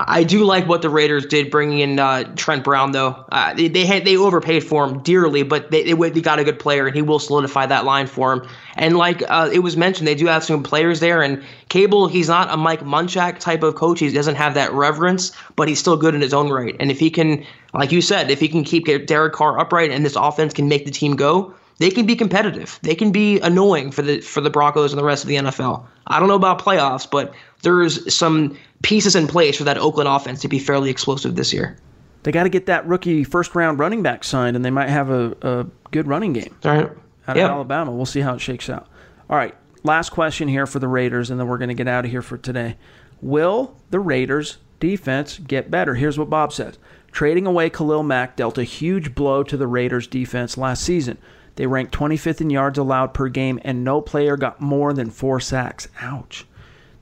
I 0.00 0.24
do 0.24 0.44
like 0.44 0.66
what 0.66 0.82
the 0.82 0.90
Raiders 0.90 1.24
did 1.26 1.50
bringing 1.50 1.78
in 1.78 1.98
uh, 2.00 2.24
Trent 2.34 2.64
Brown, 2.64 2.90
though. 2.92 3.24
Uh, 3.30 3.54
they 3.54 3.68
they, 3.68 3.86
had, 3.86 4.04
they 4.04 4.16
overpaid 4.16 4.64
for 4.64 4.84
him 4.84 5.02
dearly, 5.02 5.44
but 5.44 5.70
they, 5.70 5.84
they, 5.84 6.10
they 6.10 6.20
got 6.20 6.40
a 6.40 6.44
good 6.44 6.58
player, 6.58 6.86
and 6.86 6.96
he 6.96 7.02
will 7.02 7.20
solidify 7.20 7.66
that 7.66 7.84
line 7.84 8.08
for 8.08 8.32
him. 8.32 8.48
And 8.76 8.96
like 8.96 9.22
uh, 9.28 9.50
it 9.52 9.60
was 9.60 9.76
mentioned, 9.76 10.08
they 10.08 10.16
do 10.16 10.26
have 10.26 10.42
some 10.42 10.62
players 10.64 10.98
there. 10.98 11.22
And 11.22 11.44
Cable, 11.68 12.08
he's 12.08 12.28
not 12.28 12.52
a 12.52 12.56
Mike 12.56 12.80
Munchak 12.80 13.38
type 13.38 13.62
of 13.62 13.76
coach. 13.76 14.00
He 14.00 14.10
doesn't 14.10 14.34
have 14.34 14.54
that 14.54 14.72
reverence, 14.72 15.32
but 15.54 15.68
he's 15.68 15.78
still 15.78 15.96
good 15.96 16.14
in 16.14 16.20
his 16.20 16.34
own 16.34 16.50
right. 16.50 16.74
And 16.80 16.90
if 16.90 16.98
he 16.98 17.10
can, 17.10 17.46
like 17.72 17.92
you 17.92 18.02
said, 18.02 18.30
if 18.30 18.40
he 18.40 18.48
can 18.48 18.64
keep 18.64 18.86
Derek 19.06 19.32
Carr 19.32 19.60
upright 19.60 19.92
and 19.92 20.04
this 20.04 20.16
offense 20.16 20.52
can 20.52 20.68
make 20.68 20.86
the 20.86 20.90
team 20.90 21.14
go, 21.14 21.54
they 21.78 21.90
can 21.90 22.06
be 22.06 22.16
competitive. 22.16 22.78
They 22.82 22.94
can 22.94 23.10
be 23.10 23.40
annoying 23.40 23.90
for 23.90 24.02
the 24.02 24.20
for 24.20 24.40
the 24.40 24.50
Broncos 24.50 24.92
and 24.92 24.98
the 24.98 25.04
rest 25.04 25.24
of 25.24 25.28
the 25.28 25.36
NFL. 25.36 25.84
I 26.06 26.20
don't 26.20 26.28
know 26.28 26.34
about 26.34 26.60
playoffs, 26.60 27.10
but 27.10 27.34
there's 27.62 28.14
some 28.14 28.56
pieces 28.82 29.16
in 29.16 29.26
place 29.26 29.56
for 29.56 29.64
that 29.64 29.78
Oakland 29.78 30.08
offense 30.08 30.40
to 30.42 30.48
be 30.48 30.58
fairly 30.58 30.90
explosive 30.90 31.34
this 31.34 31.52
year. 31.52 31.76
They 32.22 32.32
got 32.32 32.44
to 32.44 32.48
get 32.48 32.66
that 32.66 32.86
rookie 32.86 33.24
first 33.24 33.54
round 33.54 33.78
running 33.78 34.02
back 34.02 34.24
signed, 34.24 34.56
and 34.56 34.64
they 34.64 34.70
might 34.70 34.88
have 34.88 35.10
a, 35.10 35.36
a 35.42 35.66
good 35.90 36.06
running 36.06 36.32
game. 36.32 36.56
All 36.64 36.70
right. 36.70 36.90
Out 37.26 37.36
of 37.36 37.36
yep. 37.36 37.50
Alabama. 37.50 37.90
We'll 37.90 38.06
see 38.06 38.20
how 38.20 38.34
it 38.34 38.40
shakes 38.40 38.68
out. 38.70 38.88
All 39.28 39.36
right. 39.36 39.54
Last 39.82 40.10
question 40.10 40.48
here 40.48 40.66
for 40.66 40.78
the 40.78 40.88
Raiders, 40.88 41.30
and 41.30 41.38
then 41.38 41.46
we're 41.46 41.58
going 41.58 41.68
to 41.68 41.74
get 41.74 41.88
out 41.88 42.04
of 42.04 42.10
here 42.10 42.22
for 42.22 42.38
today. 42.38 42.76
Will 43.20 43.76
the 43.90 44.00
Raiders 44.00 44.58
defense 44.80 45.38
get 45.38 45.70
better? 45.70 45.94
Here's 45.94 46.18
what 46.18 46.30
Bob 46.30 46.52
says. 46.52 46.78
Trading 47.12 47.46
away 47.46 47.70
Khalil 47.70 48.02
Mack 48.02 48.36
dealt 48.36 48.58
a 48.58 48.64
huge 48.64 49.14
blow 49.14 49.42
to 49.42 49.56
the 49.56 49.66
Raiders 49.66 50.06
defense 50.06 50.56
last 50.56 50.82
season. 50.82 51.18
They 51.56 51.66
ranked 51.66 51.94
25th 51.94 52.40
in 52.40 52.50
yards 52.50 52.78
allowed 52.78 53.14
per 53.14 53.28
game, 53.28 53.60
and 53.62 53.84
no 53.84 54.00
player 54.00 54.36
got 54.36 54.60
more 54.60 54.92
than 54.92 55.10
four 55.10 55.40
sacks. 55.40 55.88
Ouch. 56.00 56.46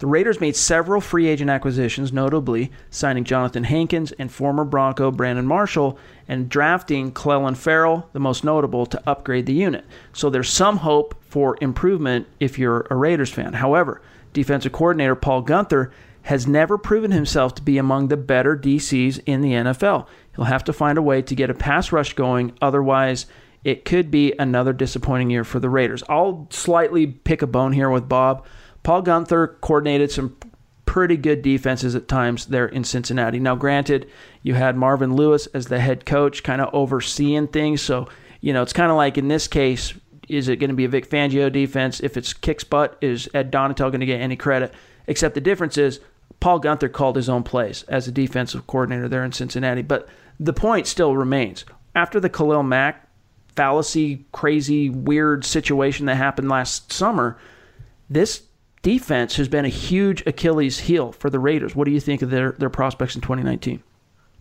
The 0.02 0.08
Raiders 0.08 0.40
made 0.40 0.56
several 0.56 1.00
free 1.00 1.28
agent 1.28 1.48
acquisitions, 1.48 2.12
notably 2.12 2.72
signing 2.90 3.22
Johnathan 3.22 3.66
Hankins 3.66 4.10
and 4.10 4.32
former 4.32 4.64
Bronco 4.64 5.12
Brandon 5.12 5.46
Marshall, 5.46 5.96
and 6.26 6.48
drafting 6.48 7.12
Clelin 7.12 7.56
Ferrell, 7.56 8.08
the 8.12 8.18
most 8.18 8.42
notable, 8.42 8.84
to 8.86 9.02
upgrade 9.08 9.46
the 9.46 9.52
unit. 9.52 9.84
So 10.12 10.28
there's 10.28 10.50
some 10.50 10.78
hope 10.78 11.14
for 11.22 11.56
improvement 11.60 12.26
if 12.40 12.58
you're 12.58 12.84
a 12.90 12.96
Raiders 12.96 13.30
fan. 13.30 13.52
However, 13.52 14.02
defensive 14.32 14.72
coordinator 14.72 15.14
Paul 15.14 15.44
Guenther 15.44 15.92
has 16.22 16.48
never 16.48 16.78
proven 16.78 17.12
himself 17.12 17.54
to 17.54 17.62
be 17.62 17.78
among 17.78 18.08
the 18.08 18.16
better 18.16 18.56
DCs 18.56 19.20
in 19.24 19.40
the 19.40 19.52
NFL. 19.52 20.08
He'll 20.34 20.46
have 20.46 20.64
to 20.64 20.72
find 20.72 20.98
a 20.98 21.02
way 21.02 21.22
to 21.22 21.34
get 21.36 21.50
a 21.50 21.54
pass 21.54 21.92
rush 21.92 22.14
going, 22.14 22.52
otherwise, 22.60 23.26
it 23.64 23.84
could 23.84 24.10
be 24.10 24.34
another 24.38 24.72
disappointing 24.72 25.30
year 25.30 25.44
for 25.44 25.60
the 25.60 25.68
Raiders. 25.68 26.02
I'll 26.08 26.48
slightly 26.50 27.06
pick 27.06 27.42
a 27.42 27.46
bone 27.46 27.72
here 27.72 27.90
with 27.90 28.08
Bob. 28.08 28.44
Paul 28.82 29.02
Guenther 29.02 29.60
coordinated 29.60 30.10
some 30.10 30.36
pretty 30.84 31.16
good 31.16 31.42
defenses 31.42 31.94
at 31.94 32.08
times 32.08 32.46
there 32.46 32.66
in 32.66 32.84
Cincinnati. 32.84 33.38
Now, 33.38 33.54
granted, 33.54 34.10
you 34.42 34.54
had 34.54 34.76
Marvin 34.76 35.14
Lewis 35.14 35.46
as 35.54 35.66
the 35.66 35.80
head 35.80 36.04
coach, 36.04 36.42
kind 36.42 36.60
of 36.60 36.74
overseeing 36.74 37.46
things. 37.46 37.80
So, 37.80 38.08
you 38.40 38.52
know, 38.52 38.62
it's 38.62 38.72
kind 38.72 38.90
of 38.90 38.96
like 38.96 39.16
in 39.16 39.28
this 39.28 39.46
case, 39.46 39.94
is 40.28 40.48
it 40.48 40.56
going 40.56 40.70
to 40.70 40.76
be 40.76 40.84
a 40.84 40.88
Vic 40.88 41.08
Fangio 41.08 41.50
defense? 41.50 42.00
If 42.00 42.16
it's 42.16 42.32
kicks 42.32 42.64
butt, 42.64 42.98
is 43.00 43.28
Ed 43.32 43.52
Donatell 43.52 43.90
going 43.90 44.00
to 44.00 44.06
get 44.06 44.20
any 44.20 44.36
credit? 44.36 44.74
Except 45.06 45.34
the 45.34 45.40
difference 45.40 45.78
is 45.78 46.00
Paul 46.40 46.60
Guenther 46.60 46.92
called 46.92 47.16
his 47.16 47.28
own 47.28 47.42
plays 47.42 47.84
as 47.84 48.08
a 48.08 48.12
defensive 48.12 48.66
coordinator 48.66 49.08
there 49.08 49.24
in 49.24 49.32
Cincinnati. 49.32 49.82
But 49.82 50.08
the 50.40 50.52
point 50.52 50.86
still 50.86 51.16
remains. 51.16 51.64
After 51.94 52.18
the 52.18 52.28
Khalil 52.28 52.62
Mack 52.62 53.01
fallacy, 53.56 54.24
crazy, 54.32 54.90
weird 54.90 55.44
situation 55.44 56.06
that 56.06 56.16
happened 56.16 56.48
last 56.48 56.92
summer, 56.92 57.38
this 58.10 58.42
defense 58.82 59.36
has 59.36 59.48
been 59.48 59.64
a 59.64 59.68
huge 59.68 60.22
Achilles 60.26 60.80
heel 60.80 61.12
for 61.12 61.30
the 61.30 61.38
Raiders. 61.38 61.74
What 61.74 61.86
do 61.86 61.92
you 61.92 62.00
think 62.00 62.22
of 62.22 62.30
their, 62.30 62.52
their 62.52 62.70
prospects 62.70 63.14
in 63.14 63.20
2019? 63.20 63.82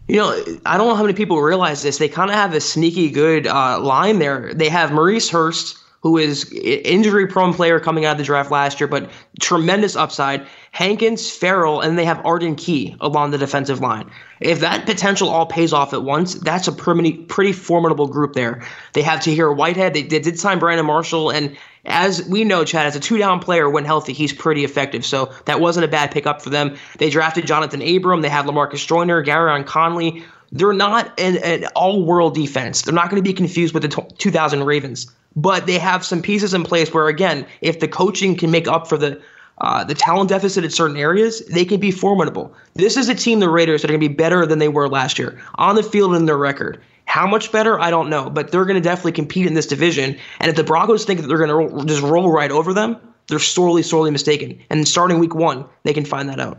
You 0.07 0.17
know, 0.17 0.43
I 0.65 0.77
don't 0.77 0.87
know 0.87 0.95
how 0.95 1.03
many 1.03 1.13
people 1.13 1.41
realize 1.41 1.83
this. 1.83 1.97
They 1.97 2.09
kind 2.09 2.29
of 2.29 2.35
have 2.35 2.53
a 2.53 2.59
sneaky 2.59 3.11
good 3.11 3.47
uh, 3.47 3.79
line 3.79 4.19
there. 4.19 4.53
They 4.53 4.67
have 4.67 4.91
Maurice 4.91 5.29
Hurst, 5.29 5.77
who 6.01 6.17
is 6.17 6.51
injury 6.51 7.27
prone 7.27 7.53
player 7.53 7.79
coming 7.79 8.05
out 8.05 8.13
of 8.13 8.17
the 8.17 8.23
draft 8.23 8.49
last 8.51 8.79
year, 8.79 8.87
but 8.87 9.09
tremendous 9.39 9.95
upside. 9.95 10.45
Hankins, 10.71 11.29
Ferrell, 11.29 11.81
and 11.81 11.97
they 11.97 12.05
have 12.05 12.25
Arden 12.25 12.55
Key 12.55 12.95
along 12.99 13.31
the 13.31 13.37
defensive 13.37 13.79
line. 13.81 14.09
If 14.39 14.61
that 14.61 14.85
potential 14.85 15.29
all 15.29 15.45
pays 15.45 15.73
off 15.73 15.93
at 15.93 16.03
once, 16.03 16.35
that's 16.35 16.67
a 16.67 16.71
pretty 16.71 17.13
pretty 17.13 17.51
formidable 17.51 18.07
group 18.07 18.33
there. 18.33 18.63
They 18.93 19.03
have 19.03 19.21
Tahir 19.21 19.51
Whitehead. 19.51 19.93
They, 19.93 20.03
they 20.03 20.19
did 20.19 20.39
sign 20.39 20.57
Brandon 20.57 20.85
Marshall, 20.85 21.29
and 21.29 21.55
as 21.85 22.27
we 22.27 22.43
know, 22.43 22.63
Chad, 22.63 22.85
as 22.85 22.95
a 22.95 22.99
two 22.99 23.17
down 23.17 23.39
player 23.39 23.69
when 23.69 23.85
healthy, 23.85 24.13
he's 24.13 24.33
pretty 24.33 24.63
effective. 24.63 25.05
So 25.05 25.31
that 25.45 25.59
wasn't 25.59 25.85
a 25.85 25.87
bad 25.87 26.11
pickup 26.11 26.41
for 26.41 26.49
them. 26.49 26.77
They 26.97 27.09
drafted 27.09 27.45
Johnathan 27.45 27.95
Abram. 27.95 28.21
They 28.21 28.29
have 28.29 28.45
Lamarcus 28.45 28.85
Joyner, 28.85 29.23
Gareon 29.23 29.65
Conley. 29.65 30.23
They're 30.51 30.73
not 30.73 31.19
an, 31.19 31.37
an 31.37 31.65
all 31.75 32.03
world 32.03 32.35
defense. 32.35 32.81
They're 32.81 32.93
not 32.93 33.09
going 33.09 33.21
to 33.21 33.27
be 33.27 33.33
confused 33.33 33.73
with 33.73 33.83
the 33.83 33.89
t- 33.89 34.15
2000 34.17 34.63
Ravens 34.63 35.11
but 35.35 35.65
they 35.65 35.79
have 35.79 36.05
some 36.05 36.21
pieces 36.21 36.53
in 36.53 36.63
place 36.63 36.93
where 36.93 37.07
again 37.07 37.45
if 37.61 37.79
the 37.79 37.87
coaching 37.87 38.35
can 38.35 38.51
make 38.51 38.67
up 38.67 38.87
for 38.87 38.97
the 38.97 39.21
uh, 39.61 39.83
the 39.83 39.93
talent 39.93 40.29
deficit 40.29 40.63
in 40.63 40.71
certain 40.71 40.97
areas, 40.97 41.45
they 41.45 41.63
can 41.63 41.79
be 41.79 41.91
formidable. 41.91 42.51
This 42.73 42.97
is 42.97 43.09
a 43.09 43.13
team, 43.13 43.39
the 43.39 43.49
Raiders, 43.49 43.81
that 43.81 43.91
are 43.91 43.93
going 43.93 44.01
to 44.01 44.09
be 44.09 44.15
better 44.15 44.43
than 44.43 44.57
they 44.57 44.69
were 44.69 44.89
last 44.89 45.19
year 45.19 45.39
on 45.55 45.75
the 45.75 45.83
field 45.83 46.13
and 46.13 46.21
in 46.21 46.25
their 46.25 46.37
record. 46.37 46.81
How 47.05 47.27
much 47.27 47.51
better, 47.51 47.79
I 47.79 47.91
don't 47.91 48.09
know, 48.09 48.27
but 48.27 48.51
they're 48.51 48.65
going 48.65 48.81
to 48.81 48.81
definitely 48.81 49.11
compete 49.11 49.45
in 49.45 49.53
this 49.53 49.67
division. 49.67 50.17
And 50.39 50.49
if 50.49 50.55
the 50.55 50.63
Broncos 50.63 51.05
think 51.05 51.21
that 51.21 51.27
they're 51.27 51.45
going 51.45 51.69
to 51.69 51.85
just 51.85 52.01
roll 52.01 52.31
right 52.31 52.49
over 52.49 52.73
them, 52.73 52.97
they're 53.27 53.37
sorely, 53.37 53.83
sorely 53.83 54.09
mistaken. 54.09 54.59
And 54.71 54.87
starting 54.87 55.19
week 55.19 55.35
one, 55.35 55.65
they 55.83 55.93
can 55.93 56.05
find 56.05 56.27
that 56.29 56.39
out. 56.39 56.57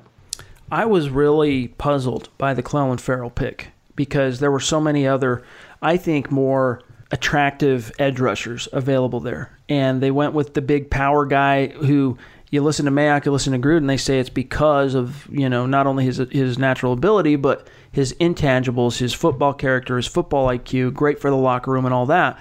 I 0.70 0.84
was 0.84 1.10
really 1.10 1.68
puzzled 1.68 2.28
by 2.38 2.54
the 2.54 2.62
Clelin 2.62 3.00
Ferrell 3.00 3.30
pick 3.30 3.72
because 3.96 4.40
there 4.40 4.50
were 4.50 4.60
so 4.60 4.80
many 4.80 5.06
other, 5.06 5.42
I 5.80 5.96
think, 5.96 6.30
more 6.30 6.82
attractive 7.10 7.92
edge 7.98 8.18
rushers 8.18 8.68
available 8.72 9.20
there. 9.20 9.56
And 9.68 10.02
they 10.02 10.10
went 10.10 10.32
with 10.32 10.54
the 10.54 10.62
big 10.62 10.90
power 10.90 11.26
guy 11.26 11.68
who 11.68 12.16
you 12.52 12.62
listen 12.62 12.84
to 12.84 12.90
Mayock, 12.90 13.24
you 13.24 13.32
listen 13.32 13.54
to 13.54 13.58
Gruden, 13.58 13.86
they 13.86 13.96
say 13.96 14.18
it's 14.18 14.28
because 14.28 14.94
of, 14.94 15.26
you 15.30 15.48
know, 15.48 15.64
not 15.64 15.86
only 15.86 16.04
his 16.04 16.18
his 16.18 16.58
natural 16.58 16.92
ability, 16.92 17.36
but 17.36 17.66
his 17.92 18.14
intangibles, 18.20 18.98
his 18.98 19.14
football 19.14 19.54
character, 19.54 19.96
his 19.96 20.06
football 20.06 20.48
IQ, 20.48 20.92
great 20.92 21.18
for 21.18 21.30
the 21.30 21.36
locker 21.36 21.70
room 21.70 21.86
and 21.86 21.94
all 21.94 22.06
that. 22.06 22.38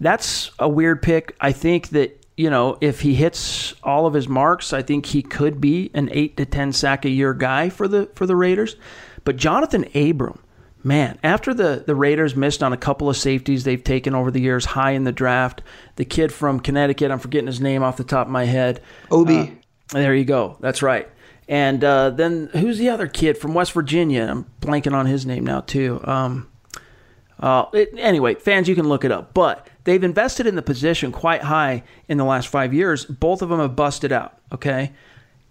That's 0.00 0.50
a 0.58 0.68
weird 0.68 1.00
pick. 1.00 1.34
I 1.40 1.52
think 1.52 1.88
that, 1.90 2.26
you 2.36 2.50
know, 2.50 2.76
if 2.82 3.00
he 3.00 3.14
hits 3.14 3.74
all 3.82 4.06
of 4.06 4.12
his 4.12 4.28
marks, 4.28 4.74
I 4.74 4.82
think 4.82 5.06
he 5.06 5.22
could 5.22 5.62
be 5.62 5.90
an 5.94 6.10
8 6.12 6.36
to 6.36 6.44
10 6.44 6.72
sack 6.74 7.06
a 7.06 7.10
year 7.10 7.32
guy 7.32 7.70
for 7.70 7.88
the 7.88 8.10
for 8.14 8.26
the 8.26 8.36
Raiders. 8.36 8.76
But 9.24 9.38
Johnathan 9.38 10.10
Abram, 10.10 10.40
man, 10.82 11.18
after 11.22 11.52
the, 11.54 11.82
the 11.86 11.94
Raiders 11.94 12.36
missed 12.36 12.62
on 12.62 12.72
a 12.72 12.76
couple 12.76 13.08
of 13.08 13.16
safeties 13.16 13.64
they've 13.64 13.82
taken 13.82 14.14
over 14.14 14.30
the 14.30 14.40
years 14.40 14.64
high 14.64 14.92
in 14.92 15.04
the 15.04 15.12
draft, 15.12 15.62
the 15.96 16.04
kid 16.04 16.32
from 16.32 16.60
Connecticut, 16.60 17.10
I'm 17.10 17.18
forgetting 17.18 17.46
his 17.46 17.60
name 17.60 17.82
off 17.82 17.96
the 17.96 18.04
top 18.04 18.26
of 18.26 18.32
my 18.32 18.44
head. 18.44 18.80
Obi. 19.10 19.38
Uh, 19.38 19.48
there 19.92 20.14
you 20.14 20.24
go. 20.24 20.56
That's 20.60 20.82
right. 20.82 21.08
And 21.48 21.82
uh, 21.82 22.10
then 22.10 22.50
who's 22.52 22.78
the 22.78 22.90
other 22.90 23.06
kid 23.06 23.38
from 23.38 23.54
West 23.54 23.72
Virginia? 23.72 24.26
I'm 24.30 24.46
blanking 24.60 24.92
on 24.92 25.06
his 25.06 25.24
name 25.24 25.44
now, 25.44 25.60
too. 25.60 26.00
Um, 26.04 26.50
uh, 27.40 27.66
it, 27.72 27.90
anyway, 27.96 28.34
fans, 28.34 28.68
you 28.68 28.74
can 28.74 28.88
look 28.88 29.04
it 29.04 29.12
up. 29.12 29.32
But 29.32 29.66
they've 29.84 30.02
invested 30.02 30.46
in 30.46 30.56
the 30.56 30.62
position 30.62 31.10
quite 31.10 31.42
high 31.42 31.84
in 32.08 32.18
the 32.18 32.24
last 32.24 32.48
five 32.48 32.74
years. 32.74 33.06
Both 33.06 33.40
of 33.40 33.48
them 33.48 33.60
have 33.60 33.76
busted 33.76 34.12
out, 34.12 34.38
okay? 34.52 34.92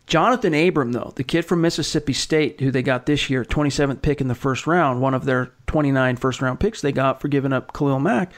Johnathan 0.07 0.67
Abram, 0.67 0.93
though, 0.93 1.11
the 1.15 1.23
kid 1.23 1.43
from 1.43 1.59
Mississippi 1.59 2.13
State, 2.13 2.61
who 2.61 2.71
they 2.71 2.81
got 2.81 3.05
this 3.05 3.29
year, 3.29 3.43
27th 3.43 4.01
pick 4.01 4.21
in 4.21 4.29
the 4.29 4.35
first 4.35 4.65
round, 4.65 5.01
one 5.01 5.13
of 5.13 5.25
their 5.25 5.51
29 5.67 6.15
first 6.15 6.41
round 6.41 6.61
picks 6.61 6.79
they 6.81 6.93
got 6.93 7.19
for 7.19 7.27
giving 7.27 7.51
up 7.51 7.73
Khalil 7.73 7.99
Mack. 7.99 8.31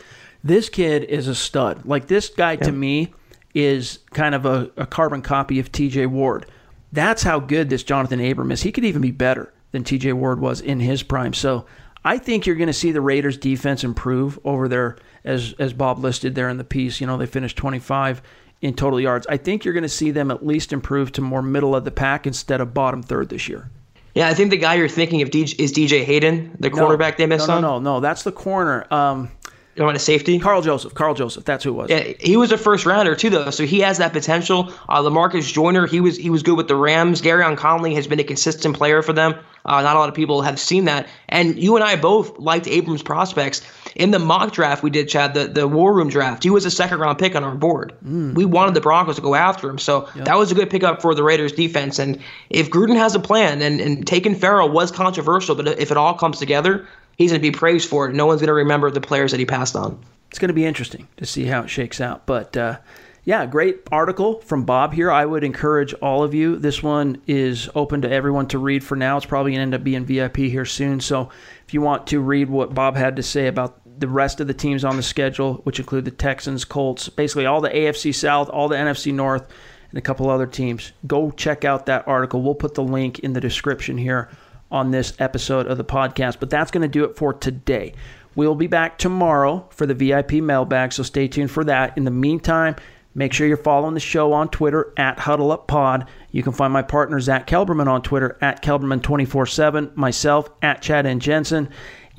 This 0.43 0.67
kid 0.67 1.03
is 1.03 1.27
a 1.27 1.35
stud. 1.35 1.85
Like, 1.85 2.07
this 2.07 2.29
guy 2.29 2.55
to 2.55 2.71
me 2.71 3.13
is 3.53 3.99
kind 4.11 4.33
of 4.33 4.45
a, 4.45 4.71
a 4.77 4.87
carbon 4.87 5.21
copy 5.21 5.59
of 5.59 5.71
TJ 5.71 6.07
Ward. 6.07 6.47
That's 6.91 7.21
how 7.21 7.39
good 7.39 7.69
this 7.69 7.83
Johnathan 7.83 8.31
Abram 8.31 8.51
is. 8.51 8.63
He 8.63 8.71
could 8.71 8.85
even 8.85 9.01
be 9.01 9.11
better 9.11 9.53
than 9.71 9.83
TJ 9.83 10.13
Ward 10.13 10.39
was 10.39 10.61
in 10.61 10.79
his 10.79 11.03
prime. 11.03 11.33
So 11.33 11.67
I 12.03 12.17
think 12.17 12.45
you're 12.45 12.55
going 12.55 12.67
to 12.67 12.73
see 12.73 12.91
the 12.91 13.01
Raiders 13.01 13.37
defense 13.37 13.83
improve 13.83 14.39
over 14.43 14.67
there, 14.67 14.97
as, 15.23 15.53
as 15.59 15.73
Bob 15.73 15.99
listed 15.99 16.33
there 16.33 16.49
in 16.49 16.57
the 16.57 16.63
piece. 16.63 16.99
You 16.99 17.05
know, 17.05 17.17
they 17.17 17.27
finished 17.27 17.57
25 17.57 18.23
in 18.61 18.73
total 18.73 18.99
yards. 18.99 19.25
I 19.27 19.37
think 19.37 19.63
you're 19.63 19.73
going 19.73 19.83
to 19.83 19.89
see 19.89 20.11
them 20.11 20.31
at 20.31 20.45
least 20.45 20.73
improve 20.73 21.11
to 21.13 21.21
more 21.21 21.41
middle 21.41 21.75
of 21.75 21.85
the 21.85 21.91
pack 21.91 22.27
instead 22.27 22.61
of 22.61 22.73
bottom 22.73 23.01
third 23.01 23.29
this 23.29 23.47
year. 23.47 23.69
Yeah, 24.15 24.27
I 24.27 24.33
think 24.33 24.49
the 24.49 24.57
guy 24.57 24.75
you're 24.75 24.89
thinking 24.89 25.21
of 25.21 25.29
is 25.33 25.53
DJ 25.53 26.03
Hayden, 26.03 26.57
the 26.59 26.69
quarterback 26.69 27.19
no, 27.19 27.23
they 27.23 27.27
missed 27.27 27.47
no, 27.47 27.55
on. 27.55 27.61
No, 27.61 27.79
no, 27.79 27.93
no, 27.95 27.99
that's 27.99 28.23
the 28.23 28.31
corner. 28.31 28.85
Um, 28.91 29.31
you 29.79 29.85
want 29.85 29.95
a 29.95 29.99
safety? 29.99 30.39
Karl 30.39 30.61
Joseph. 30.61 30.93
Karl 30.93 31.13
Joseph. 31.13 31.45
That's 31.45 31.63
who 31.63 31.69
it 31.69 31.73
was. 31.73 31.89
Yeah, 31.89 32.13
he 32.19 32.35
was 32.35 32.51
a 32.51 32.57
first 32.57 32.85
rounder 32.85 33.15
too, 33.15 33.29
though, 33.29 33.49
so 33.49 33.65
he 33.65 33.79
has 33.79 33.99
that 33.99 34.11
potential. 34.11 34.73
Uh, 34.89 35.01
Lamarcus 35.01 35.53
Joyner, 35.53 35.87
he 35.87 36.01
was 36.01 36.17
he 36.17 36.29
was 36.29 36.43
good 36.43 36.57
with 36.57 36.67
the 36.67 36.75
Rams. 36.75 37.21
Gareon 37.21 37.55
Conley 37.55 37.95
has 37.95 38.05
been 38.05 38.19
a 38.19 38.25
consistent 38.25 38.75
player 38.75 39.01
for 39.01 39.13
them. 39.13 39.35
Uh, 39.63 39.81
not 39.81 39.95
a 39.95 39.99
lot 39.99 40.09
of 40.09 40.15
people 40.15 40.41
have 40.41 40.59
seen 40.59 40.85
that. 40.85 41.07
And 41.29 41.57
you 41.57 41.75
and 41.75 41.83
I 41.83 41.95
both 41.95 42.39
liked 42.39 42.67
Abrams' 42.67 43.03
prospects 43.03 43.61
in 43.95 44.11
the 44.11 44.19
mock 44.19 44.51
draft 44.53 44.83
we 44.83 44.89
did, 44.89 45.09
Chad. 45.09 45.33
The 45.33 45.47
the 45.47 45.67
War 45.67 45.93
Room 45.93 46.09
draft. 46.09 46.43
He 46.43 46.49
was 46.49 46.65
a 46.65 46.71
second 46.71 46.99
round 46.99 47.19
pick 47.19 47.35
on 47.35 47.43
our 47.43 47.55
board. 47.55 47.93
Mm. 48.05 48.35
We 48.35 48.45
wanted 48.45 48.73
the 48.73 48.81
Broncos 48.81 49.15
to 49.15 49.21
go 49.21 49.35
after 49.35 49.69
him, 49.69 49.77
so 49.77 50.07
yep. 50.15 50.25
that 50.25 50.37
was 50.37 50.51
a 50.51 50.55
good 50.55 50.69
pickup 50.69 51.01
for 51.01 51.15
the 51.15 51.23
Raiders 51.23 51.53
defense. 51.53 51.99
And 51.99 52.19
if 52.49 52.69
Gruden 52.69 52.97
has 52.97 53.15
a 53.15 53.19
plan, 53.19 53.61
and 53.61 53.79
and 53.79 54.05
taking 54.05 54.35
Ferrell 54.35 54.69
was 54.69 54.91
controversial, 54.91 55.55
but 55.55 55.67
if 55.67 55.91
it 55.91 55.97
all 55.97 56.13
comes 56.13 56.39
together, 56.39 56.87
he's 57.17 57.31
going 57.31 57.41
to 57.41 57.51
be 57.51 57.55
praised 57.55 57.89
for 57.89 58.09
it. 58.09 58.15
No 58.15 58.25
one's 58.25 58.41
going 58.41 58.47
to 58.47 58.53
remember 58.53 58.91
the 58.91 59.01
players 59.01 59.31
that 59.31 59.39
he 59.39 59.45
passed 59.45 59.75
on 59.75 59.99
it's 60.29 60.39
going 60.39 60.49
to 60.49 60.53
be 60.53 60.65
interesting 60.65 61.07
to 61.17 61.25
see 61.25 61.45
how 61.45 61.63
it 61.63 61.69
shakes 61.69 61.99
out. 61.99 62.25
But 62.25 62.55
uh, 62.55 62.77
yeah, 63.23 63.45
great 63.45 63.81
article 63.91 64.41
from 64.41 64.63
Bob 64.63 64.93
here. 64.93 65.11
I 65.11 65.25
would 65.25 65.43
encourage 65.43 65.93
all 65.95 66.23
of 66.23 66.33
you. 66.33 66.55
This 66.57 66.83
one 66.83 67.21
is 67.27 67.67
open 67.73 68.03
to 68.03 68.11
everyone 68.11 68.47
to 68.49 68.59
read 68.59 68.83
for 68.83 68.95
now. 68.95 69.17
It's 69.17 69.25
probably 69.25 69.51
going 69.51 69.59
to 69.59 69.63
end 69.63 69.73
up 69.73 69.83
being 69.83 70.05
VIP 70.05 70.37
here 70.37 70.65
soon. 70.65 70.99
So 70.99 71.29
if 71.67 71.73
you 71.73 71.81
want 71.81 72.07
to 72.07 72.19
read 72.19 72.49
what 72.49 72.75
Bob 72.75 72.95
had 72.95 73.15
to 73.15 73.23
say 73.23 73.47
about 73.47 73.78
the 73.99 74.07
rest 74.07 74.39
of 74.39 74.47
the 74.47 74.53
teams 74.53 74.85
on 74.85 74.95
the 74.95 75.03
schedule, 75.03 75.55
which 75.63 75.79
include 75.79 76.05
the 76.05 76.11
Texans, 76.11 76.65
Colts, 76.65 77.09
basically 77.09 77.45
all 77.45 77.61
the 77.61 77.69
AFC 77.69 78.15
South, 78.15 78.49
all 78.49 78.67
the 78.67 78.75
NFC 78.75 79.13
North, 79.13 79.45
and 79.89 79.97
a 79.97 80.01
couple 80.01 80.29
other 80.29 80.47
teams, 80.47 80.91
go 81.07 81.31
check 81.31 81.65
out 81.65 81.87
that 81.87 82.07
article. 82.07 82.41
We'll 82.41 82.55
put 82.55 82.75
the 82.75 82.83
link 82.83 83.19
in 83.19 83.33
the 83.33 83.41
description 83.41 83.97
here 83.97 84.29
on 84.71 84.91
this 84.91 85.13
episode 85.19 85.67
of 85.67 85.77
the 85.77 85.83
podcast. 85.83 86.39
But 86.39 86.49
that's 86.49 86.71
going 86.71 86.83
to 86.83 86.87
do 86.87 87.03
it 87.03 87.17
for 87.17 87.33
today. 87.33 87.93
We'll 88.35 88.55
be 88.55 88.67
back 88.67 88.97
tomorrow 88.97 89.67
for 89.71 89.85
the 89.85 89.95
VIP 89.95 90.33
mailbag, 90.33 90.93
so 90.93 91.03
stay 91.03 91.27
tuned 91.27 91.51
for 91.51 91.63
that. 91.65 91.97
In 91.97 92.03
the 92.03 92.11
meantime, 92.11 92.75
make 93.15 93.33
sure 93.33 93.47
you're 93.47 93.57
following 93.57 93.95
the 93.95 93.99
show 93.99 94.31
on 94.31 94.49
Twitter 94.49 94.93
at 94.95 95.17
HuddleUpPod. 95.17 96.07
You 96.31 96.43
can 96.43 96.53
find 96.53 96.71
my 96.71 96.83
partner 96.83 97.19
Zach 97.19 97.47
Kelberman 97.47 97.87
on 97.87 98.03
Twitter 98.03 98.37
at 98.41 98.63
Kelberman247, 98.63 99.95
myself 99.95 100.49
at 100.61 100.83
Chad 100.83 101.07
and 101.07 101.21
Jensen. 101.21 101.69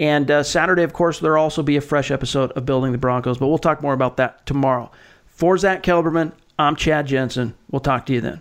And 0.01 0.28
uh, 0.30 0.42
Saturday, 0.42 0.82
of 0.82 0.94
course, 0.94 1.20
there'll 1.20 1.42
also 1.42 1.62
be 1.62 1.76
a 1.76 1.82
fresh 1.82 2.11
episode 2.11 2.53
of 2.53 2.64
Building 2.64 2.92
the 2.92 2.98
Broncos, 2.98 3.36
but 3.36 3.48
we'll 3.48 3.59
talk 3.59 3.82
more 3.82 3.92
about 3.92 4.16
that 4.16 4.46
tomorrow. 4.46 4.90
For 5.26 5.59
Zach 5.59 5.82
Kelberman, 5.82 6.32
I'm 6.59 6.74
Chad 6.74 7.07
Jensen. 7.07 7.55
We'll 7.70 7.80
talk 7.80 8.07
to 8.07 8.14
you 8.14 8.22
then. 8.22 8.40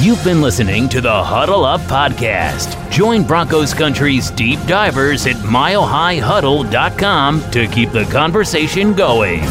You've 0.00 0.24
been 0.24 0.42
listening 0.42 0.88
to 0.90 1.00
the 1.00 1.24
Huddle 1.24 1.64
Up 1.64 1.80
Podcast. 1.82 2.90
Join 2.90 3.22
Broncos 3.24 3.74
Country's 3.74 4.32
deep 4.32 4.58
divers 4.66 5.26
at 5.26 5.36
milehighhuddle.com 5.36 7.50
to 7.52 7.68
keep 7.68 7.90
the 7.90 8.04
conversation 8.04 8.92
going. 8.92 9.44